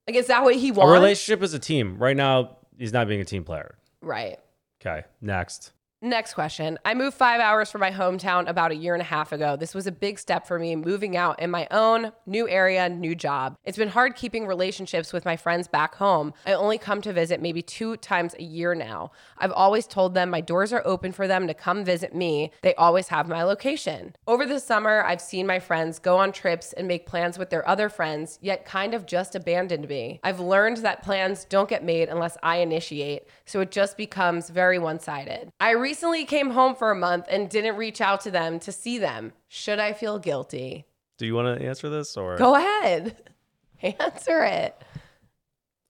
Like, 0.08 0.16
is 0.16 0.28
that 0.28 0.44
what 0.44 0.56
he 0.56 0.72
wants? 0.72 0.90
a 0.90 0.94
relationship 0.94 1.44
is 1.44 1.54
a 1.54 1.60
team. 1.60 1.98
Right 1.98 2.18
now, 2.18 2.58
he's 2.78 2.94
not 2.94 3.08
being 3.08 3.22
a 3.22 3.26
team 3.26 3.44
player. 3.44 3.76
right. 4.02 4.38
Okay, 4.82 5.06
next. 5.22 5.74
Next 6.02 6.34
question. 6.34 6.80
I 6.86 6.94
moved 6.94 7.18
five 7.18 7.42
hours 7.42 7.70
from 7.70 7.82
my 7.82 7.92
hometown 7.92 8.48
about 8.48 8.72
a 8.72 8.76
year 8.76 8.94
and 8.94 9.02
a 9.02 9.06
half 9.06 9.34
ago. 9.34 9.58
This 9.58 9.76
was 9.76 9.86
a 9.86 9.92
big 9.92 10.18
step 10.18 10.48
for 10.48 10.58
me, 10.58 10.78
moving 10.78 11.18
out 11.18 11.42
in 11.42 11.52
my 11.52 11.68
own 11.72 12.14
new 12.26 12.48
area, 12.48 12.88
new 12.88 13.16
job. 13.16 13.58
It's 13.66 13.78
been 13.78 13.90
hard 13.90 14.16
keeping 14.16 14.48
relationships 14.48 15.12
with 15.12 15.26
my 15.26 15.36
friends 15.36 15.68
back 15.68 15.96
home. 15.96 16.34
I 16.46 16.54
only 16.54 16.78
come 16.78 17.02
to 17.02 17.12
visit 17.12 17.42
maybe 17.42 17.62
two 17.62 17.98
times 17.98 18.34
a 18.40 18.44
year 18.44 18.74
now. 18.74 19.12
I've 19.40 19.52
always 19.52 19.88
told 19.88 20.14
them 20.14 20.30
my 20.30 20.40
doors 20.40 20.72
are 20.72 20.82
open 20.86 21.12
for 21.12 21.28
them 21.28 21.48
to 21.48 21.54
come 21.54 21.84
visit 21.84 22.16
me. 22.16 22.54
They 22.62 22.76
always 22.76 23.10
have 23.10 23.28
my 23.28 23.44
location. 23.44 24.16
Over 24.26 24.46
the 24.46 24.62
summer, 24.62 25.04
I've 25.04 25.20
seen 25.20 25.46
my 25.46 25.60
friends 25.60 26.00
go 26.00 26.16
on 26.16 26.32
trips 26.32 26.72
and 26.72 26.88
make 26.88 27.08
plans 27.08 27.38
with 27.38 27.50
their 27.50 27.68
other 27.68 27.90
friends, 27.90 28.40
yet 28.42 28.64
kind 28.64 28.94
of 28.94 29.06
just 29.06 29.36
abandoned 29.36 29.90
me. 29.90 30.22
I've 30.24 30.40
learned 30.40 30.78
that 30.78 31.04
plans 31.04 31.44
don't 31.44 31.68
get 31.68 31.84
made 31.84 32.08
unless 32.08 32.38
I 32.42 32.60
initiate, 32.60 33.24
so 33.44 33.60
it 33.60 33.70
just 33.70 33.98
becomes 33.98 34.50
very 34.50 34.80
one 34.80 35.02
sided. 35.02 35.52
I 35.60 35.72
recently 35.90 36.24
came 36.24 36.52
home 36.52 36.76
for 36.76 36.92
a 36.92 36.96
month 36.96 37.26
and 37.32 37.50
didn't 37.50 37.76
reach 37.76 38.00
out 38.00 38.22
to 38.22 38.30
them 38.30 38.60
to 38.60 38.72
see 38.72 39.00
them. 39.00 39.34
Should 39.48 39.80
I 39.80 39.92
feel 39.94 40.20
guilty? 40.20 40.86
Do 41.18 41.26
you 41.26 41.34
want 41.34 41.58
to 41.60 41.66
answer 41.66 41.90
this 41.90 42.16
or? 42.16 42.38
Go 42.38 42.54
ahead. 42.54 43.18
Answer 43.82 44.44
it. 44.44 44.76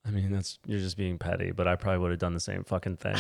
I 0.08 0.12
mean, 0.12 0.32
that's 0.32 0.58
you're 0.66 0.80
just 0.80 0.96
being 0.96 1.18
petty, 1.18 1.52
but 1.52 1.68
I 1.68 1.76
probably 1.76 2.00
would 2.00 2.12
have 2.12 2.20
done 2.20 2.34
the 2.34 2.40
same 2.40 2.64
fucking 2.64 2.96
thing. 2.96 3.18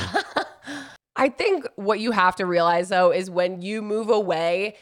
I 1.17 1.27
think 1.27 1.67
what 1.75 1.99
you 1.99 2.11
have 2.11 2.37
to 2.37 2.45
realize 2.45 2.87
though 2.87 3.11
is 3.11 3.29
when 3.29 3.61
you 3.61 3.81
move 3.81 4.09
away, 4.09 4.77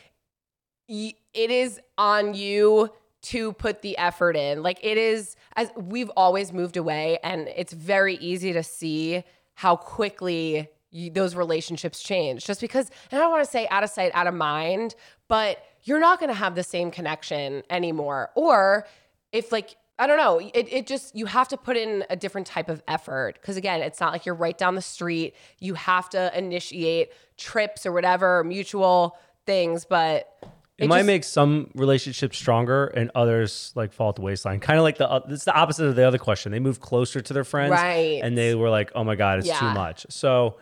y- 0.87 1.15
it 1.33 1.49
is 1.49 1.79
on 1.97 2.35
you 2.35 2.91
to 3.23 3.53
put 3.53 3.81
the 3.81 3.97
effort 3.97 4.35
in. 4.37 4.61
Like 4.61 4.77
it 4.83 4.99
is, 4.99 5.35
as 5.55 5.71
we've 5.75 6.11
always 6.15 6.53
moved 6.53 6.77
away, 6.77 7.17
and 7.23 7.47
it's 7.55 7.73
very 7.73 8.17
easy 8.17 8.53
to 8.53 8.61
see 8.61 9.23
how 9.55 9.75
quickly 9.77 10.69
you, 10.91 11.09
those 11.09 11.35
relationships 11.35 12.01
change 12.01 12.45
just 12.45 12.61
because 12.61 12.89
and 13.11 13.19
i 13.19 13.23
don't 13.23 13.31
want 13.31 13.43
to 13.43 13.49
say 13.49 13.67
out 13.69 13.83
of 13.83 13.89
sight 13.89 14.11
out 14.13 14.27
of 14.27 14.33
mind 14.33 14.95
but 15.27 15.63
you're 15.83 15.99
not 15.99 16.19
going 16.19 16.29
to 16.29 16.35
have 16.35 16.55
the 16.55 16.63
same 16.63 16.91
connection 16.91 17.63
anymore 17.69 18.29
or 18.35 18.85
if 19.31 19.51
like 19.51 19.75
I 19.99 20.05
don't 20.05 20.17
know. 20.17 20.39
It, 20.39 20.71
it 20.71 20.87
just, 20.87 21.15
you 21.15 21.25
have 21.25 21.47
to 21.47 21.57
put 21.57 21.75
in 21.75 22.03
a 22.09 22.15
different 22.15 22.45
type 22.45 22.69
of 22.69 22.83
effort. 22.87 23.39
Because 23.41 23.57
again, 23.57 23.81
it's 23.81 23.99
not 23.99 24.11
like 24.13 24.25
you're 24.25 24.35
right 24.35 24.57
down 24.57 24.75
the 24.75 24.81
street. 24.81 25.35
You 25.59 25.73
have 25.73 26.09
to 26.09 26.37
initiate 26.37 27.11
trips 27.35 27.85
or 27.85 27.91
whatever, 27.91 28.43
mutual 28.43 29.17
things. 29.47 29.85
But 29.85 30.31
it, 30.77 30.85
it 30.85 30.87
might 30.87 30.99
just, 30.99 31.07
make 31.07 31.23
some 31.23 31.71
relationships 31.73 32.37
stronger 32.37 32.85
and 32.85 33.09
others 33.15 33.71
like 33.73 33.91
fall 33.91 34.09
at 34.09 34.17
the 34.17 34.21
waistline. 34.21 34.59
Kind 34.59 34.77
of 34.77 34.83
like 34.83 34.99
the, 34.99 35.09
uh, 35.09 35.21
it's 35.29 35.45
the 35.45 35.55
opposite 35.55 35.87
of 35.87 35.95
the 35.95 36.07
other 36.07 36.19
question. 36.19 36.51
They 36.51 36.59
move 36.59 36.79
closer 36.79 37.19
to 37.19 37.33
their 37.33 37.43
friends. 37.43 37.71
Right. 37.71 38.21
And 38.21 38.37
they 38.37 38.53
were 38.53 38.69
like, 38.69 38.91
oh 38.93 39.03
my 39.03 39.15
God, 39.15 39.39
it's 39.39 39.47
yeah. 39.47 39.59
too 39.59 39.73
much. 39.73 40.05
So 40.09 40.57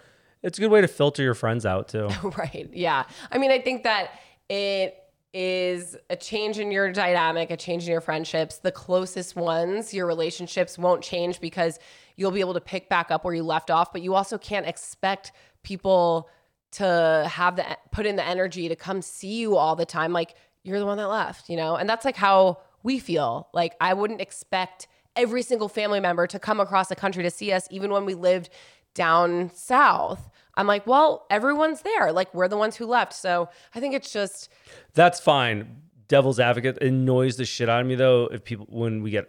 it's 0.46 0.58
a 0.58 0.62
good 0.62 0.72
way 0.72 0.82
to 0.82 0.88
filter 0.88 1.24
your 1.24 1.34
friends 1.34 1.66
out 1.66 1.88
too. 1.88 2.08
right. 2.38 2.70
Yeah. 2.72 3.06
I 3.32 3.38
mean, 3.38 3.52
I 3.52 3.60
think 3.60 3.84
that 3.84 4.12
it, 4.50 5.02
is 5.38 5.98
a 6.10 6.16
change 6.16 6.60
in 6.60 6.72
your 6.72 6.94
dynamic, 6.94 7.52
a 7.52 7.58
change 7.58 7.84
in 7.84 7.92
your 7.92 8.00
friendships. 8.00 8.60
The 8.60 8.72
closest 8.72 9.36
ones, 9.36 9.94
your 9.94 10.08
relationships 10.08 10.78
won't 10.78 11.04
change 11.04 11.42
because 11.42 11.78
you'll 12.16 12.32
be 12.32 12.40
able 12.40 12.54
to 12.54 12.62
pick 12.62 12.88
back 12.88 13.12
up 13.12 13.26
where 13.26 13.34
you 13.34 13.44
left 13.44 13.70
off, 13.70 13.92
but 13.92 14.02
you 14.02 14.16
also 14.16 14.38
can't 14.38 14.66
expect 14.66 15.34
people 15.62 16.30
to 16.72 17.30
have 17.30 17.58
the 17.58 17.66
put 17.92 18.06
in 18.06 18.16
the 18.16 18.26
energy 18.26 18.70
to 18.70 18.78
come 18.78 19.02
see 19.02 19.40
you 19.40 19.58
all 19.58 19.76
the 19.76 19.86
time 19.86 20.14
like 20.14 20.36
you're 20.64 20.80
the 20.80 20.86
one 20.86 20.96
that 20.96 21.08
left, 21.08 21.50
you 21.50 21.58
know? 21.58 21.76
And 21.76 21.90
that's 21.90 22.06
like 22.06 22.16
how 22.16 22.60
we 22.84 22.98
feel. 22.98 23.50
Like 23.54 23.76
I 23.82 23.94
wouldn't 23.94 24.22
expect 24.22 24.88
every 25.18 25.42
single 25.42 25.68
family 25.68 26.00
member 26.00 26.28
to 26.28 26.40
come 26.40 26.62
across 26.62 26.88
the 26.88 26.96
country 26.96 27.24
to 27.24 27.30
see 27.30 27.52
us 27.52 27.68
even 27.70 27.92
when 27.92 28.06
we 28.06 28.14
lived 28.14 28.52
down 28.94 29.52
south. 29.54 30.30
I'm 30.58 30.68
like, 30.68 30.88
well, 30.88 31.26
everyone's 31.30 31.82
there. 31.82 32.12
Like 32.12 32.34
we're 32.34 32.48
the 32.48 32.58
ones 32.58 32.76
who 32.76 32.86
left. 32.86 33.14
So 33.14 33.50
I 33.74 33.80
think 33.80 33.94
it's 33.94 34.12
just 34.12 34.50
That's 34.94 35.20
fine. 35.20 35.82
Devil's 36.08 36.40
advocate 36.40 36.78
it 36.82 36.88
annoys 36.88 37.36
the 37.38 37.46
shit 37.46 37.68
out 37.68 37.82
of 37.82 37.88
me 37.88 37.96
though 37.96 38.28
if 38.32 38.44
people 38.44 38.68
when 38.70 39.02
we 39.02 39.12
get 39.12 39.28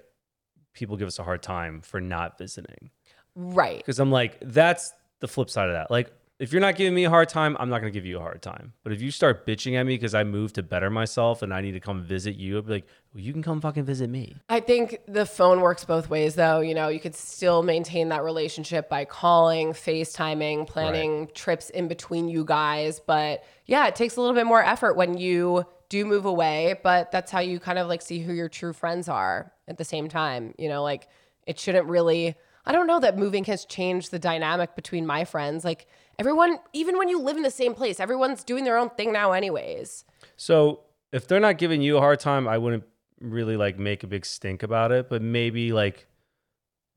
people 0.72 0.96
give 0.96 1.08
us 1.08 1.18
a 1.18 1.22
hard 1.22 1.42
time 1.42 1.80
for 1.80 2.00
not 2.00 2.38
visiting. 2.38 2.90
Right. 3.34 3.78
Because 3.78 3.98
I'm 3.98 4.10
like, 4.10 4.38
that's 4.40 4.92
the 5.20 5.28
flip 5.28 5.50
side 5.50 5.68
of 5.68 5.74
that. 5.74 5.90
Like 5.90 6.12
if 6.38 6.52
you're 6.52 6.60
not 6.60 6.76
giving 6.76 6.94
me 6.94 7.04
a 7.04 7.10
hard 7.10 7.30
time, 7.30 7.56
I'm 7.58 7.70
not 7.70 7.80
going 7.80 7.90
to 7.90 7.96
give 7.96 8.04
you 8.04 8.18
a 8.18 8.20
hard 8.20 8.42
time. 8.42 8.74
But 8.82 8.92
if 8.92 9.00
you 9.00 9.10
start 9.10 9.46
bitching 9.46 9.74
at 9.74 9.84
me 9.84 9.94
because 9.94 10.14
I 10.14 10.22
moved 10.22 10.56
to 10.56 10.62
better 10.62 10.90
myself 10.90 11.40
and 11.40 11.52
I 11.52 11.62
need 11.62 11.72
to 11.72 11.80
come 11.80 12.02
visit 12.02 12.36
you, 12.36 12.58
I'd 12.58 12.66
be 12.66 12.72
like, 12.72 12.86
well, 13.14 13.22
you 13.22 13.32
can 13.32 13.42
come 13.42 13.60
fucking 13.60 13.84
visit 13.84 14.10
me. 14.10 14.36
I 14.50 14.60
think 14.60 15.00
the 15.08 15.24
phone 15.24 15.62
works 15.62 15.86
both 15.86 16.10
ways, 16.10 16.34
though. 16.34 16.60
You 16.60 16.74
know, 16.74 16.88
you 16.88 17.00
could 17.00 17.14
still 17.14 17.62
maintain 17.62 18.10
that 18.10 18.22
relationship 18.22 18.90
by 18.90 19.06
calling, 19.06 19.72
FaceTiming, 19.72 20.66
planning 20.66 21.20
right. 21.20 21.34
trips 21.34 21.70
in 21.70 21.88
between 21.88 22.28
you 22.28 22.44
guys. 22.44 23.00
But 23.00 23.42
yeah, 23.64 23.86
it 23.86 23.96
takes 23.96 24.16
a 24.16 24.20
little 24.20 24.36
bit 24.36 24.46
more 24.46 24.62
effort 24.62 24.94
when 24.94 25.16
you 25.16 25.64
do 25.88 26.04
move 26.04 26.26
away. 26.26 26.78
But 26.82 27.10
that's 27.12 27.30
how 27.30 27.40
you 27.40 27.58
kind 27.58 27.78
of 27.78 27.88
like 27.88 28.02
see 28.02 28.20
who 28.20 28.34
your 28.34 28.50
true 28.50 28.74
friends 28.74 29.08
are 29.08 29.52
at 29.68 29.78
the 29.78 29.84
same 29.84 30.08
time. 30.08 30.54
You 30.58 30.68
know, 30.68 30.82
like 30.82 31.08
it 31.46 31.58
shouldn't 31.58 31.86
really. 31.86 32.36
I 32.68 32.72
don't 32.72 32.88
know 32.88 32.98
that 32.98 33.16
moving 33.16 33.44
has 33.44 33.64
changed 33.64 34.10
the 34.10 34.18
dynamic 34.18 34.74
between 34.74 35.06
my 35.06 35.24
friends. 35.24 35.64
Like, 35.64 35.86
everyone, 36.18 36.58
even 36.72 36.98
when 36.98 37.08
you 37.08 37.20
live 37.20 37.36
in 37.36 37.42
the 37.42 37.50
same 37.50 37.74
place, 37.74 38.00
everyone's 38.00 38.44
doing 38.44 38.64
their 38.64 38.76
own 38.76 38.90
thing 38.90 39.12
now, 39.12 39.32
anyways. 39.32 40.04
So 40.36 40.80
if 41.12 41.26
they're 41.26 41.40
not 41.40 41.58
giving 41.58 41.82
you 41.82 41.96
a 41.96 42.00
hard 42.00 42.20
time, 42.20 42.48
I 42.48 42.58
wouldn't 42.58 42.84
really 43.20 43.56
like 43.56 43.78
make 43.78 44.02
a 44.02 44.06
big 44.06 44.26
stink 44.26 44.62
about 44.62 44.92
it, 44.92 45.08
but 45.08 45.22
maybe 45.22 45.72
like 45.72 46.06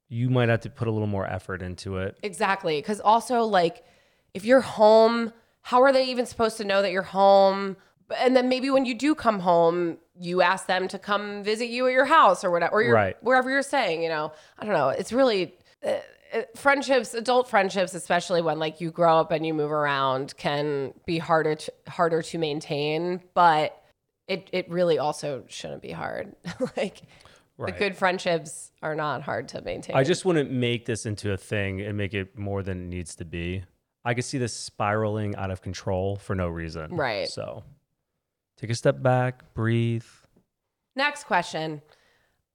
you 0.08 0.30
might 0.30 0.50
have 0.50 0.62
to 0.62 0.70
put 0.70 0.88
a 0.88 0.92
little 0.92 1.08
more 1.08 1.26
effort 1.26 1.62
into 1.62 1.98
it. 1.98 2.18
Exactly. 2.24 2.82
Cause 2.82 3.00
also, 3.00 3.44
like, 3.44 3.84
if 4.34 4.46
you're 4.46 4.62
home, 4.62 5.34
how 5.62 5.82
are 5.84 5.92
they 5.92 6.06
even 6.06 6.26
supposed 6.26 6.58
to 6.58 6.64
know 6.64 6.82
that 6.82 6.92
you're 6.92 7.02
home? 7.02 7.78
And 8.18 8.36
then 8.36 8.50
maybe 8.50 8.70
when 8.70 8.86
you 8.86 8.96
do 8.96 9.14
come 9.14 9.40
home, 9.40 9.98
you 10.20 10.42
ask 10.42 10.66
them 10.66 10.88
to 10.88 11.00
come 11.00 11.44
visit 11.44 11.70
you 11.70 11.88
at 11.88 11.94
your 11.94 12.06
house 12.06 12.44
or 12.44 12.52
whatever, 12.52 12.82
or 12.82 12.92
right. 12.92 13.18
wherever 13.22 13.50
you're 13.50 13.62
staying. 13.62 14.02
You 14.02 14.10
know, 14.10 14.32
I 14.58 14.66
don't 14.66 14.74
know. 14.74 14.90
It's 14.90 15.14
really. 15.14 15.56
Uh, 15.86 15.94
Uh, 16.34 16.42
friendships 16.56 17.14
adult 17.14 17.50
friendships 17.50 17.94
especially 17.94 18.42
when 18.42 18.60
like 18.60 18.80
you 18.80 18.92
grow 18.92 19.18
up 19.18 19.32
and 19.32 19.46
you 19.46 19.54
move 19.54 19.72
around 19.72 20.36
can 20.38 20.94
be 21.06 21.18
harder 21.18 21.56
to, 21.56 21.74
harder 21.88 22.22
to 22.22 22.38
maintain 22.38 23.22
but 23.34 23.80
it 24.30 24.48
it 24.54 24.70
really 24.70 24.98
also 25.00 25.44
shouldn't 25.48 25.82
be 25.82 25.92
hard. 25.92 26.34
Like 26.78 27.02
right. 27.58 27.74
the 27.74 27.80
good 27.80 27.98
friendships 27.98 28.72
are 28.82 28.96
not 28.96 29.22
hard 29.22 29.50
to 29.50 29.62
maintain. 29.62 29.98
I 29.98 30.04
just 30.04 30.24
wouldn't 30.24 30.50
make 30.50 30.86
this 30.86 31.06
into 31.06 31.34
a 31.34 31.38
thing 31.38 31.82
and 31.82 31.98
make 31.98 32.14
it 32.14 32.38
more 32.38 32.64
than 32.64 32.84
it 32.84 32.88
needs 32.88 33.16
to 33.16 33.26
be. 33.26 33.64
I 34.06 34.14
could 34.14 34.24
see 34.24 34.38
this 34.38 34.54
spiraling 34.54 35.36
out 35.36 35.52
of 35.52 35.62
control 35.62 36.16
for 36.16 36.36
no 36.36 36.48
reason. 36.48 36.96
Right. 36.96 37.28
So 37.28 37.64
take 38.56 38.70
a 38.70 38.76
step 38.76 39.02
back 39.02 39.54
breathe. 39.54 40.06
Next 40.96 41.26
question. 41.26 41.82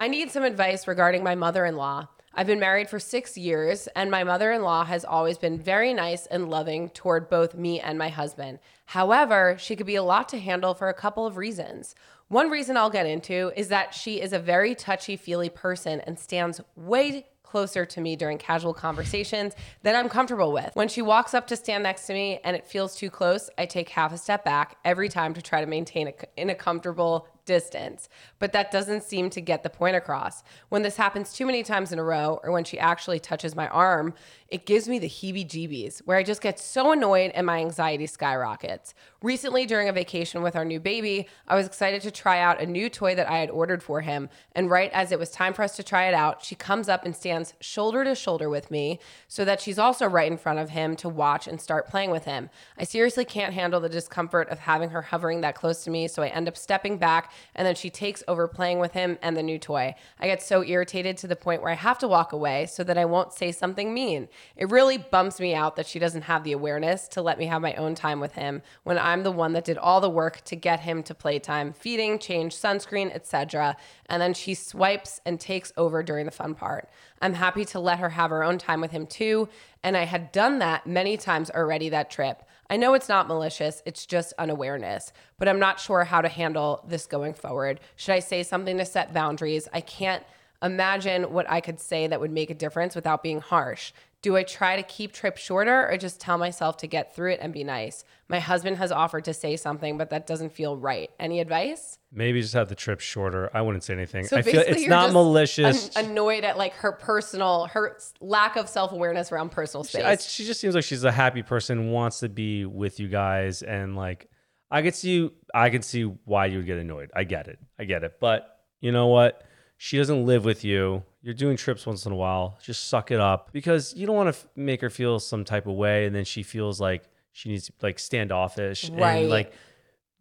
I 0.00 0.08
need 0.08 0.30
some 0.30 0.42
advice 0.42 0.88
regarding 0.88 1.22
my 1.22 1.34
mother-in-law 1.34 2.08
I've 2.37 2.49
been 2.49 2.59
married 2.59 2.91
for 2.91 2.99
six 2.99 3.39
years, 3.39 3.87
and 3.95 4.11
my 4.11 4.24
mother 4.24 4.51
in 4.51 4.62
law 4.62 4.85
has 4.85 5.05
always 5.05 5.39
been 5.39 5.57
very 5.57 5.95
nice 5.95 6.26
and 6.26 6.49
loving 6.49 6.89
toward 6.91 7.30
both 7.30 7.55
me 7.55 7.80
and 7.80 7.97
my 7.97 8.09
husband. 8.09 8.59
However, 8.87 9.57
she 9.57 9.76
could 9.76 9.87
be 9.87 9.95
a 9.95 10.03
lot 10.03 10.28
to 10.30 10.41
handle 10.41 10.74
for 10.74 10.89
a 10.89 10.95
couple 10.95 11.26
of 11.26 11.37
reasons. 11.37 11.95
One 12.26 12.51
reason 12.51 12.76
I'll 12.76 12.91
get 12.91 13.07
into 13.07 13.53
is 13.55 13.68
that 13.68 13.95
she 13.95 14.20
is 14.20 14.32
a 14.32 14.41
very 14.41 14.74
touchy 14.74 15.16
feely 15.16 15.49
person 15.49 16.01
and 16.01 16.18
stands 16.18 16.61
way 16.74 17.26
closer 17.45 17.85
to 17.87 18.01
me 18.01 18.16
during 18.16 18.37
casual 18.37 18.74
conversations 18.74 19.55
that 19.85 19.95
I'm 19.95 20.09
comfortable 20.09 20.51
with. 20.51 20.70
When 20.74 20.89
she 20.89 21.03
walks 21.03 21.35
up 21.35 21.47
to 21.47 21.57
stand 21.57 21.85
next 21.85 22.07
to 22.09 22.12
me 22.12 22.41
and 22.43 22.57
it 22.57 22.66
feels 22.66 22.97
too 22.97 23.11
close, 23.11 23.49
I 23.57 23.66
take 23.66 23.91
half 23.91 24.12
a 24.12 24.18
step 24.18 24.45
back 24.45 24.76
every 24.85 25.09
time 25.09 25.35
to 25.35 25.41
try 25.41 25.61
to 25.61 25.66
maintain 25.68 26.09
a, 26.09 26.12
in 26.37 26.51
a 26.51 26.55
comfortable 26.57 27.28
distance, 27.45 28.09
but 28.38 28.53
that 28.53 28.70
doesn't 28.70 29.03
seem 29.03 29.30
to 29.30 29.40
get 29.40 29.62
the 29.62 29.70
point 29.70 29.97
across. 29.97 30.42
When 30.68 30.82
this 30.82 30.97
happens 30.97 31.32
too 31.32 31.47
many 31.47 31.62
times 31.62 31.92
in 31.92 31.99
a 31.99 32.05
row, 32.05 32.40
or 32.42 32.53
when 32.53 32.64
she 32.64 32.78
actually 32.78 33.20
touches 33.20 33.55
my 33.55 33.68
arm, 33.68 34.14
it 34.49 34.66
gives 34.66 34.88
me 34.88 34.99
the 34.99 35.09
heebie 35.09 35.49
jeebies, 35.49 35.99
where 36.05 36.16
I 36.16 36.22
just 36.22 36.40
get 36.40 36.61
so 36.61 36.92
annoyed 36.92 37.32
and 37.34 37.47
my 37.47 37.59
anxiety 37.59 38.07
skyrockets. 38.07 38.95
Recently, 39.20 39.66
during 39.66 39.88
a 39.88 39.92
vacation 39.92 40.42
with 40.42 40.55
our 40.55 40.64
new 40.64 40.78
baby, 40.78 41.26
I 41.49 41.57
was 41.57 41.66
excited 41.66 42.03
to 42.03 42.11
try 42.11 42.38
out 42.40 42.61
a 42.61 42.66
new 42.66 42.88
toy 42.88 43.14
that 43.16 43.28
I 43.28 43.38
had 43.38 43.51
ordered 43.51 43.82
for 43.82 44.03
him. 44.03 44.28
And 44.53 44.70
right 44.70 44.92
as 44.92 45.11
it 45.11 45.18
was 45.18 45.30
time 45.30 45.55
for 45.55 45.62
us 45.62 45.74
to 45.76 45.82
try 45.82 46.05
it 46.05 46.14
out, 46.14 46.45
she 46.45 46.55
comes 46.55 46.88
up 46.88 47.05
and 47.05 47.16
stands 47.16 47.55
shoulder 47.61 48.05
to 48.05 48.14
shoulder 48.14 48.49
with 48.49 48.70
me 48.70 49.01
so 49.26 49.45
that 49.45 49.61
she's 49.61 49.78
also 49.78 50.07
right 50.07 50.30
in 50.30 50.38
front 50.38 50.61
of 50.61 50.70
him 50.70 50.95
to 50.97 51.09
watch 51.09 51.49
and 51.49 51.61
start 51.61 51.88
playing 51.88 52.11
with 52.11 52.24
him. 52.24 52.51
I 52.78 52.84
seriously 52.84 53.24
can't 53.24 53.55
handle 53.55 53.80
the 53.80 53.88
discomfort 53.88 54.49
of 54.51 54.61
having 54.61 54.90
her 54.90 55.03
hovering 55.03 55.40
that 55.40 55.57
close 55.57 55.82
to 55.84 55.90
me, 55.90 56.07
so 56.07 56.22
I 56.22 56.28
end 56.28 56.47
up 56.47 56.57
stepping 56.57 56.99
back 56.99 57.32
and 57.55 57.66
then 57.66 57.74
she 57.74 57.91
takes 57.91 58.22
over 58.28 58.49
playing 58.49 58.78
with 58.78 58.93
him 58.93 59.18
and 59.22 59.37
the 59.37 59.43
new 59.43 59.59
toy. 59.59 59.95
I 60.18 60.26
get 60.26 60.43
so 60.43 60.64
irritated 60.64 61.16
to 61.18 61.26
the 61.26 61.37
point 61.37 61.62
where 61.62 61.72
I 61.72 61.76
have 61.76 61.99
to 61.99 62.09
walk 62.09 62.32
away 62.32 62.66
so 62.66 62.85
that 62.85 62.99
I 62.99 63.05
won't 63.05 63.32
say 63.32 63.53
something 63.53 63.93
mean. 63.93 64.28
It 64.57 64.70
really 64.70 64.99
bumps 64.99 65.41
me 65.41 65.55
out 65.55 65.76
that 65.76 65.87
she 65.87 65.99
doesn't 65.99 66.22
have 66.22 66.45
the 66.45 66.53
awareness 66.53 67.09
to 67.09 67.22
let 67.22 67.39
me 67.39 67.47
have 67.47 67.62
my 67.62 67.74
own 67.74 67.95
time 67.95 68.20
with 68.20 68.32
him 68.32 68.62
when 68.82 68.99
I'm 68.99 69.22
the 69.22 69.32
one 69.32 69.53
that 69.55 69.64
did 69.64 69.78
all 69.78 70.01
the 70.01 70.11
work 70.11 70.43
to 70.45 70.57
get 70.57 70.80
him 70.80 71.03
to 71.05 71.14
playtime, 71.14 71.72
feeding, 71.72 72.18
change 72.18 72.55
sunscreen, 72.55 73.14
etc. 73.14 73.76
And 74.07 74.20
then 74.20 74.35
she 74.35 74.55
swipes 74.55 75.20
and 75.24 75.41
takes 75.41 75.72
over 75.76 76.03
during 76.03 76.26
the 76.26 76.32
fun 76.32 76.55
part. 76.55 76.89
I'm 77.20 77.35
happy 77.35 77.64
to 77.66 77.80
let 77.80 78.01
her 78.01 78.11
have 78.11 78.30
her 78.30 78.45
own 78.45 78.59
time 78.59 78.80
with 78.80 78.91
him 78.91 79.07
too, 79.07 79.49
and 79.82 79.97
I 79.97 80.05
had 80.05 80.32
done 80.32 80.59
that 80.59 80.87
many 80.87 81.16
times 81.16 81.51
already 81.51 81.89
that 81.89 82.11
trip. 82.11 82.43
I 82.70 82.76
know 82.76 82.94
it's 82.94 83.08
not 83.08 83.28
malicious, 83.28 83.82
it's 83.84 84.06
just 84.06 84.32
unawareness, 84.38 85.12
but 85.38 85.48
I'm 85.48 85.58
not 85.58 85.80
sure 85.80 86.04
how 86.04 86.20
to 86.20 86.28
handle 86.28 86.84
this 86.88 87.06
going 87.06 87.34
forward. 87.34 87.80
Should 87.96 88.14
I 88.14 88.20
say 88.20 88.42
something 88.42 88.78
to 88.78 88.84
set 88.84 89.12
boundaries? 89.12 89.68
I 89.72 89.80
can't 89.80 90.24
imagine 90.62 91.24
what 91.24 91.48
I 91.50 91.60
could 91.60 91.78
say 91.78 92.06
that 92.06 92.20
would 92.20 92.32
make 92.32 92.50
a 92.50 92.54
difference 92.54 92.94
without 92.94 93.22
being 93.22 93.40
harsh. 93.40 93.92
Do 94.24 94.38
I 94.38 94.42
try 94.42 94.76
to 94.76 94.82
keep 94.82 95.12
trips 95.12 95.42
shorter 95.42 95.86
or 95.86 95.98
just 95.98 96.18
tell 96.18 96.38
myself 96.38 96.78
to 96.78 96.86
get 96.86 97.14
through 97.14 97.32
it 97.32 97.40
and 97.42 97.52
be 97.52 97.62
nice? 97.62 98.04
My 98.26 98.40
husband 98.40 98.78
has 98.78 98.90
offered 98.90 99.26
to 99.26 99.34
say 99.34 99.54
something, 99.54 99.98
but 99.98 100.08
that 100.08 100.26
doesn't 100.26 100.50
feel 100.50 100.78
right. 100.78 101.10
Any 101.20 101.40
advice? 101.40 101.98
Maybe 102.10 102.40
just 102.40 102.54
have 102.54 102.70
the 102.70 102.74
trip 102.74 103.00
shorter. 103.00 103.50
I 103.52 103.60
wouldn't 103.60 103.84
say 103.84 103.92
anything. 103.92 104.24
So 104.24 104.38
I 104.38 104.40
feel 104.40 104.62
it's 104.66 104.86
not 104.86 105.12
malicious. 105.12 105.94
An- 105.94 106.06
annoyed 106.06 106.42
at 106.42 106.56
like 106.56 106.72
her 106.76 106.92
personal, 106.92 107.66
her 107.66 107.98
lack 108.22 108.56
of 108.56 108.66
self 108.66 108.92
awareness 108.92 109.30
around 109.30 109.50
personal 109.50 109.84
space. 109.84 110.00
She, 110.00 110.06
I, 110.06 110.16
she 110.16 110.46
just 110.46 110.58
seems 110.58 110.74
like 110.74 110.84
she's 110.84 111.04
a 111.04 111.12
happy 111.12 111.42
person, 111.42 111.90
wants 111.90 112.20
to 112.20 112.30
be 112.30 112.64
with 112.64 112.98
you 112.98 113.08
guys, 113.08 113.60
and 113.60 113.94
like 113.94 114.30
I 114.70 114.80
could 114.80 114.94
see, 114.94 115.32
I 115.52 115.68
could 115.68 115.84
see 115.84 116.04
why 116.24 116.46
you 116.46 116.56
would 116.56 116.66
get 116.66 116.78
annoyed. 116.78 117.10
I 117.14 117.24
get 117.24 117.46
it. 117.46 117.58
I 117.78 117.84
get 117.84 118.04
it. 118.04 118.14
But 118.20 118.58
you 118.80 118.90
know 118.90 119.08
what? 119.08 119.42
She 119.76 119.98
doesn't 119.98 120.24
live 120.24 120.46
with 120.46 120.64
you. 120.64 121.02
You're 121.24 121.32
doing 121.32 121.56
trips 121.56 121.86
once 121.86 122.04
in 122.04 122.12
a 122.12 122.16
while. 122.16 122.58
Just 122.62 122.88
suck 122.88 123.10
it 123.10 123.18
up 123.18 123.48
because 123.50 123.94
you 123.94 124.06
don't 124.06 124.14
want 124.14 124.26
to 124.26 124.38
f- 124.38 124.46
make 124.56 124.82
her 124.82 124.90
feel 124.90 125.18
some 125.18 125.42
type 125.42 125.66
of 125.66 125.72
way, 125.74 126.04
and 126.04 126.14
then 126.14 126.26
she 126.26 126.42
feels 126.42 126.78
like 126.78 127.08
she 127.32 127.48
needs 127.48 127.68
to 127.68 127.72
like 127.80 127.98
standoffish 127.98 128.90
right. 128.90 129.20
and 129.20 129.30
like 129.30 129.54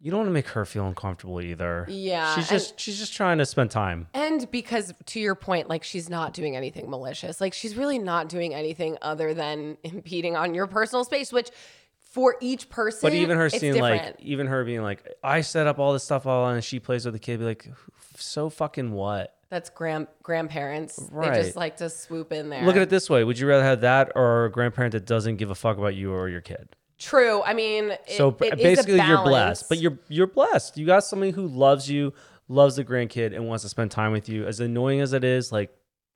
you 0.00 0.10
don't 0.10 0.20
want 0.20 0.28
to 0.28 0.32
make 0.32 0.48
her 0.48 0.64
feel 0.64 0.86
uncomfortable 0.86 1.42
either. 1.42 1.84
Yeah, 1.90 2.34
she's 2.34 2.50
and- 2.50 2.58
just 2.58 2.80
she's 2.80 2.98
just 2.98 3.12
trying 3.12 3.36
to 3.36 3.44
spend 3.44 3.70
time. 3.70 4.06
And 4.14 4.50
because 4.50 4.94
to 5.04 5.20
your 5.20 5.34
point, 5.34 5.68
like 5.68 5.84
she's 5.84 6.08
not 6.08 6.32
doing 6.32 6.56
anything 6.56 6.88
malicious. 6.88 7.38
Like 7.38 7.52
she's 7.52 7.76
really 7.76 7.98
not 7.98 8.30
doing 8.30 8.54
anything 8.54 8.96
other 9.02 9.34
than 9.34 9.76
impeding 9.84 10.36
on 10.36 10.54
your 10.54 10.66
personal 10.66 11.04
space, 11.04 11.34
which 11.34 11.50
for 11.98 12.36
each 12.40 12.70
person, 12.70 13.00
But 13.02 13.12
even 13.12 13.36
her 13.36 13.50
seeing 13.50 13.78
like 13.78 14.16
even 14.20 14.46
her 14.46 14.64
being 14.64 14.82
like, 14.82 15.04
I 15.22 15.40
set 15.40 15.66
up 15.66 15.78
all 15.78 15.92
this 15.92 16.04
stuff 16.04 16.26
all 16.26 16.48
and 16.48 16.64
she 16.64 16.80
plays 16.80 17.04
with 17.04 17.12
the 17.12 17.20
kid, 17.20 17.40
be 17.40 17.44
like, 17.44 17.68
so 18.16 18.48
fucking 18.48 18.92
what? 18.92 19.33
That's 19.50 19.70
grand 19.70 20.08
grandparents. 20.22 20.96
They 20.96 21.28
just 21.28 21.56
like 21.56 21.76
to 21.78 21.90
swoop 21.90 22.32
in 22.32 22.48
there. 22.48 22.64
Look 22.64 22.76
at 22.76 22.82
it 22.82 22.90
this 22.90 23.08
way: 23.08 23.24
Would 23.24 23.38
you 23.38 23.46
rather 23.46 23.64
have 23.64 23.82
that 23.82 24.12
or 24.14 24.46
a 24.46 24.50
grandparent 24.50 24.92
that 24.92 25.06
doesn't 25.06 25.36
give 25.36 25.50
a 25.50 25.54
fuck 25.54 25.78
about 25.78 25.94
you 25.94 26.12
or 26.12 26.28
your 26.28 26.40
kid? 26.40 26.68
True. 26.98 27.42
I 27.42 27.54
mean, 27.54 27.90
it, 27.90 28.02
so 28.16 28.36
it 28.40 28.44
is 28.44 28.52
a 28.52 28.56
basically, 28.56 29.00
you're 29.00 29.24
blessed. 29.24 29.68
But 29.68 29.78
you're 29.78 29.98
you're 30.08 30.26
blessed. 30.26 30.78
You 30.78 30.86
got 30.86 31.04
somebody 31.04 31.32
who 31.32 31.46
loves 31.46 31.90
you, 31.90 32.12
loves 32.48 32.76
the 32.76 32.84
grandkid, 32.84 33.34
and 33.34 33.46
wants 33.46 33.62
to 33.64 33.68
spend 33.68 33.90
time 33.90 34.12
with 34.12 34.28
you. 34.28 34.46
As 34.46 34.60
annoying 34.60 35.00
as 35.00 35.12
it 35.12 35.24
is, 35.24 35.50
like 35.50 35.70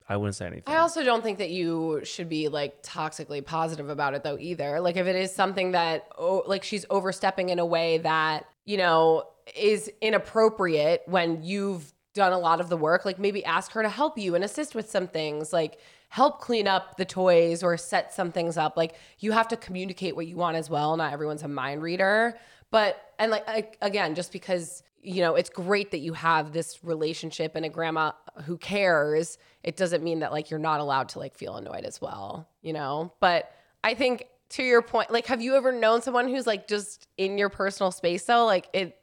I 0.08 0.16
wouldn't 0.16 0.36
say 0.36 0.46
anything. 0.46 0.64
I 0.66 0.78
also 0.78 1.04
don't 1.04 1.22
think 1.22 1.38
that 1.38 1.50
you 1.50 2.00
should 2.04 2.28
be 2.28 2.48
like 2.48 2.82
toxically 2.82 3.44
positive 3.44 3.90
about 3.90 4.14
it 4.14 4.22
though 4.22 4.38
either. 4.38 4.80
Like 4.80 4.96
if 4.96 5.06
it 5.06 5.16
is 5.16 5.34
something 5.34 5.72
that 5.72 6.08
oh, 6.16 6.42
like 6.46 6.64
she's 6.64 6.86
overstepping 6.88 7.50
in 7.50 7.58
a 7.58 7.66
way 7.66 7.98
that, 7.98 8.46
you 8.64 8.78
know, 8.78 9.24
is 9.54 9.90
inappropriate 10.00 11.02
when 11.06 11.42
you've 11.42 11.92
done 12.18 12.32
a 12.32 12.38
lot 12.38 12.60
of 12.60 12.68
the 12.68 12.76
work, 12.76 13.04
like 13.04 13.18
maybe 13.18 13.44
ask 13.44 13.72
her 13.72 13.82
to 13.82 13.88
help 13.88 14.18
you 14.18 14.34
and 14.34 14.44
assist 14.44 14.74
with 14.74 14.90
some 14.90 15.08
things, 15.08 15.52
like 15.52 15.78
help 16.10 16.40
clean 16.40 16.68
up 16.68 16.96
the 16.96 17.04
toys 17.04 17.62
or 17.62 17.76
set 17.76 18.12
some 18.12 18.30
things 18.30 18.56
up. 18.56 18.76
Like 18.76 18.94
you 19.18 19.32
have 19.32 19.48
to 19.48 19.56
communicate 19.56 20.14
what 20.14 20.26
you 20.26 20.36
want 20.36 20.56
as 20.56 20.68
well. 20.68 20.96
Not 20.96 21.12
everyone's 21.12 21.42
a 21.42 21.48
mind 21.48 21.82
reader. 21.82 22.38
But 22.70 23.14
and 23.18 23.30
like 23.30 23.48
I, 23.48 23.68
again, 23.80 24.14
just 24.14 24.32
because 24.32 24.82
you 25.00 25.22
know 25.22 25.36
it's 25.36 25.50
great 25.50 25.90
that 25.92 25.98
you 25.98 26.12
have 26.12 26.52
this 26.52 26.84
relationship 26.84 27.52
and 27.54 27.64
a 27.64 27.68
grandma 27.68 28.12
who 28.44 28.58
cares, 28.58 29.38
it 29.62 29.76
doesn't 29.76 30.02
mean 30.02 30.20
that 30.20 30.32
like 30.32 30.50
you're 30.50 30.60
not 30.60 30.80
allowed 30.80 31.08
to 31.10 31.18
like 31.18 31.34
feel 31.34 31.56
annoyed 31.56 31.84
as 31.84 32.00
well, 32.00 32.48
you 32.62 32.72
know. 32.72 33.12
But 33.20 33.50
I 33.84 33.94
think 33.94 34.26
to 34.50 34.62
your 34.62 34.82
point, 34.82 35.10
like, 35.10 35.26
have 35.26 35.42
you 35.42 35.56
ever 35.56 35.72
known 35.72 36.02
someone 36.02 36.28
who's 36.28 36.46
like 36.46 36.68
just 36.68 37.06
in 37.16 37.38
your 37.38 37.48
personal 37.48 37.90
space 37.90 38.24
though? 38.24 38.44
Like 38.44 38.68
it 38.72 38.97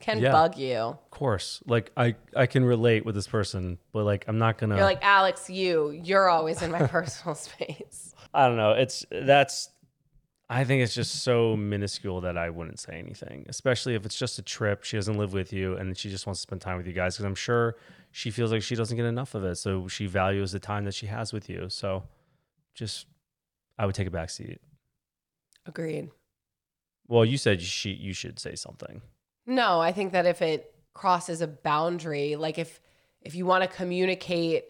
can 0.00 0.18
Yeah. 0.20 0.32
bug 0.32 0.56
you. 0.56 0.76
of 0.76 1.10
course, 1.10 1.62
like 1.66 1.90
I 1.96 2.14
I 2.36 2.46
can 2.46 2.64
relate 2.64 3.04
with 3.04 3.14
this 3.14 3.26
person, 3.26 3.78
but 3.92 4.04
like 4.04 4.24
I'm 4.28 4.38
not 4.38 4.58
gonna. 4.58 4.76
You're 4.76 4.84
like 4.84 5.02
Alex, 5.04 5.50
you, 5.50 5.90
you're 5.90 6.28
always 6.28 6.62
in 6.62 6.70
my 6.70 6.86
personal 6.86 7.34
space. 7.34 8.14
I 8.32 8.46
don't 8.46 8.56
know. 8.56 8.72
It's 8.72 9.04
that's. 9.10 9.70
I 10.50 10.64
think 10.64 10.82
it's 10.82 10.94
just 10.94 11.22
so 11.24 11.56
minuscule 11.56 12.22
that 12.22 12.38
I 12.38 12.48
wouldn't 12.48 12.80
say 12.80 12.94
anything, 12.98 13.44
especially 13.50 13.94
if 13.94 14.06
it's 14.06 14.18
just 14.18 14.38
a 14.38 14.42
trip. 14.42 14.82
She 14.82 14.96
doesn't 14.96 15.18
live 15.18 15.34
with 15.34 15.52
you, 15.52 15.76
and 15.76 15.94
she 15.96 16.08
just 16.08 16.26
wants 16.26 16.40
to 16.40 16.42
spend 16.42 16.62
time 16.62 16.78
with 16.78 16.86
you 16.86 16.94
guys. 16.94 17.14
Because 17.16 17.26
I'm 17.26 17.34
sure 17.34 17.76
she 18.12 18.30
feels 18.30 18.50
like 18.50 18.62
she 18.62 18.74
doesn't 18.74 18.96
get 18.96 19.04
enough 19.04 19.34
of 19.34 19.44
it, 19.44 19.56
so 19.56 19.88
she 19.88 20.06
values 20.06 20.52
the 20.52 20.58
time 20.58 20.84
that 20.86 20.94
she 20.94 21.06
has 21.06 21.34
with 21.34 21.50
you. 21.50 21.68
So, 21.68 22.04
just 22.74 23.06
I 23.78 23.84
would 23.84 23.94
take 23.94 24.06
a 24.06 24.10
back 24.10 24.30
seat. 24.30 24.58
Agreed. 25.66 26.08
Well, 27.08 27.26
you 27.26 27.36
said 27.36 27.60
she 27.60 27.90
you 27.90 28.14
should 28.14 28.38
say 28.38 28.54
something. 28.54 29.02
No, 29.48 29.80
I 29.80 29.92
think 29.92 30.12
that 30.12 30.26
if 30.26 30.42
it 30.42 30.74
crosses 30.92 31.40
a 31.40 31.48
boundary, 31.48 32.36
like 32.36 32.58
if 32.58 32.80
if 33.22 33.34
you 33.34 33.46
want 33.46 33.64
to 33.64 33.76
communicate 33.76 34.64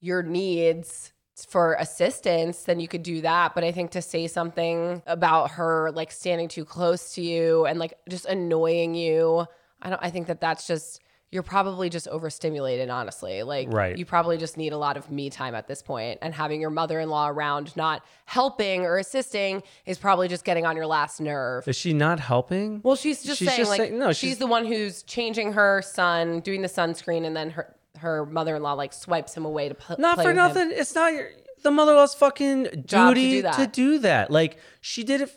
your 0.00 0.22
needs 0.22 1.12
for 1.48 1.74
assistance, 1.74 2.64
then 2.64 2.80
you 2.80 2.88
could 2.88 3.04
do 3.04 3.20
that. 3.20 3.54
But 3.54 3.62
I 3.62 3.70
think 3.70 3.92
to 3.92 4.02
say 4.02 4.26
something 4.26 5.00
about 5.06 5.52
her 5.52 5.92
like 5.92 6.10
standing 6.10 6.48
too 6.48 6.64
close 6.64 7.14
to 7.14 7.22
you 7.22 7.66
and 7.66 7.78
like 7.78 7.94
just 8.08 8.26
annoying 8.26 8.96
you, 8.96 9.46
I 9.80 9.90
don't. 9.90 10.02
I 10.02 10.10
think 10.10 10.26
that 10.26 10.40
that's 10.40 10.66
just 10.66 11.00
you're 11.32 11.42
probably 11.44 11.88
just 11.88 12.08
overstimulated. 12.08 12.90
Honestly, 12.90 13.42
like 13.42 13.68
Right. 13.72 13.96
you 13.96 14.04
probably 14.04 14.36
just 14.36 14.56
need 14.56 14.72
a 14.72 14.78
lot 14.78 14.96
of 14.96 15.10
me 15.10 15.30
time 15.30 15.54
at 15.54 15.68
this 15.68 15.82
point. 15.82 16.18
and 16.22 16.34
having 16.34 16.60
your 16.60 16.70
mother-in-law 16.70 17.28
around 17.28 17.76
not 17.76 18.02
helping 18.24 18.82
or 18.84 18.98
assisting 18.98 19.62
is 19.86 19.98
probably 19.98 20.28
just 20.28 20.44
getting 20.44 20.66
on 20.66 20.76
your 20.76 20.86
last 20.86 21.20
nerve. 21.20 21.66
Is 21.68 21.76
she 21.76 21.92
not 21.92 22.18
helping? 22.20 22.80
Well, 22.82 22.96
she's 22.96 23.22
just 23.22 23.38
She's 23.38 23.48
saying 23.48 23.58
just 23.58 23.70
like 23.70 23.80
saying- 23.80 23.98
no, 23.98 24.08
she's, 24.08 24.16
she's- 24.18 24.38
the 24.38 24.46
one 24.46 24.64
who's 24.64 25.02
changing 25.04 25.52
her 25.52 25.82
son, 25.82 26.40
doing 26.40 26.62
the 26.62 26.68
sunscreen, 26.68 27.24
and 27.24 27.36
then 27.36 27.50
her 27.50 27.74
her 27.98 28.24
mother 28.24 28.56
in 28.56 28.62
law 28.62 28.72
like 28.72 28.94
swipes 28.94 29.36
him 29.36 29.44
away 29.44 29.68
to 29.68 29.74
pl- 29.74 29.96
Not 29.98 30.16
for 30.16 30.22
with 30.22 30.30
him. 30.30 30.36
nothing. 30.36 30.70
It's 30.72 30.94
not 30.94 31.12
your 31.12 31.28
the 31.62 31.70
mother-in-law's 31.70 32.14
fucking 32.14 32.84
Job 32.86 33.14
to 33.14 33.20
duty 33.20 33.42
do 33.42 33.50
to 33.52 33.66
do 33.66 33.98
that. 33.98 34.30
Like 34.30 34.56
she 34.80 35.04
did 35.04 35.20
it. 35.20 35.30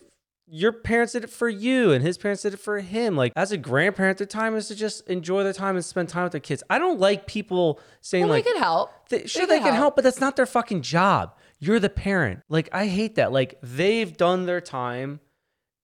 Your 0.55 0.71
parents 0.71 1.13
did 1.13 1.23
it 1.23 1.31
for 1.31 1.49
you, 1.49 1.93
and 1.93 2.03
his 2.05 2.19
parents 2.19 2.43
did 2.43 2.53
it 2.53 2.57
for 2.57 2.79
him. 2.79 3.17
Like 3.17 3.33
as 3.35 3.51
a 3.51 3.57
grandparent, 3.57 4.19
their 4.19 4.27
time 4.27 4.55
is 4.55 4.67
to 4.67 4.75
just 4.75 5.07
enjoy 5.09 5.43
their 5.43 5.51
time 5.51 5.75
and 5.75 5.83
spend 5.83 6.09
time 6.09 6.25
with 6.25 6.31
their 6.31 6.41
kids. 6.41 6.61
I 6.69 6.77
don't 6.77 6.99
like 6.99 7.25
people 7.25 7.79
saying 8.01 8.25
Well, 8.25 8.33
like, 8.33 8.43
they 8.43 8.51
could 8.51 8.61
help. 8.61 8.91
they, 9.09 9.25
sure 9.25 9.47
they, 9.47 9.57
can 9.57 9.73
help, 9.73 9.95
but 9.95 10.03
that's 10.03 10.21
not 10.21 10.35
their 10.35 10.45
fucking 10.45 10.83
job. 10.83 11.35
You're 11.57 11.79
the 11.79 11.89
parent. 11.89 12.41
Like 12.49 12.69
I 12.71 12.85
hate 12.85 13.15
that. 13.15 13.31
Like 13.31 13.57
they've 13.63 14.15
done 14.15 14.45
their 14.45 14.61
time. 14.61 15.21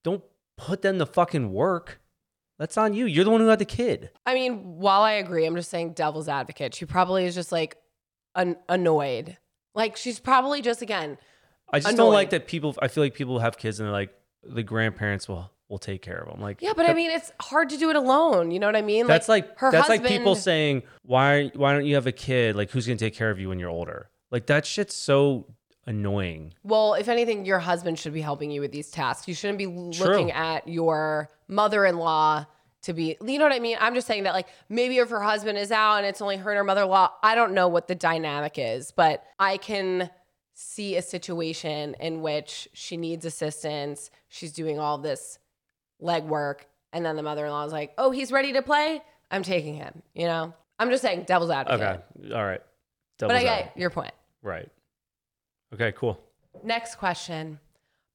Don't 0.04 0.22
put 0.56 0.84
them 0.84 1.00
to 1.00 1.08
fucking 1.08 1.52
work. 1.52 2.00
That's 2.60 2.78
on 2.78 2.94
you. 2.94 3.08
You're 3.08 3.26
the 3.26 3.32
one 3.32 3.42
who 3.42 3.48
had 3.48 3.58
the 3.58 3.66
kid. 3.66 4.12
I 4.28 4.36
mean, 4.36 4.78
while 4.78 5.02
I 5.02 5.14
agree, 5.14 5.48
I'm 5.48 5.56
just 5.56 5.72
saying 5.72 5.94
devil's 5.94 6.30
advocate. 6.30 6.76
She 6.76 6.86
probably 6.86 7.26
is 7.26 7.34
just 7.34 7.52
like 7.52 7.76
an- 8.36 8.58
annoyed. 8.68 9.36
Like 9.74 9.98
she's 9.98 10.20
probably 10.20 10.62
just 10.62 10.84
again. 10.84 11.18
I 11.74 11.80
just 11.80 11.98
don't 11.98 12.14
like 12.14 12.30
that 12.32 12.46
people. 12.46 12.76
I 12.80 12.88
feel 12.88 13.04
like 13.04 13.16
people 13.16 13.40
have 13.40 13.58
kids 13.58 13.80
and 13.80 13.88
they're 13.88 13.94
like 13.94 14.14
the 14.44 14.64
grandparents 14.64 15.28
will 15.28 15.52
will 15.68 15.78
take 15.78 16.02
care 16.02 16.18
of 16.18 16.30
them. 16.30 16.42
Like 16.42 16.62
Yeah, 16.62 16.74
but 16.76 16.90
I 16.90 16.94
mean, 16.94 17.12
it's 17.12 17.32
hard 17.40 17.70
to 17.70 17.78
do 17.78 17.90
it 17.90 17.96
alone. 17.96 18.52
You 18.52 18.60
know 18.60 18.68
what 18.68 18.76
I 18.76 18.82
mean? 18.82 19.06
that's 19.08 19.30
like, 19.30 19.58
her 19.60 19.72
that's 19.72 19.88
husband. 19.88 20.10
like 20.10 20.18
people 20.18 20.36
saying 20.36 20.84
why 21.04 21.52
why 21.56 21.74
don't 21.74 21.86
you 21.86 21.96
have 21.96 22.08
a 22.08 22.12
kid? 22.12 22.56
Like 22.56 22.72
who's 22.72 22.88
gonna 22.88 22.98
take 22.98 23.16
care 23.16 23.30
of 23.30 23.40
you 23.40 23.50
when 23.50 23.60
you're 23.60 23.70
older? 23.70 24.10
Like 24.32 24.48
that 24.48 24.66
shit's 24.66 24.96
so 24.96 25.46
annoying. 25.86 26.54
Well, 26.64 26.94
if 26.94 27.08
anything, 27.08 27.46
your 27.46 27.60
husband 27.60 28.00
should 28.00 28.14
be 28.14 28.22
helping 28.22 28.52
you 28.52 28.62
with 28.62 28.72
these 28.72 28.92
tasks. 28.92 29.28
You 29.28 29.34
shouldn't 29.34 29.58
be 29.58 29.66
looking 29.66 30.32
at 30.32 30.68
your 30.68 31.32
mother-in-law 31.48 32.46
to 32.84 32.94
be, 32.94 33.18
you 33.26 33.38
know 33.40 33.44
what 33.44 33.54
I 33.54 33.60
mean? 33.60 33.78
I'm 33.80 33.94
just 33.94 34.08
saying 34.08 34.24
that, 34.24 34.34
like, 34.34 34.48
maybe 34.70 35.00
if 35.00 35.10
her 35.10 35.22
husband 35.22 35.58
is 35.58 35.72
out 35.72 35.98
and 35.98 36.06
it's 36.06 36.22
only 36.22 36.38
her 36.38 36.52
and 36.52 36.58
her 36.58 36.64
mother-in-law, 36.64 37.12
I 37.24 37.36
don't 37.36 37.54
know 37.54 37.68
what 37.68 37.88
the 37.88 37.96
dynamic 37.96 38.54
is, 38.58 38.92
but 38.92 39.24
I 39.40 39.58
can 39.58 40.10
see 40.62 40.98
a 40.98 41.02
situation 41.02 41.96
in 42.02 42.22
which 42.22 42.68
she 42.74 42.98
needs 42.98 43.24
assistance. 43.24 44.12
She's 44.28 44.52
doing 44.52 44.78
all 44.78 44.98
this 44.98 45.40
legwork, 46.02 46.62
and 46.92 47.06
then 47.06 47.16
the 47.16 47.24
mother-in-law 47.24 47.64
is 47.66 47.72
like, 47.72 47.94
"Oh, 47.98 48.12
he's 48.12 48.30
ready 48.30 48.52
to 48.54 48.62
play. 48.62 49.02
I'm 49.32 49.42
taking 49.42 49.76
him." 49.76 50.04
You 50.14 50.26
know, 50.26 50.54
I'm 50.78 50.90
just 50.90 51.02
saying, 51.02 51.24
devil's 51.24 51.50
advocate. 51.50 52.04
Okay, 52.20 52.34
all 52.34 52.46
right. 52.46 52.62
But 53.20 53.32
I 53.32 53.44
get 53.44 53.78
your 53.78 53.90
point. 53.90 54.14
right. 54.42 54.70
Okay, 55.74 55.94
cool. 55.94 56.20
Next 56.64 56.96
question. 56.96 57.60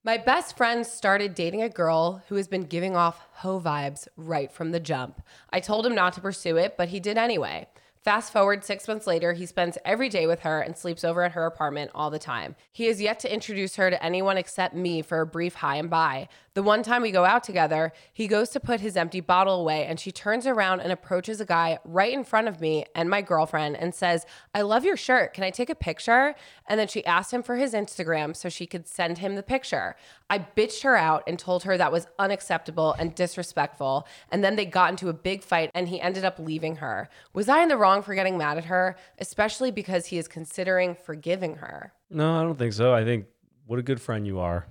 My 0.03 0.17
best 0.17 0.55
friend 0.55 0.85
started 0.85 1.33
dating 1.33 1.63
a 1.63 1.69
girl 1.69 2.21
who 2.27 2.35
has 2.35 2.47
been 2.47 2.63
giving 2.63 2.95
off 2.95 3.25
hoe 3.31 3.59
vibes 3.59 4.07
right 4.17 4.51
from 4.51 4.71
the 4.71 4.79
jump. 4.79 5.21
I 5.49 5.61
told 5.61 5.85
him 5.85 5.95
not 5.95 6.13
to 6.13 6.21
pursue 6.21 6.57
it, 6.57 6.75
but 6.77 6.89
he 6.89 6.99
did 6.99 7.17
anyway. 7.17 7.67
Fast 8.05 8.31
forward 8.31 8.63
six 8.63 8.87
months 8.87 9.07
later, 9.07 9.33
he 9.33 9.47
spends 9.47 9.79
every 9.83 10.09
day 10.09 10.27
with 10.27 10.41
her 10.41 10.61
and 10.61 10.77
sleeps 10.77 11.03
over 11.03 11.23
at 11.23 11.31
her 11.31 11.47
apartment 11.47 11.89
all 11.95 12.11
the 12.11 12.19
time. 12.19 12.55
He 12.71 12.85
has 12.85 13.01
yet 13.01 13.19
to 13.21 13.33
introduce 13.33 13.77
her 13.77 13.89
to 13.89 14.05
anyone 14.05 14.37
except 14.37 14.75
me 14.75 15.01
for 15.01 15.21
a 15.21 15.25
brief 15.25 15.55
hi 15.55 15.77
and 15.77 15.89
bye. 15.89 16.27
The 16.53 16.61
one 16.61 16.83
time 16.83 17.01
we 17.01 17.09
go 17.09 17.25
out 17.25 17.43
together, 17.43 17.91
he 18.13 18.27
goes 18.27 18.49
to 18.49 18.59
put 18.59 18.79
his 18.79 18.95
empty 18.95 19.21
bottle 19.21 19.59
away 19.59 19.87
and 19.87 19.99
she 19.99 20.11
turns 20.11 20.45
around 20.45 20.81
and 20.81 20.91
approaches 20.91 21.41
a 21.41 21.45
guy 21.45 21.79
right 21.83 22.13
in 22.13 22.23
front 22.23 22.47
of 22.47 22.61
me 22.61 22.85
and 22.93 23.09
my 23.09 23.23
girlfriend 23.23 23.75
and 23.75 23.95
says, 23.95 24.23
I 24.53 24.61
love 24.61 24.85
your 24.85 24.97
shirt. 24.97 25.33
Can 25.33 25.43
I 25.43 25.49
take 25.49 25.71
a 25.71 25.75
picture? 25.75 26.35
And 26.67 26.79
then 26.79 26.87
she 26.87 27.05
asked 27.05 27.31
him 27.31 27.43
for 27.43 27.55
his 27.55 27.73
Instagram 27.73 28.35
so 28.35 28.49
she 28.49 28.65
could 28.65 28.87
send 28.87 29.19
him 29.19 29.35
the 29.35 29.43
picture. 29.43 29.95
I 30.29 30.39
bitched 30.39 30.83
her 30.83 30.95
out 30.95 31.23
and 31.27 31.37
told 31.37 31.63
her 31.63 31.77
that 31.77 31.91
was 31.91 32.07
unacceptable 32.17 32.95
and 32.97 33.13
disrespectful. 33.13 34.07
And 34.31 34.43
then 34.43 34.55
they 34.55 34.65
got 34.65 34.89
into 34.89 35.09
a 35.09 35.13
big 35.13 35.43
fight 35.43 35.69
and 35.75 35.87
he 35.87 36.01
ended 36.01 36.25
up 36.25 36.39
leaving 36.39 36.77
her. 36.77 37.09
Was 37.33 37.49
I 37.49 37.61
in 37.61 37.69
the 37.69 37.77
wrong 37.77 38.01
for 38.01 38.15
getting 38.15 38.37
mad 38.37 38.57
at 38.57 38.65
her, 38.65 38.95
especially 39.19 39.71
because 39.71 40.07
he 40.07 40.17
is 40.17 40.27
considering 40.27 40.95
forgiving 40.95 41.55
her? 41.57 41.93
No, 42.09 42.39
I 42.39 42.43
don't 42.43 42.57
think 42.57 42.73
so. 42.73 42.93
I 42.93 43.03
think 43.03 43.25
what 43.67 43.79
a 43.79 43.83
good 43.83 44.01
friend 44.01 44.25
you 44.25 44.39
are. 44.39 44.65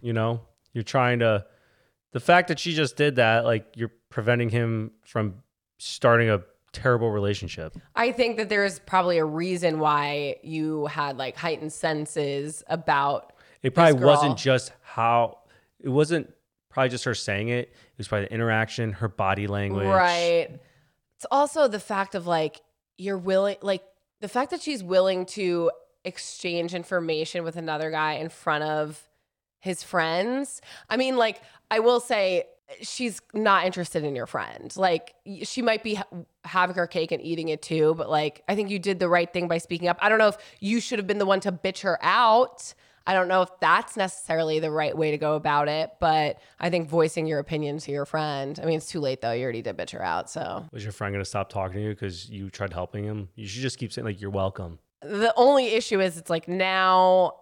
You 0.00 0.12
know, 0.12 0.40
you're 0.72 0.84
trying 0.84 1.18
to. 1.20 1.44
The 2.12 2.20
fact 2.20 2.48
that 2.48 2.58
she 2.58 2.72
just 2.72 2.96
did 2.96 3.16
that, 3.16 3.44
like 3.44 3.66
you're 3.74 3.92
preventing 4.08 4.48
him 4.48 4.92
from 5.04 5.42
starting 5.76 6.30
a 6.30 6.42
terrible 6.72 7.10
relationship. 7.10 7.76
I 7.94 8.12
think 8.12 8.36
that 8.36 8.48
there's 8.48 8.78
probably 8.80 9.18
a 9.18 9.24
reason 9.24 9.78
why 9.78 10.36
you 10.42 10.86
had 10.86 11.16
like 11.18 11.36
heightened 11.36 11.72
senses 11.72 12.62
about 12.68 13.32
It 13.62 13.74
probably 13.74 14.04
wasn't 14.04 14.36
just 14.36 14.72
how. 14.82 15.38
It 15.80 15.88
wasn't 15.88 16.32
probably 16.68 16.90
just 16.90 17.04
her 17.04 17.14
saying 17.14 17.48
it. 17.48 17.68
It 17.68 17.98
was 17.98 18.08
probably 18.08 18.26
the 18.26 18.34
interaction, 18.34 18.92
her 18.92 19.08
body 19.08 19.46
language. 19.46 19.86
Right. 19.86 20.48
It's 21.16 21.26
also 21.30 21.68
the 21.68 21.80
fact 21.80 22.14
of 22.14 22.26
like 22.26 22.60
you're 22.96 23.18
willing 23.18 23.56
like 23.62 23.82
the 24.20 24.28
fact 24.28 24.50
that 24.50 24.60
she's 24.60 24.82
willing 24.82 25.26
to 25.26 25.70
exchange 26.04 26.74
information 26.74 27.44
with 27.44 27.56
another 27.56 27.90
guy 27.90 28.14
in 28.14 28.28
front 28.28 28.64
of 28.64 29.08
his 29.60 29.82
friends. 29.82 30.60
I 30.88 30.96
mean, 30.96 31.16
like, 31.16 31.40
I 31.70 31.80
will 31.80 32.00
say 32.00 32.44
she's 32.82 33.20
not 33.32 33.64
interested 33.66 34.04
in 34.04 34.14
your 34.14 34.26
friend. 34.26 34.74
Like, 34.76 35.14
she 35.42 35.62
might 35.62 35.82
be 35.82 35.94
ha- 35.94 36.06
having 36.44 36.76
her 36.76 36.86
cake 36.86 37.12
and 37.12 37.22
eating 37.22 37.48
it 37.48 37.62
too, 37.62 37.94
but 37.96 38.10
like, 38.10 38.42
I 38.48 38.54
think 38.54 38.70
you 38.70 38.78
did 38.78 38.98
the 38.98 39.08
right 39.08 39.32
thing 39.32 39.48
by 39.48 39.58
speaking 39.58 39.88
up. 39.88 39.98
I 40.00 40.08
don't 40.08 40.18
know 40.18 40.28
if 40.28 40.36
you 40.60 40.80
should 40.80 40.98
have 40.98 41.06
been 41.06 41.18
the 41.18 41.26
one 41.26 41.40
to 41.40 41.52
bitch 41.52 41.80
her 41.82 41.98
out. 42.02 42.74
I 43.06 43.14
don't 43.14 43.26
know 43.28 43.40
if 43.40 43.48
that's 43.58 43.96
necessarily 43.96 44.60
the 44.60 44.70
right 44.70 44.94
way 44.94 45.12
to 45.12 45.16
go 45.18 45.34
about 45.34 45.68
it, 45.68 45.92
but 45.98 46.40
I 46.60 46.68
think 46.68 46.90
voicing 46.90 47.26
your 47.26 47.38
opinion 47.38 47.78
to 47.78 47.90
your 47.90 48.04
friend. 48.04 48.60
I 48.62 48.66
mean, 48.66 48.76
it's 48.76 48.90
too 48.90 49.00
late 49.00 49.22
though. 49.22 49.32
You 49.32 49.44
already 49.44 49.62
did 49.62 49.78
bitch 49.78 49.92
her 49.92 50.02
out. 50.02 50.28
So 50.28 50.66
Was 50.72 50.82
your 50.82 50.92
friend 50.92 51.14
gonna 51.14 51.24
stop 51.24 51.48
talking 51.48 51.76
to 51.78 51.82
you 51.84 51.90
because 51.90 52.28
you 52.28 52.50
tried 52.50 52.74
helping 52.74 53.04
him? 53.04 53.30
You 53.34 53.46
should 53.46 53.62
just 53.62 53.78
keep 53.78 53.94
saying 53.94 54.04
like 54.04 54.20
you're 54.20 54.28
welcome. 54.28 54.78
the 55.00 55.32
only 55.36 55.68
issue 55.68 56.00
is 56.00 56.18
it's 56.18 56.28
like 56.28 56.48
now 56.48 57.32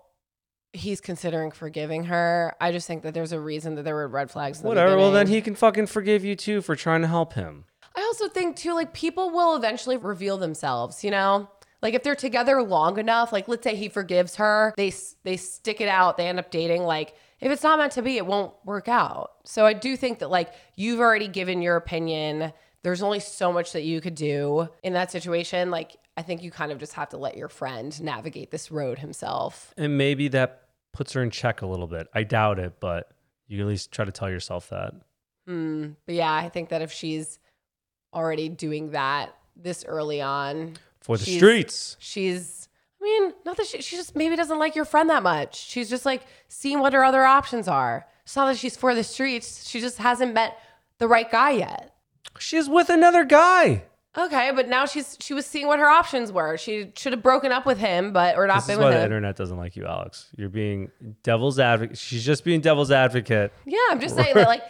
he's 0.77 1.01
considering 1.01 1.51
forgiving 1.51 2.05
her. 2.05 2.55
I 2.61 2.73
just 2.73 2.87
think 2.87 3.03
that 3.03 3.15
there's 3.15 3.33
a 3.33 3.41
reason 3.41 3.75
that 3.77 3.83
there 3.83 3.95
were 3.95 4.09
red 4.09 4.31
flags. 4.31 4.59
In 4.59 4.63
the 4.63 4.69
Whatever. 4.69 4.97
Well, 4.97 5.11
then 5.11 5.27
he 5.27 5.41
can 5.41 5.55
fucking 5.55 5.87
forgive 5.87 6.25
you 6.25 6.37
too 6.37 6.63
for 6.63 6.77
trying 6.77 7.03
to 7.03 7.09
help 7.09 7.33
him. 7.33 7.65
I 7.95 8.01
also 8.03 8.29
think 8.29 8.57
too, 8.57 8.75
like 8.75 8.93
people 8.93 9.31
will 9.31 9.57
eventually 9.57 9.97
reveal 9.97 10.37
themselves. 10.37 11.03
You 11.03 11.11
know, 11.11 11.49
like 11.83 11.95
if 11.95 12.03
they're 12.03 12.15
together 12.15 12.63
long 12.63 12.99
enough, 12.99 13.33
like 13.33 13.49
let's 13.49 13.65
say 13.65 13.75
he 13.75 13.89
forgives 13.89 14.37
her, 14.37 14.75
they 14.77 14.93
they 15.25 15.37
stick 15.37 15.81
it 15.81 15.89
out, 15.89 16.17
they 16.17 16.29
end 16.29 16.39
up 16.39 16.51
dating. 16.51 16.83
Like 16.83 17.15
if 17.41 17.51
it's 17.51 17.63
not 17.63 17.79
meant 17.79 17.93
to 17.93 18.03
be, 18.03 18.17
it 18.17 18.27
won't 18.27 18.55
work 18.65 18.89
out. 18.89 19.33
So 19.45 19.67
I 19.67 19.73
do 19.73 19.97
think 19.97 20.21
that 20.21 20.31
like 20.31 20.53
you've 20.77 21.01
already 21.01 21.29
given 21.29 21.63
your 21.63 21.77
opinion. 21.77 22.53
There's 22.83 23.03
only 23.03 23.21
so 23.21 23.53
much 23.53 23.73
that 23.73 23.83
you 23.83 24.01
could 24.01 24.15
do 24.15 24.69
in 24.83 24.93
that 24.93 25.11
situation. 25.11 25.71
Like 25.71 25.97
I 26.17 26.23
think 26.23 26.43
you 26.43 26.51
kind 26.51 26.73
of 26.73 26.79
just 26.79 26.95
have 26.95 27.11
to 27.11 27.17
let 27.17 27.37
your 27.37 27.49
friend 27.49 27.99
navigate 28.01 28.51
this 28.51 28.71
road 28.71 28.99
himself. 28.99 29.75
And 29.77 29.99
maybe 29.99 30.29
that 30.29 30.66
puts 30.97 31.13
her 31.13 31.23
in 31.23 31.31
check 31.31 31.63
a 31.63 31.67
little 31.67 31.87
bit. 31.87 32.09
I 32.15 32.23
doubt 32.25 32.59
it, 32.59 32.75
but 32.81 33.11
you 33.47 33.61
at 33.61 33.67
least 33.69 33.93
try 33.93 34.05
to 34.05 34.13
tell 34.13 34.31
yourself 34.31 34.69
that. 34.71 34.95
Mm, 35.49 35.97
but 36.07 36.15
yeah, 36.15 36.33
I 36.33 36.49
think 36.49 36.71
that 36.71 36.83
if 36.83 36.91
she's 36.91 37.39
already 38.13 38.49
doing 38.49 38.91
that 38.91 39.35
this 39.55 39.85
early 39.87 40.21
on, 40.21 40.75
For 41.01 41.17
the 41.17 41.25
She's- 41.25 41.37
streets. 41.39 41.97
she's 42.01 42.69
I 43.01 43.05
mean, 43.05 43.35
not 43.45 43.57
that 43.59 43.67
she, 43.67 43.81
she 43.83 43.95
just 43.95 44.17
maybe 44.17 44.35
doesn't 44.35 44.59
like 44.59 44.75
your 44.75 44.85
friend 44.87 45.09
that 45.11 45.23
much. 45.23 45.55
She's 45.57 45.89
just 45.89 46.05
like 46.05 46.23
seeing 46.49 46.81
what 46.81 46.93
her 46.95 47.05
other 47.05 47.25
options 47.25 47.69
are. 47.69 48.07
It's 48.25 48.35
not 48.35 48.47
that 48.47 48.57
she's 48.57 48.77
for 48.77 48.95
the 48.97 49.05
streets. 49.05 49.69
She 49.69 49.81
just 49.81 49.99
hasn't 49.99 50.35
met 50.35 50.59
the 50.99 51.07
right 51.07 51.31
guy 51.31 51.51
yet. 51.53 51.95
She's 52.39 52.69
with 52.69 52.89
another 52.91 53.25
guy. 53.25 53.85
Okay, 54.19 54.51
but 54.55 54.69
now 54.69 54.87
she's 54.87 55.17
she 55.21 55.35
was 55.35 55.45
seeing 55.45 55.67
what 55.67 55.79
her 55.79 55.89
options 55.89 56.33
were. 56.33 56.57
She 56.57 56.93
should 56.97 57.13
have 57.13 57.23
broken 57.23 57.53
up 57.53 57.67
with 57.67 57.79
him, 57.79 58.13
but 58.13 58.37
or 58.37 58.47
not 58.47 58.57
This 58.67 58.71
is 58.71 58.79
why 58.79 58.85
with 58.87 58.95
the 58.95 58.99
him. 59.01 59.05
internet 59.05 59.37
doesn't 59.37 59.59
like 59.59 59.77
you, 59.77 59.85
Alex. 59.87 60.29
You're 60.37 60.49
being 60.49 60.91
devil's 61.23 61.59
advocate. 61.59 61.99
She's 61.99 62.25
just 62.25 62.43
being 62.45 62.61
devil's 62.61 62.91
advocate. 62.91 63.53
yeah, 63.67 63.79
I'm 63.91 64.01
just 64.01 64.17
saying 64.17 64.35
that 64.35 64.49
like 64.49 64.63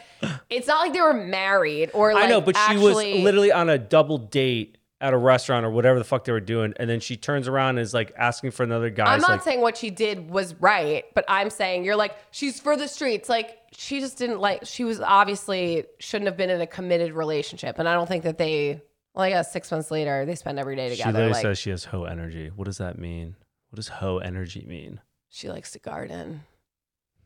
it's 0.51 0.67
not 0.67 0.81
like 0.81 0.93
they 0.93 1.01
were 1.01 1.15
married 1.15 1.91
or 1.95 2.13
like 2.15 2.25
I 2.25 2.29
know, 2.29 2.41
but 2.41 2.57
she 2.69 2.77
was 2.77 2.97
literally 2.97 3.53
on 3.53 3.69
a 3.71 3.79
double 3.79 4.19
date 4.19 4.79
at 5.01 5.13
a 5.13 5.17
restaurant 5.19 5.67
or 5.67 5.71
whatever 5.71 5.99
the 5.99 6.05
fuck 6.05 6.25
they 6.25 6.33
were 6.33 6.41
doing, 6.41 6.73
and 6.79 6.89
then 6.89 7.01
she 7.01 7.17
turns 7.17 7.47
around 7.47 7.71
and 7.71 7.81
is 7.81 7.93
like 7.93 8.13
asking 8.17 8.51
for 8.51 8.63
another 8.63 8.89
guy. 8.89 9.05
I'm 9.05 9.19
It's 9.19 9.29
not 9.29 9.35
like, 9.35 9.43
saying 9.43 9.61
what 9.61 9.77
she 9.77 9.91
did 9.91 10.31
was 10.31 10.55
right, 10.55 11.05
but 11.15 11.25
I'm 11.29 11.51
saying 11.51 11.85
you're 11.85 11.97
like 11.97 12.17
she's 12.31 12.59
for 12.59 12.77
the 12.77 12.89
streets. 12.89 13.29
Like 13.29 13.59
she 13.73 14.01
just 14.01 14.17
didn't 14.19 14.41
like. 14.41 14.63
She 14.65 14.85
was 14.85 15.01
obviously 15.01 15.85
shouldn't 15.99 16.27
have 16.27 16.37
been 16.37 16.51
in 16.51 16.61
a 16.63 16.67
committed 16.67 17.13
relationship, 17.13 17.79
and 17.79 17.89
I 17.89 17.93
don't 17.95 18.09
think 18.09 18.25
that 18.25 18.39
they. 18.39 18.81
Well, 19.17 19.25
I 19.25 19.31
guess 19.31 19.51
six 19.51 19.71
months 19.71 19.91
later 19.91 20.25
they 20.27 20.35
spend 20.35 20.59
every 20.59 20.77
day 20.77 20.91
she 20.91 20.97
together. 20.97 21.13
literally 21.13 21.33
like 21.33 21.43
says 21.43 21.59
she 21.59 21.71
has 21.71 21.85
hoe 21.87 22.05
energy. 22.05 22.51
What 22.55 22.67
does 22.67 22.79
that 22.79 22.99
mean? 22.99 23.35
What 23.71 23.77
does 23.77 23.89
hoe 23.89 24.19
energy 24.19 24.65
mean? 24.69 25.01
she 25.29 25.49
likes 25.49 25.73
to 25.73 25.79
garden, 25.79 26.43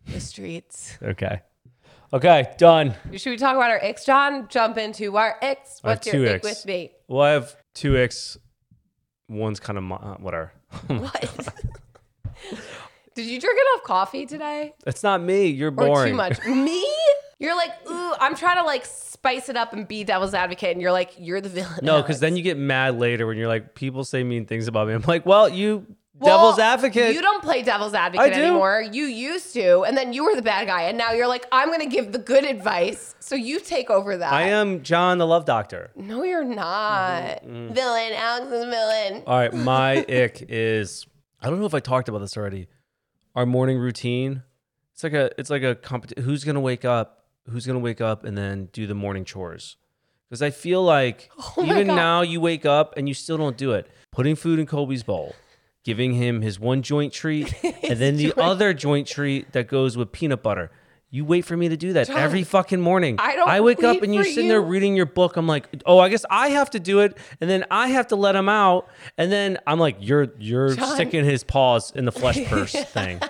the 0.07 0.21
streets. 0.21 0.97
Okay. 1.03 1.41
Okay, 2.13 2.53
done. 2.59 2.95
Should 3.15 3.31
we 3.31 3.37
talk 3.37 3.55
about 3.55 3.71
our 3.71 3.79
icks, 3.85 4.05
Jon? 4.05 4.49
Jump 4.49 4.79
into 4.79 5.17
our 5.17 5.37
icks. 5.43 5.81
I 5.85 5.91
have 5.91 5.99
What's 5.99 6.07
your 6.09 6.15
two 6.15 6.27
ick 6.29 6.35
icks. 6.37 6.45
with 6.45 6.67
me? 6.67 6.91
Well, 7.07 7.21
I 7.23 7.31
have 7.31 7.55
two 7.75 7.97
X. 7.97 8.37
One's 9.29 9.61
kind 9.61 9.79
of 9.79 9.85
mo- 9.85 9.97
uh, 10.03 10.15
whatever. 10.17 10.53
What? 10.89 11.49
Did 13.15 13.27
you 13.27 13.41
drink 13.41 13.59
enough 13.59 13.85
coffee 13.85 14.27
today? 14.27 14.75
it's 14.87 15.03
not 15.03 15.21
me. 15.23 15.47
You're 15.47 15.69
Or 15.69 15.87
boring. 15.87 16.13
too 16.13 16.17
much? 16.17 16.45
Me? 16.47 16.85
You're 17.39 17.57
like, 17.57 17.71
ooh, 17.89 18.15
I'm 18.21 18.35
trying 18.37 18.57
to 18.59 18.65
like 18.65 18.85
spice 19.21 19.51
it 19.51 19.57
up 19.57 19.75
and 19.75 19.87
be 19.87 20.03
devil's 20.03 20.33
advocate, 20.33 20.71
and 20.73 20.81
you're 20.81 20.93
like, 20.93 21.13
you're 21.19 21.43
the 21.43 21.51
villain. 21.51 21.81
No, 21.83 22.01
because 22.03 22.21
then 22.21 22.37
you 22.37 22.43
get 22.43 22.57
mad 22.57 22.99
later 22.99 23.27
when 23.27 23.37
you're 23.37 23.49
like, 23.49 23.75
people 23.75 24.03
say 24.05 24.25
mean 24.25 24.47
things 24.47 24.67
about 24.67 24.89
me. 24.89 24.95
I'm 24.95 25.03
like, 25.07 25.27
well, 25.27 25.47
you 25.47 25.87
devil's 26.23 26.57
Well, 26.57 26.61
advocate. 26.61 27.15
You 27.15 27.21
don't 27.21 27.43
play 27.43 27.63
devil's 27.63 27.93
advocate 27.93 28.33
anymore. 28.33 28.81
You 28.81 29.05
used 29.05 29.53
to, 29.55 29.83
and 29.83 29.95
then 29.95 30.15
you 30.15 30.25
were 30.25 30.35
the 30.35 30.43
bad 30.43 30.67
guy, 30.69 30.83
and 30.85 30.97
now 30.97 31.13
you're 31.13 31.29
like, 31.29 31.47
I'm 31.53 31.69
going 31.69 31.81
to 31.81 31.87
give 31.95 32.13
the 32.13 32.19
good 32.19 32.45
advice, 32.45 33.15
so 33.21 33.35
you 33.35 33.61
take 33.61 33.91
over 33.91 34.17
that. 34.17 34.33
I 34.33 34.45
am 34.45 34.83
Jon 34.83 35.19
the 35.19 35.27
Love 35.27 35.45
Doctor. 35.45 35.91
No, 35.97 36.23
you're 36.23 36.43
not. 36.43 37.45
Mm-hmm. 37.45 37.75
Villain. 37.75 38.13
Alex 38.15 38.47
is 38.47 38.63
a 38.63 38.71
villain. 38.71 39.23
All 39.27 39.39
right, 39.39 39.53
my 39.53 39.97
ick 40.09 40.47
is 40.49 41.07
I 41.43 41.51
don't 41.51 41.61
know 41.61 41.67
if 41.67 41.75
I 41.75 41.81
talked 41.81 42.09
about 42.09 42.21
this 42.21 42.37
already. 42.39 42.69
Our 43.35 43.45
morning 43.45 43.79
routine. 43.79 44.43
It's 44.95 45.05
like 45.05 45.13
a 45.13 45.31
it's 45.39 45.51
like 45.51 45.63
a 45.63 45.75
competition. 45.75 46.25
Who's 46.25 46.43
gonna 46.45 46.61
wake 46.61 46.85
up? 46.85 47.20
Who's 47.49 47.67
gonna 47.67 47.79
wake 47.79 48.01
up 48.01 48.25
and 48.25 48.37
then 48.37 48.69
do 48.73 48.87
the 48.87 48.95
morning 48.95 49.25
chores? 49.25 49.77
Because 50.29 50.43
I 50.43 50.51
feel 50.51 50.83
like 50.85 51.31
Oh 51.57 51.65
even 51.65 51.89
God. 51.89 51.97
now 51.97 52.21
you 52.23 52.41
wake 52.41 52.65
up 52.65 52.95
and 52.97 53.09
you 53.09 53.15
still 53.15 53.37
don't 53.39 53.57
do 53.57 53.73
it. 53.73 53.89
Putting 54.13 54.37
food 54.37 54.59
in 54.59 54.67
Kobe's 54.67 55.03
bowl, 55.03 55.35
giving 55.85 56.15
him 56.15 56.43
his 56.43 56.61
one 56.61 56.83
joint 56.83 57.13
treat, 57.13 57.53
and 57.83 57.99
then 57.99 58.17
the 58.17 58.33
other 58.37 58.73
joint 58.75 59.07
treat 59.07 59.53
that 59.53 59.67
goes 59.69 59.97
with 59.97 60.13
peanut 60.13 60.43
butter. 60.43 60.71
You 61.13 61.25
wait 61.25 61.45
for 61.45 61.57
me 61.57 61.69
to 61.69 61.77
do 61.77 61.95
that 61.95 62.07
Jon, 62.07 62.17
every 62.19 62.45
fucking 62.45 62.81
morning. 62.81 63.17
I 63.19 63.35
don't 63.35 63.49
I 63.49 63.61
wake 63.63 63.83
up 63.83 64.01
and 64.03 64.15
you're 64.15 64.23
sitting 64.23 64.47
there 64.47 64.63
reading 64.63 64.95
your 64.95 65.07
book. 65.07 65.37
I'm 65.37 65.49
like, 65.49 65.67
oh, 65.85 65.99
I 65.99 66.09
guess 66.09 66.25
I 66.31 66.51
have 66.51 66.71
to 66.71 66.79
do 66.79 67.01
it, 67.01 67.17
and 67.41 67.51
then 67.51 67.65
I 67.69 67.89
have 67.89 68.07
to 68.09 68.17
let 68.17 68.37
him 68.37 68.49
out, 68.49 68.89
and 69.19 69.33
then 69.33 69.59
I'm 69.67 69.81
like, 69.81 69.97
you're 69.99 70.29
you're 70.39 70.75
Jon. 70.77 70.95
sticking 70.95 71.25
his 71.25 71.43
paws 71.43 71.91
in 71.97 72.05
the 72.05 72.13
flesh 72.13 72.39
purse 72.47 72.73
thing. 72.73 73.21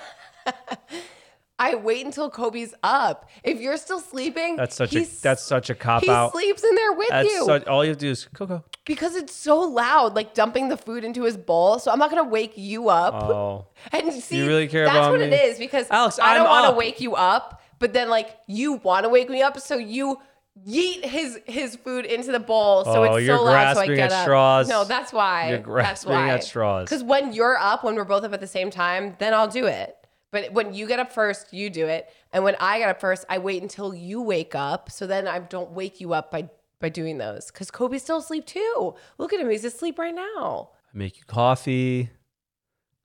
I 1.61 1.75
wait 1.75 2.07
until 2.07 2.31
Kobe's 2.31 2.73
up. 2.83 3.29
If 3.45 3.61
you're 3.61 3.77
still 3.77 4.01
sleeping, 4.01 4.57
That's 4.57 4.75
such 4.75 4.97
a 4.97 5.05
that's 5.23 5.43
such 5.43 5.69
a 5.69 5.75
cop 5.75 6.03
he 6.03 6.09
out. 6.11 6.33
sleeps 6.33 6.65
in 6.65 6.75
there 6.75 6.93
with 6.95 7.09
That's 7.11 7.29
you. 7.29 7.45
such, 7.45 7.67
all 7.67 7.85
you 7.85 7.91
have 7.91 7.99
to 7.99 8.07
do 8.07 8.11
is 8.11 8.25
Coco. 8.33 8.65
because 8.87 9.15
it's 9.15 9.35
so 9.35 9.61
loud, 9.61 10.17
like 10.17 10.33
dumping 10.33 10.69
the 10.71 10.79
food 10.79 11.05
into 11.05 11.25
his 11.25 11.37
bowl. 11.37 11.79
So 11.79 11.91
I'm 11.93 11.99
not 11.99 12.09
gonna 12.09 12.25
wake 12.25 12.55
you 12.57 12.89
up. 12.89 13.13
Oh, 13.15 13.67
And 13.93 14.11
see, 14.13 14.39
you 14.39 14.47
really 14.47 14.69
care 14.69 14.87
that's 14.87 14.97
about 14.97 15.11
what 15.11 15.21
me? 15.21 15.27
it 15.27 15.35
is 15.35 15.59
because 15.59 15.87
Alex, 15.91 16.19
I 16.19 16.35
don't 16.35 16.49
want 16.49 16.73
to 16.73 16.77
wake 16.77 16.99
you 17.01 17.15
up, 17.15 17.61
but 17.79 17.93
then 17.93 18.09
like 18.09 18.37
you 18.47 18.73
want 18.75 19.05
to 19.05 19.11
wake 19.11 19.29
me 19.29 19.43
up, 19.43 19.61
so 19.61 19.77
you 19.77 20.19
yeet 20.67 21.05
his 21.05 21.39
his 21.47 21.77
food 21.77 22.07
into 22.07 22.33
the 22.33 22.41
bowl, 22.41 22.85
so 22.85 23.05
Oh, 23.05 23.15
it's 23.17 23.27
so 23.27 23.43
loud. 23.45 23.75
So 23.77 23.83
I 23.83 23.87
get 23.87 23.99
at 23.99 24.13
up. 24.13 24.23
straws. 24.25 24.69
No, 24.69 24.85
that's 24.85 25.13
why. 25.13 25.49
You're 25.51 25.57
that's 25.59 25.65
grasping 25.67 26.13
why. 26.13 26.31
at 26.31 26.43
straws. 26.45 26.85
Because 26.89 27.03
when 27.05 27.33
you're 27.35 27.59
up, 27.59 27.85
when 27.85 27.97
we're 27.97 28.05
both 28.05 28.25
up 28.25 28.33
at 28.33 28.41
the 28.41 28.47
same 28.47 28.71
time, 28.71 29.17
then 29.19 29.35
I'll 29.35 29.47
do 29.49 29.67
it. 29.67 29.97
But 30.33 30.53
when 30.53 30.75
you 30.75 30.87
get 30.87 31.01
up 31.01 31.11
first, 31.13 31.53
you 31.53 31.71
do 31.71 31.87
it, 31.87 32.09
and 32.33 32.45
when 32.45 32.55
I 32.61 32.79
get 32.79 32.89
up 32.89 33.01
first, 33.01 33.25
I 33.29 33.39
wait 33.39 33.63
until 33.63 33.93
you 33.95 34.21
wake 34.23 34.55
up. 34.55 34.91
So 34.91 35.07
then 35.07 35.27
I 35.27 35.41
don't 35.41 35.73
wake 35.73 36.01
you 36.01 36.13
up 36.13 36.31
by 36.31 36.49
by 36.81 36.89
doing 36.89 37.19
those. 37.19 37.51
Because 37.51 37.71
Kobe's 37.71 38.03
still 38.03 38.19
asleep 38.19 38.47
too. 38.47 38.95
Look 39.19 39.33
at 39.33 39.41
him; 39.41 39.51
he's 39.51 39.65
asleep 39.65 39.99
right 39.99 40.15
now. 40.15 40.71
I 40.95 40.97
make 40.99 41.17
you 41.19 41.25
coffee. 41.27 42.11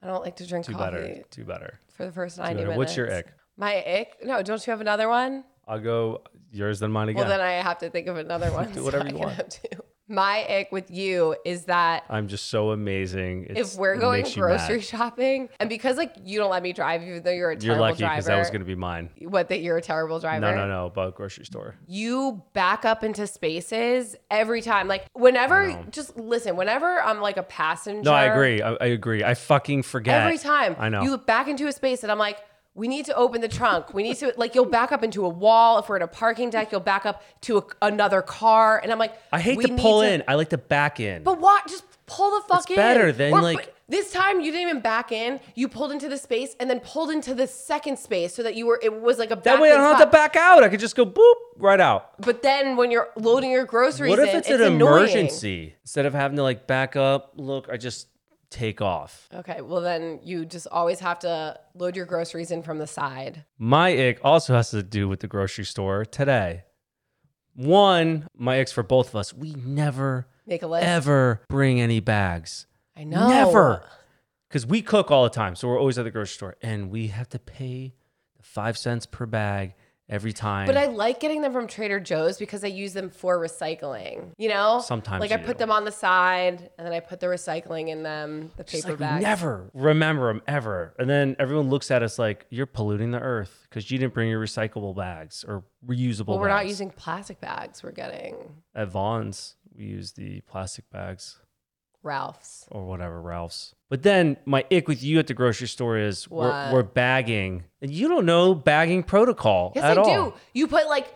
I 0.01 0.07
don't 0.07 0.23
like 0.23 0.35
to 0.37 0.45
drink 0.47 0.65
Do 0.67 0.73
coffee 0.73 0.83
better. 0.83 1.23
Do 1.31 1.43
better. 1.45 1.79
for 1.95 2.05
the 2.05 2.11
first 2.11 2.35
Do 2.35 2.43
90 2.43 2.53
better. 2.55 2.65
minutes. 2.67 2.77
What's 2.77 2.95
your 2.97 3.11
ick? 3.11 3.33
My 3.57 3.75
ick? 3.83 4.17
No, 4.23 4.43
don't 4.43 4.65
you 4.67 4.71
have 4.71 4.81
another 4.81 5.09
one? 5.09 5.43
I'll 5.67 5.79
go 5.79 6.21
yours 6.51 6.79
then 6.79 6.91
mine 6.91 7.09
again. 7.09 7.21
Well, 7.21 7.29
then 7.29 7.41
I 7.41 7.53
have 7.53 7.79
to 7.79 7.89
think 7.89 8.05
of 8.07 8.17
another 8.17 8.51
one. 8.53 8.67
Do 8.67 8.75
so 8.79 8.83
whatever 8.83 9.05
I 9.05 9.07
you 9.07 9.13
can 9.13 9.19
want. 9.23 9.35
have 9.37 9.49
two. 9.49 9.69
My 10.07 10.45
ick 10.47 10.71
with 10.71 10.91
you 10.91 11.35
is 11.45 11.65
that 11.65 12.03
I'm 12.09 12.27
just 12.27 12.49
so 12.49 12.71
amazing. 12.71 13.47
It's, 13.49 13.73
if 13.73 13.79
we're 13.79 13.97
going 13.97 14.25
grocery 14.33 14.81
shopping, 14.81 15.49
and 15.59 15.67
because 15.67 15.97
like 15.97 16.15
you 16.23 16.37
don't 16.39 16.51
let 16.51 16.61
me 16.61 16.73
drive, 16.73 17.01
even 17.01 17.23
though 17.23 17.31
you're 17.31 17.49
a 17.49 17.53
you're 17.53 17.59
terrible 17.73 17.81
lucky 17.81 17.97
driver, 17.99 18.13
because 18.15 18.25
that 18.25 18.37
was 18.37 18.49
gonna 18.51 18.65
be 18.65 18.75
mine. 18.75 19.09
what 19.21 19.49
that 19.49 19.61
you're 19.61 19.77
a 19.77 19.81
terrible 19.81 20.19
driver. 20.19 20.41
No, 20.41 20.55
no, 20.55 20.67
no. 20.67 20.85
About 20.85 21.15
grocery 21.15 21.45
store. 21.45 21.75
You 21.87 22.43
back 22.53 22.85
up 22.85 23.03
into 23.03 23.25
spaces 23.25 24.15
every 24.29 24.61
time. 24.61 24.87
Like 24.87 25.05
whenever, 25.13 25.83
just 25.89 26.15
listen. 26.17 26.55
Whenever 26.55 27.01
I'm 27.01 27.19
like 27.19 27.37
a 27.37 27.43
passenger, 27.43 28.03
No, 28.03 28.13
I 28.13 28.25
agree. 28.25 28.61
I, 28.61 28.73
I 28.73 28.85
agree. 28.87 29.23
I 29.23 29.33
fucking 29.33 29.83
forget 29.83 30.21
Every 30.21 30.37
time. 30.37 30.75
I 30.77 30.89
know. 30.89 31.01
You 31.01 31.17
back 31.17 31.47
into 31.47 31.67
a 31.67 31.71
space 31.71 32.03
and 32.03 32.11
I'm 32.11 32.19
like, 32.19 32.37
we 32.75 32.87
need 32.87 33.05
to 33.05 33.15
open 33.15 33.41
the 33.41 33.47
trunk. 33.47 33.93
We 33.93 34.03
need 34.03 34.17
to, 34.17 34.33
like, 34.37 34.53
you'll 34.53 34.65
back 34.65 34.91
up 34.91 35.01
into 35.03 35.25
a 35.25 35.29
wall. 35.29 35.79
If 35.79 35.87
we're 35.89 35.95
in 35.95 36.01
a 36.01 36.07
parking 36.07 36.49
deck, 36.49 36.71
you'll 36.71 36.81
back 36.81 37.05
up 37.05 37.23
to 37.41 37.57
a, 37.59 37.63
another 37.81 38.21
car. 38.21 38.79
And 38.83 38.91
I'm 38.91 38.99
like, 38.99 39.13
I 39.31 39.39
hate 39.39 39.59
to 39.61 39.75
pull 39.75 40.01
in. 40.01 40.23
I 40.27 40.35
like 40.35 40.49
to 40.49 40.57
back 40.57 40.99
in. 40.99 41.23
But 41.23 41.39
what? 41.39 41.65
Just 41.67 41.85
pull 42.05 42.31
the 42.31 42.41
fuck 42.47 42.61
It's 42.61 42.71
in. 42.71 42.75
better 42.75 43.11
than, 43.11 43.33
Or- 43.33 43.41
like- 43.41 43.71
this 43.87 44.11
time 44.11 44.41
you 44.41 44.51
didn't 44.51 44.67
even 44.69 44.81
back 44.81 45.11
in. 45.11 45.39
You 45.53 45.67
pulled 45.69 45.91
into 45.91 46.09
the 46.09 46.17
space 46.17 46.55
and 46.59 46.67
then 46.69 46.79
pulled 46.79 47.11
into 47.11 47.35
the 47.35 47.45
second 47.45 47.97
space 47.99 48.33
so 48.33 48.41
that 48.41 48.55
you 48.55 48.65
were, 48.65 48.79
it 48.81 48.99
was 49.01 49.19
like 49.19 49.29
a 49.31 49.35
that 49.35 49.61
way 49.61 49.71
I 49.71 49.75
don't 49.75 49.83
have 49.95 49.99
to 49.99 50.07
back 50.11 50.35
out. 50.35 50.63
I 50.63 50.69
could 50.69 50.79
just 50.79 50.95
go 50.95 51.05
boop 51.05 51.33
right 51.57 51.79
out. 51.79 52.19
But 52.19 52.41
then 52.41 52.77
when 52.77 52.89
you're 52.89 53.09
loading 53.15 53.51
your 53.51 53.63
groceries 53.65 54.09
What 54.09 54.17
if 54.19 54.29
in, 54.29 54.37
it's, 54.37 54.49
an 54.49 54.61
annoying. 54.61 55.03
emergency? 55.09 55.75
Instead 55.83 56.07
of 56.07 56.13
having 56.15 56.35
to 56.37 56.41
like 56.43 56.65
back 56.65 56.95
up, 56.95 57.33
look, 57.37 57.69
I 57.71 57.77
just 57.77 58.07
take 58.55 58.81
off. 58.81 59.27
Okay, 59.33 59.61
well 59.61 59.81
then 59.81 60.19
you 60.23 60.45
just 60.45 60.67
always 60.71 60.99
have 61.01 61.19
to 61.19 61.59
load 61.75 61.95
your 61.95 62.05
groceries 62.05 62.51
in 62.51 62.63
from 62.63 62.77
the 62.79 62.87
side. 62.87 63.43
My 63.57 63.89
ick 63.89 64.19
also 64.23 64.53
has 64.55 64.71
to 64.71 64.81
do 64.81 65.07
with 65.09 65.19
the 65.19 65.27
grocery 65.27 65.65
store 65.65 66.05
today. 66.05 66.63
One, 67.53 68.27
my 68.35 68.57
icks 68.59 68.71
for 68.71 68.83
both 68.83 69.09
of 69.09 69.15
us, 69.15 69.33
we 69.33 69.53
never 69.55 70.27
Make 70.45 70.63
a 70.63 70.67
list. 70.67 70.85
ever 70.85 71.41
bring 71.49 71.79
any 71.79 71.99
bags. 71.99 72.65
I 72.97 73.03
know. 73.03 73.29
Never. 73.29 73.85
Because 74.49 74.65
we 74.65 74.81
cook 74.81 75.11
all 75.11 75.23
the 75.23 75.29
time. 75.29 75.55
So 75.55 75.67
we're 75.67 75.79
always 75.79 75.97
at 75.97 76.03
the 76.05 76.11
grocery 76.11 76.33
store 76.35 76.55
and 76.61 76.89
we 76.89 77.07
have 77.07 77.29
to 77.29 77.39
pay 77.39 77.93
the 78.37 78.43
five 78.43 78.77
cents 78.77 79.05
per 79.05 79.25
bag 79.25 79.73
every 80.09 80.33
time. 80.33 80.67
But 80.67 80.77
I 80.77 80.85
like 80.85 81.19
getting 81.19 81.41
them 81.41 81.51
from 81.51 81.67
Trader 81.67 81.99
Joe's 81.99 82.37
because 82.37 82.63
I 82.63 82.67
use 82.67 82.93
them 82.93 83.09
for 83.09 83.39
recycling. 83.39 84.31
You 84.37 84.49
know, 84.49 84.79
Sometimes 84.83 85.21
like 85.21 85.31
I 85.31 85.37
put 85.37 85.57
do. 85.57 85.63
them 85.63 85.71
on 85.71 85.85
the 85.85 85.91
side 85.91 86.69
and 86.77 86.85
then 86.85 86.93
I 86.93 86.99
put 86.99 87.19
the 87.19 87.27
recycling 87.27 87.89
in 87.89 88.03
them, 88.03 88.51
the 88.57 88.63
Just 88.63 88.83
paper 88.83 88.93
like 88.93 88.99
bags. 88.99 89.23
never 89.23 89.69
remember 89.73 90.27
them 90.31 90.41
ever. 90.47 90.93
And 90.99 91.09
then 91.09 91.35
everyone 91.39 91.69
looks 91.69 91.89
at 91.91 92.03
us 92.03 92.19
like, 92.19 92.45
you're 92.49 92.65
polluting 92.65 93.11
the 93.11 93.19
earth 93.19 93.65
because 93.69 93.89
you 93.89 93.97
didn't 93.97 94.13
bring 94.13 94.29
your 94.29 94.41
recyclable 94.41 94.95
bags 94.95 95.43
or 95.47 95.63
reusable 95.87 96.27
Well, 96.27 96.39
we're 96.39 96.49
not 96.49 96.67
using 96.67 96.89
plastic 96.91 97.39
bags. 97.41 97.83
We're 97.83 97.91
getting 97.91 98.35
At 98.75 98.89
Vons, 98.89 99.55
we 99.75 99.85
use 99.85 100.11
the 100.13 100.41
plastic 100.41 100.89
bags. 100.89 101.39
Ralph's. 102.05 102.65
or 102.71 102.85
whatever, 102.85 103.19
Ralph's. 103.21 103.75
But 103.89 104.03
then 104.03 104.37
my 104.45 104.63
ick 104.71 104.87
with 104.87 105.03
you 105.03 105.19
at 105.19 105.27
the 105.27 105.33
grocery 105.33 105.67
store 105.67 105.97
is 105.97 106.29
we're, 106.29 106.49
What? 106.49 106.73
we're 106.73 106.83
bagging, 106.83 107.63
and 107.81 107.91
you 107.91 108.07
don't 108.07 108.25
know 108.25 108.55
bagging 108.55 109.03
protocol 109.03 109.73
Yes, 109.75 109.83
at 109.83 109.97
I 109.97 110.01
all. 110.01 110.29
do. 110.31 110.33
You 110.53 110.67
put 110.67 110.87
like 110.87 111.07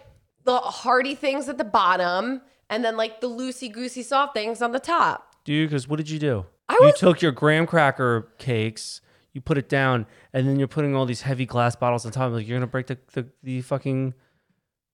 the 0.44 0.58
hearty 0.58 1.16
things 1.16 1.48
at 1.50 1.58
the 1.58 1.64
bottom 1.64 2.42
and 2.70 2.84
then 2.84 2.98
like 2.98 3.22
the 3.22 3.30
loosey 3.30 3.72
goosey 3.72 4.04
soft 4.04 4.34
things 4.34 4.62
on 4.62 4.72
the 4.72 4.80
top. 4.80 5.36
Dude, 5.46 5.70
because 5.70 5.88
what 5.88 5.98
did 5.98 6.10
you 6.10 6.20
do? 6.20 6.46
I 6.68 6.74
you 6.80 6.86
was- 6.88 7.00
took 7.00 7.22
your 7.22 7.32
graham 7.32 7.66
cracker 7.66 8.30
cakes, 8.38 9.02
you 9.34 9.42
put 9.42 9.58
it 9.58 9.70
down, 9.70 10.06
and 10.34 10.48
then 10.48 10.60
you're 10.60 10.68
putting 10.68 10.96
all 10.96 11.06
these 11.06 11.22
heavy 11.22 11.46
glass 11.46 11.76
bottles 11.76 12.06
on 12.06 12.12
top. 12.12 12.32
Like 12.32 12.48
you're 12.48 12.58
gonna 12.58 12.68
break 12.68 12.88
the 12.88 12.98
the, 13.14 13.28
the 13.44 13.62
fucking 13.62 14.14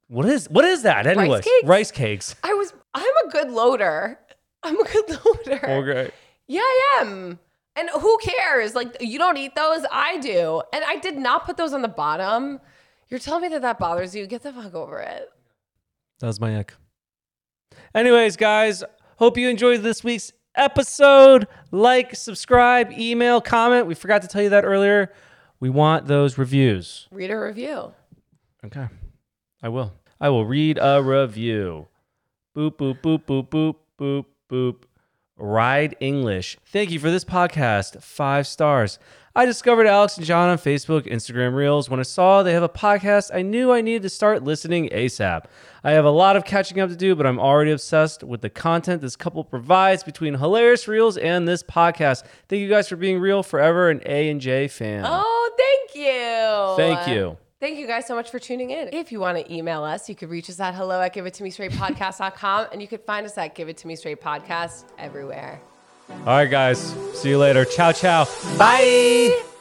what 0.07 0.25
is 0.25 0.49
what 0.49 0.65
is 0.65 0.83
that? 0.83 1.07
Anyways, 1.07 1.43
cakes? 1.43 1.63
rice 1.67 1.91
cakes. 1.91 2.35
I 2.43 2.53
was 2.53 2.73
I'm 2.93 3.03
a 3.27 3.29
good 3.31 3.49
loader. 3.51 4.19
I'm 4.65 4.79
a 4.79 4.83
good 4.83 5.09
loader. 5.25 5.69
Okay. 5.69 6.11
Yeah, 6.47 6.61
I 6.61 6.97
am. 7.01 7.39
And 7.75 7.89
who 7.89 8.17
cares? 8.19 8.73
Like 8.75 8.97
you 8.99 9.17
don't 9.19 9.37
eat 9.37 9.55
those, 9.55 9.85
I 9.91 10.17
do. 10.17 10.61
And 10.73 10.83
I 10.85 10.97
did 10.97 11.17
not 11.17 11.45
put 11.45 11.57
those 11.57 11.73
on 11.73 11.81
the 11.81 11.87
bottom. 11.87 12.59
You're 13.09 13.19
telling 13.19 13.43
me 13.43 13.47
that 13.49 13.61
that 13.61 13.79
bothers 13.79 14.15
you? 14.15 14.25
Get 14.27 14.43
the 14.43 14.51
fuck 14.51 14.73
over 14.73 14.99
it. 14.99 15.29
That 16.19 16.27
was 16.27 16.39
my 16.39 16.57
ick. 16.59 16.73
Anyways, 17.93 18.37
guys, 18.37 18.83
hope 19.17 19.37
you 19.37 19.49
enjoyed 19.49 19.81
this 19.81 20.03
week's 20.03 20.31
episode. 20.55 21.47
Like, 21.71 22.15
subscribe, 22.15 22.91
email, 22.93 23.41
comment. 23.41 23.85
We 23.85 23.95
forgot 23.95 24.21
to 24.23 24.27
tell 24.27 24.41
you 24.41 24.49
that 24.49 24.65
earlier. 24.65 25.11
We 25.59 25.69
want 25.69 26.07
those 26.07 26.37
reviews. 26.37 27.07
Read 27.11 27.31
a 27.31 27.39
review. 27.39 27.93
Okay. 28.65 28.87
I 29.61 29.69
will. 29.69 29.93
I 30.19 30.29
will 30.29 30.45
read 30.45 30.79
a 30.81 31.01
review. 31.03 31.87
Boop, 32.55 32.77
boop, 32.77 33.01
boop, 33.01 33.25
boop, 33.25 33.49
boop, 33.49 33.75
boop, 33.99 34.25
boop. 34.49 34.83
Ride 35.37 35.97
English. 35.99 36.57
Thank 36.67 36.91
you 36.91 36.99
for 36.99 37.11
this 37.11 37.25
podcast. 37.25 38.01
Five 38.01 38.47
stars. 38.47 38.99
I 39.37 39.43
discovered 39.45 39.85
Alex 39.85 40.15
and 40.15 40.25
Jon 40.25 40.47
on 40.47 40.57
Facebook, 40.57 41.11
Instagram 41.11 41.53
Reels. 41.55 41.89
When 41.89 41.99
I 41.99 42.03
saw 42.03 42.41
they 42.41 42.53
have 42.53 42.63
a 42.63 42.69
podcast, 42.69 43.31
I 43.33 43.41
knew 43.41 43.73
I 43.73 43.81
needed 43.81 44.03
to 44.03 44.09
start 44.09 44.45
listening 44.45 44.87
ASAP. 44.89 45.43
I 45.83 45.91
have 45.91 46.05
a 46.05 46.09
lot 46.09 46.37
of 46.37 46.45
catching 46.45 46.79
up 46.79 46.89
to 46.89 46.95
do, 46.95 47.17
but 47.17 47.25
I'm 47.25 47.37
already 47.37 47.71
obsessed 47.71 48.23
with 48.23 48.39
the 48.39 48.49
content 48.49 49.01
this 49.01 49.17
couple 49.17 49.43
provides 49.43 50.03
between 50.03 50.35
hilarious 50.35 50.87
reels 50.87 51.17
and 51.17 51.45
this 51.45 51.63
podcast. 51.63 52.23
Thank 52.47 52.61
you 52.61 52.69
guys 52.69 52.87
for 52.87 52.95
being 52.95 53.19
real 53.19 53.43
forever 53.43 53.89
an 53.89 54.01
A 54.05 54.29
and 54.29 54.39
J 54.39 54.69
fan. 54.69 55.03
Oh, 55.05 55.51
thank 55.57 55.95
you. 55.95 56.75
Thank 56.77 57.09
you. 57.09 57.37
Thank 57.59 57.79
you 57.79 57.87
guys 57.87 58.05
so 58.05 58.15
much 58.15 58.29
for 58.29 58.37
tuning 58.37 58.71
in. 58.71 58.89
If 58.91 59.11
you 59.11 59.19
want 59.19 59.37
to 59.37 59.53
email 59.53 59.83
us, 59.83 60.09
you 60.09 60.15
could 60.15 60.29
reach 60.29 60.49
us 60.49 60.59
at 60.59 60.75
hello 60.75 61.01
at 61.01 61.13
give 61.13 61.25
it 61.25 61.33
to 61.35 61.43
me 61.43 61.49
straight 61.49 61.71
podcast.com 61.71 62.67
and 62.71 62.81
you 62.81 62.87
could 62.87 63.01
find 63.01 63.25
us 63.25 63.37
at 63.37 63.55
give 63.55 63.69
it 63.69 63.77
to 63.77 63.87
me 63.87 63.95
straight 63.95 64.21
podcast 64.21 64.85
everywhere. 64.97 65.61
All 66.09 66.25
right, 66.25 66.45
guys. 66.45 66.79
See 67.13 67.29
you 67.29 67.37
later. 67.37 67.65
Ciao, 67.65 67.91
ciao. 67.91 68.25
Bye. 68.57 69.54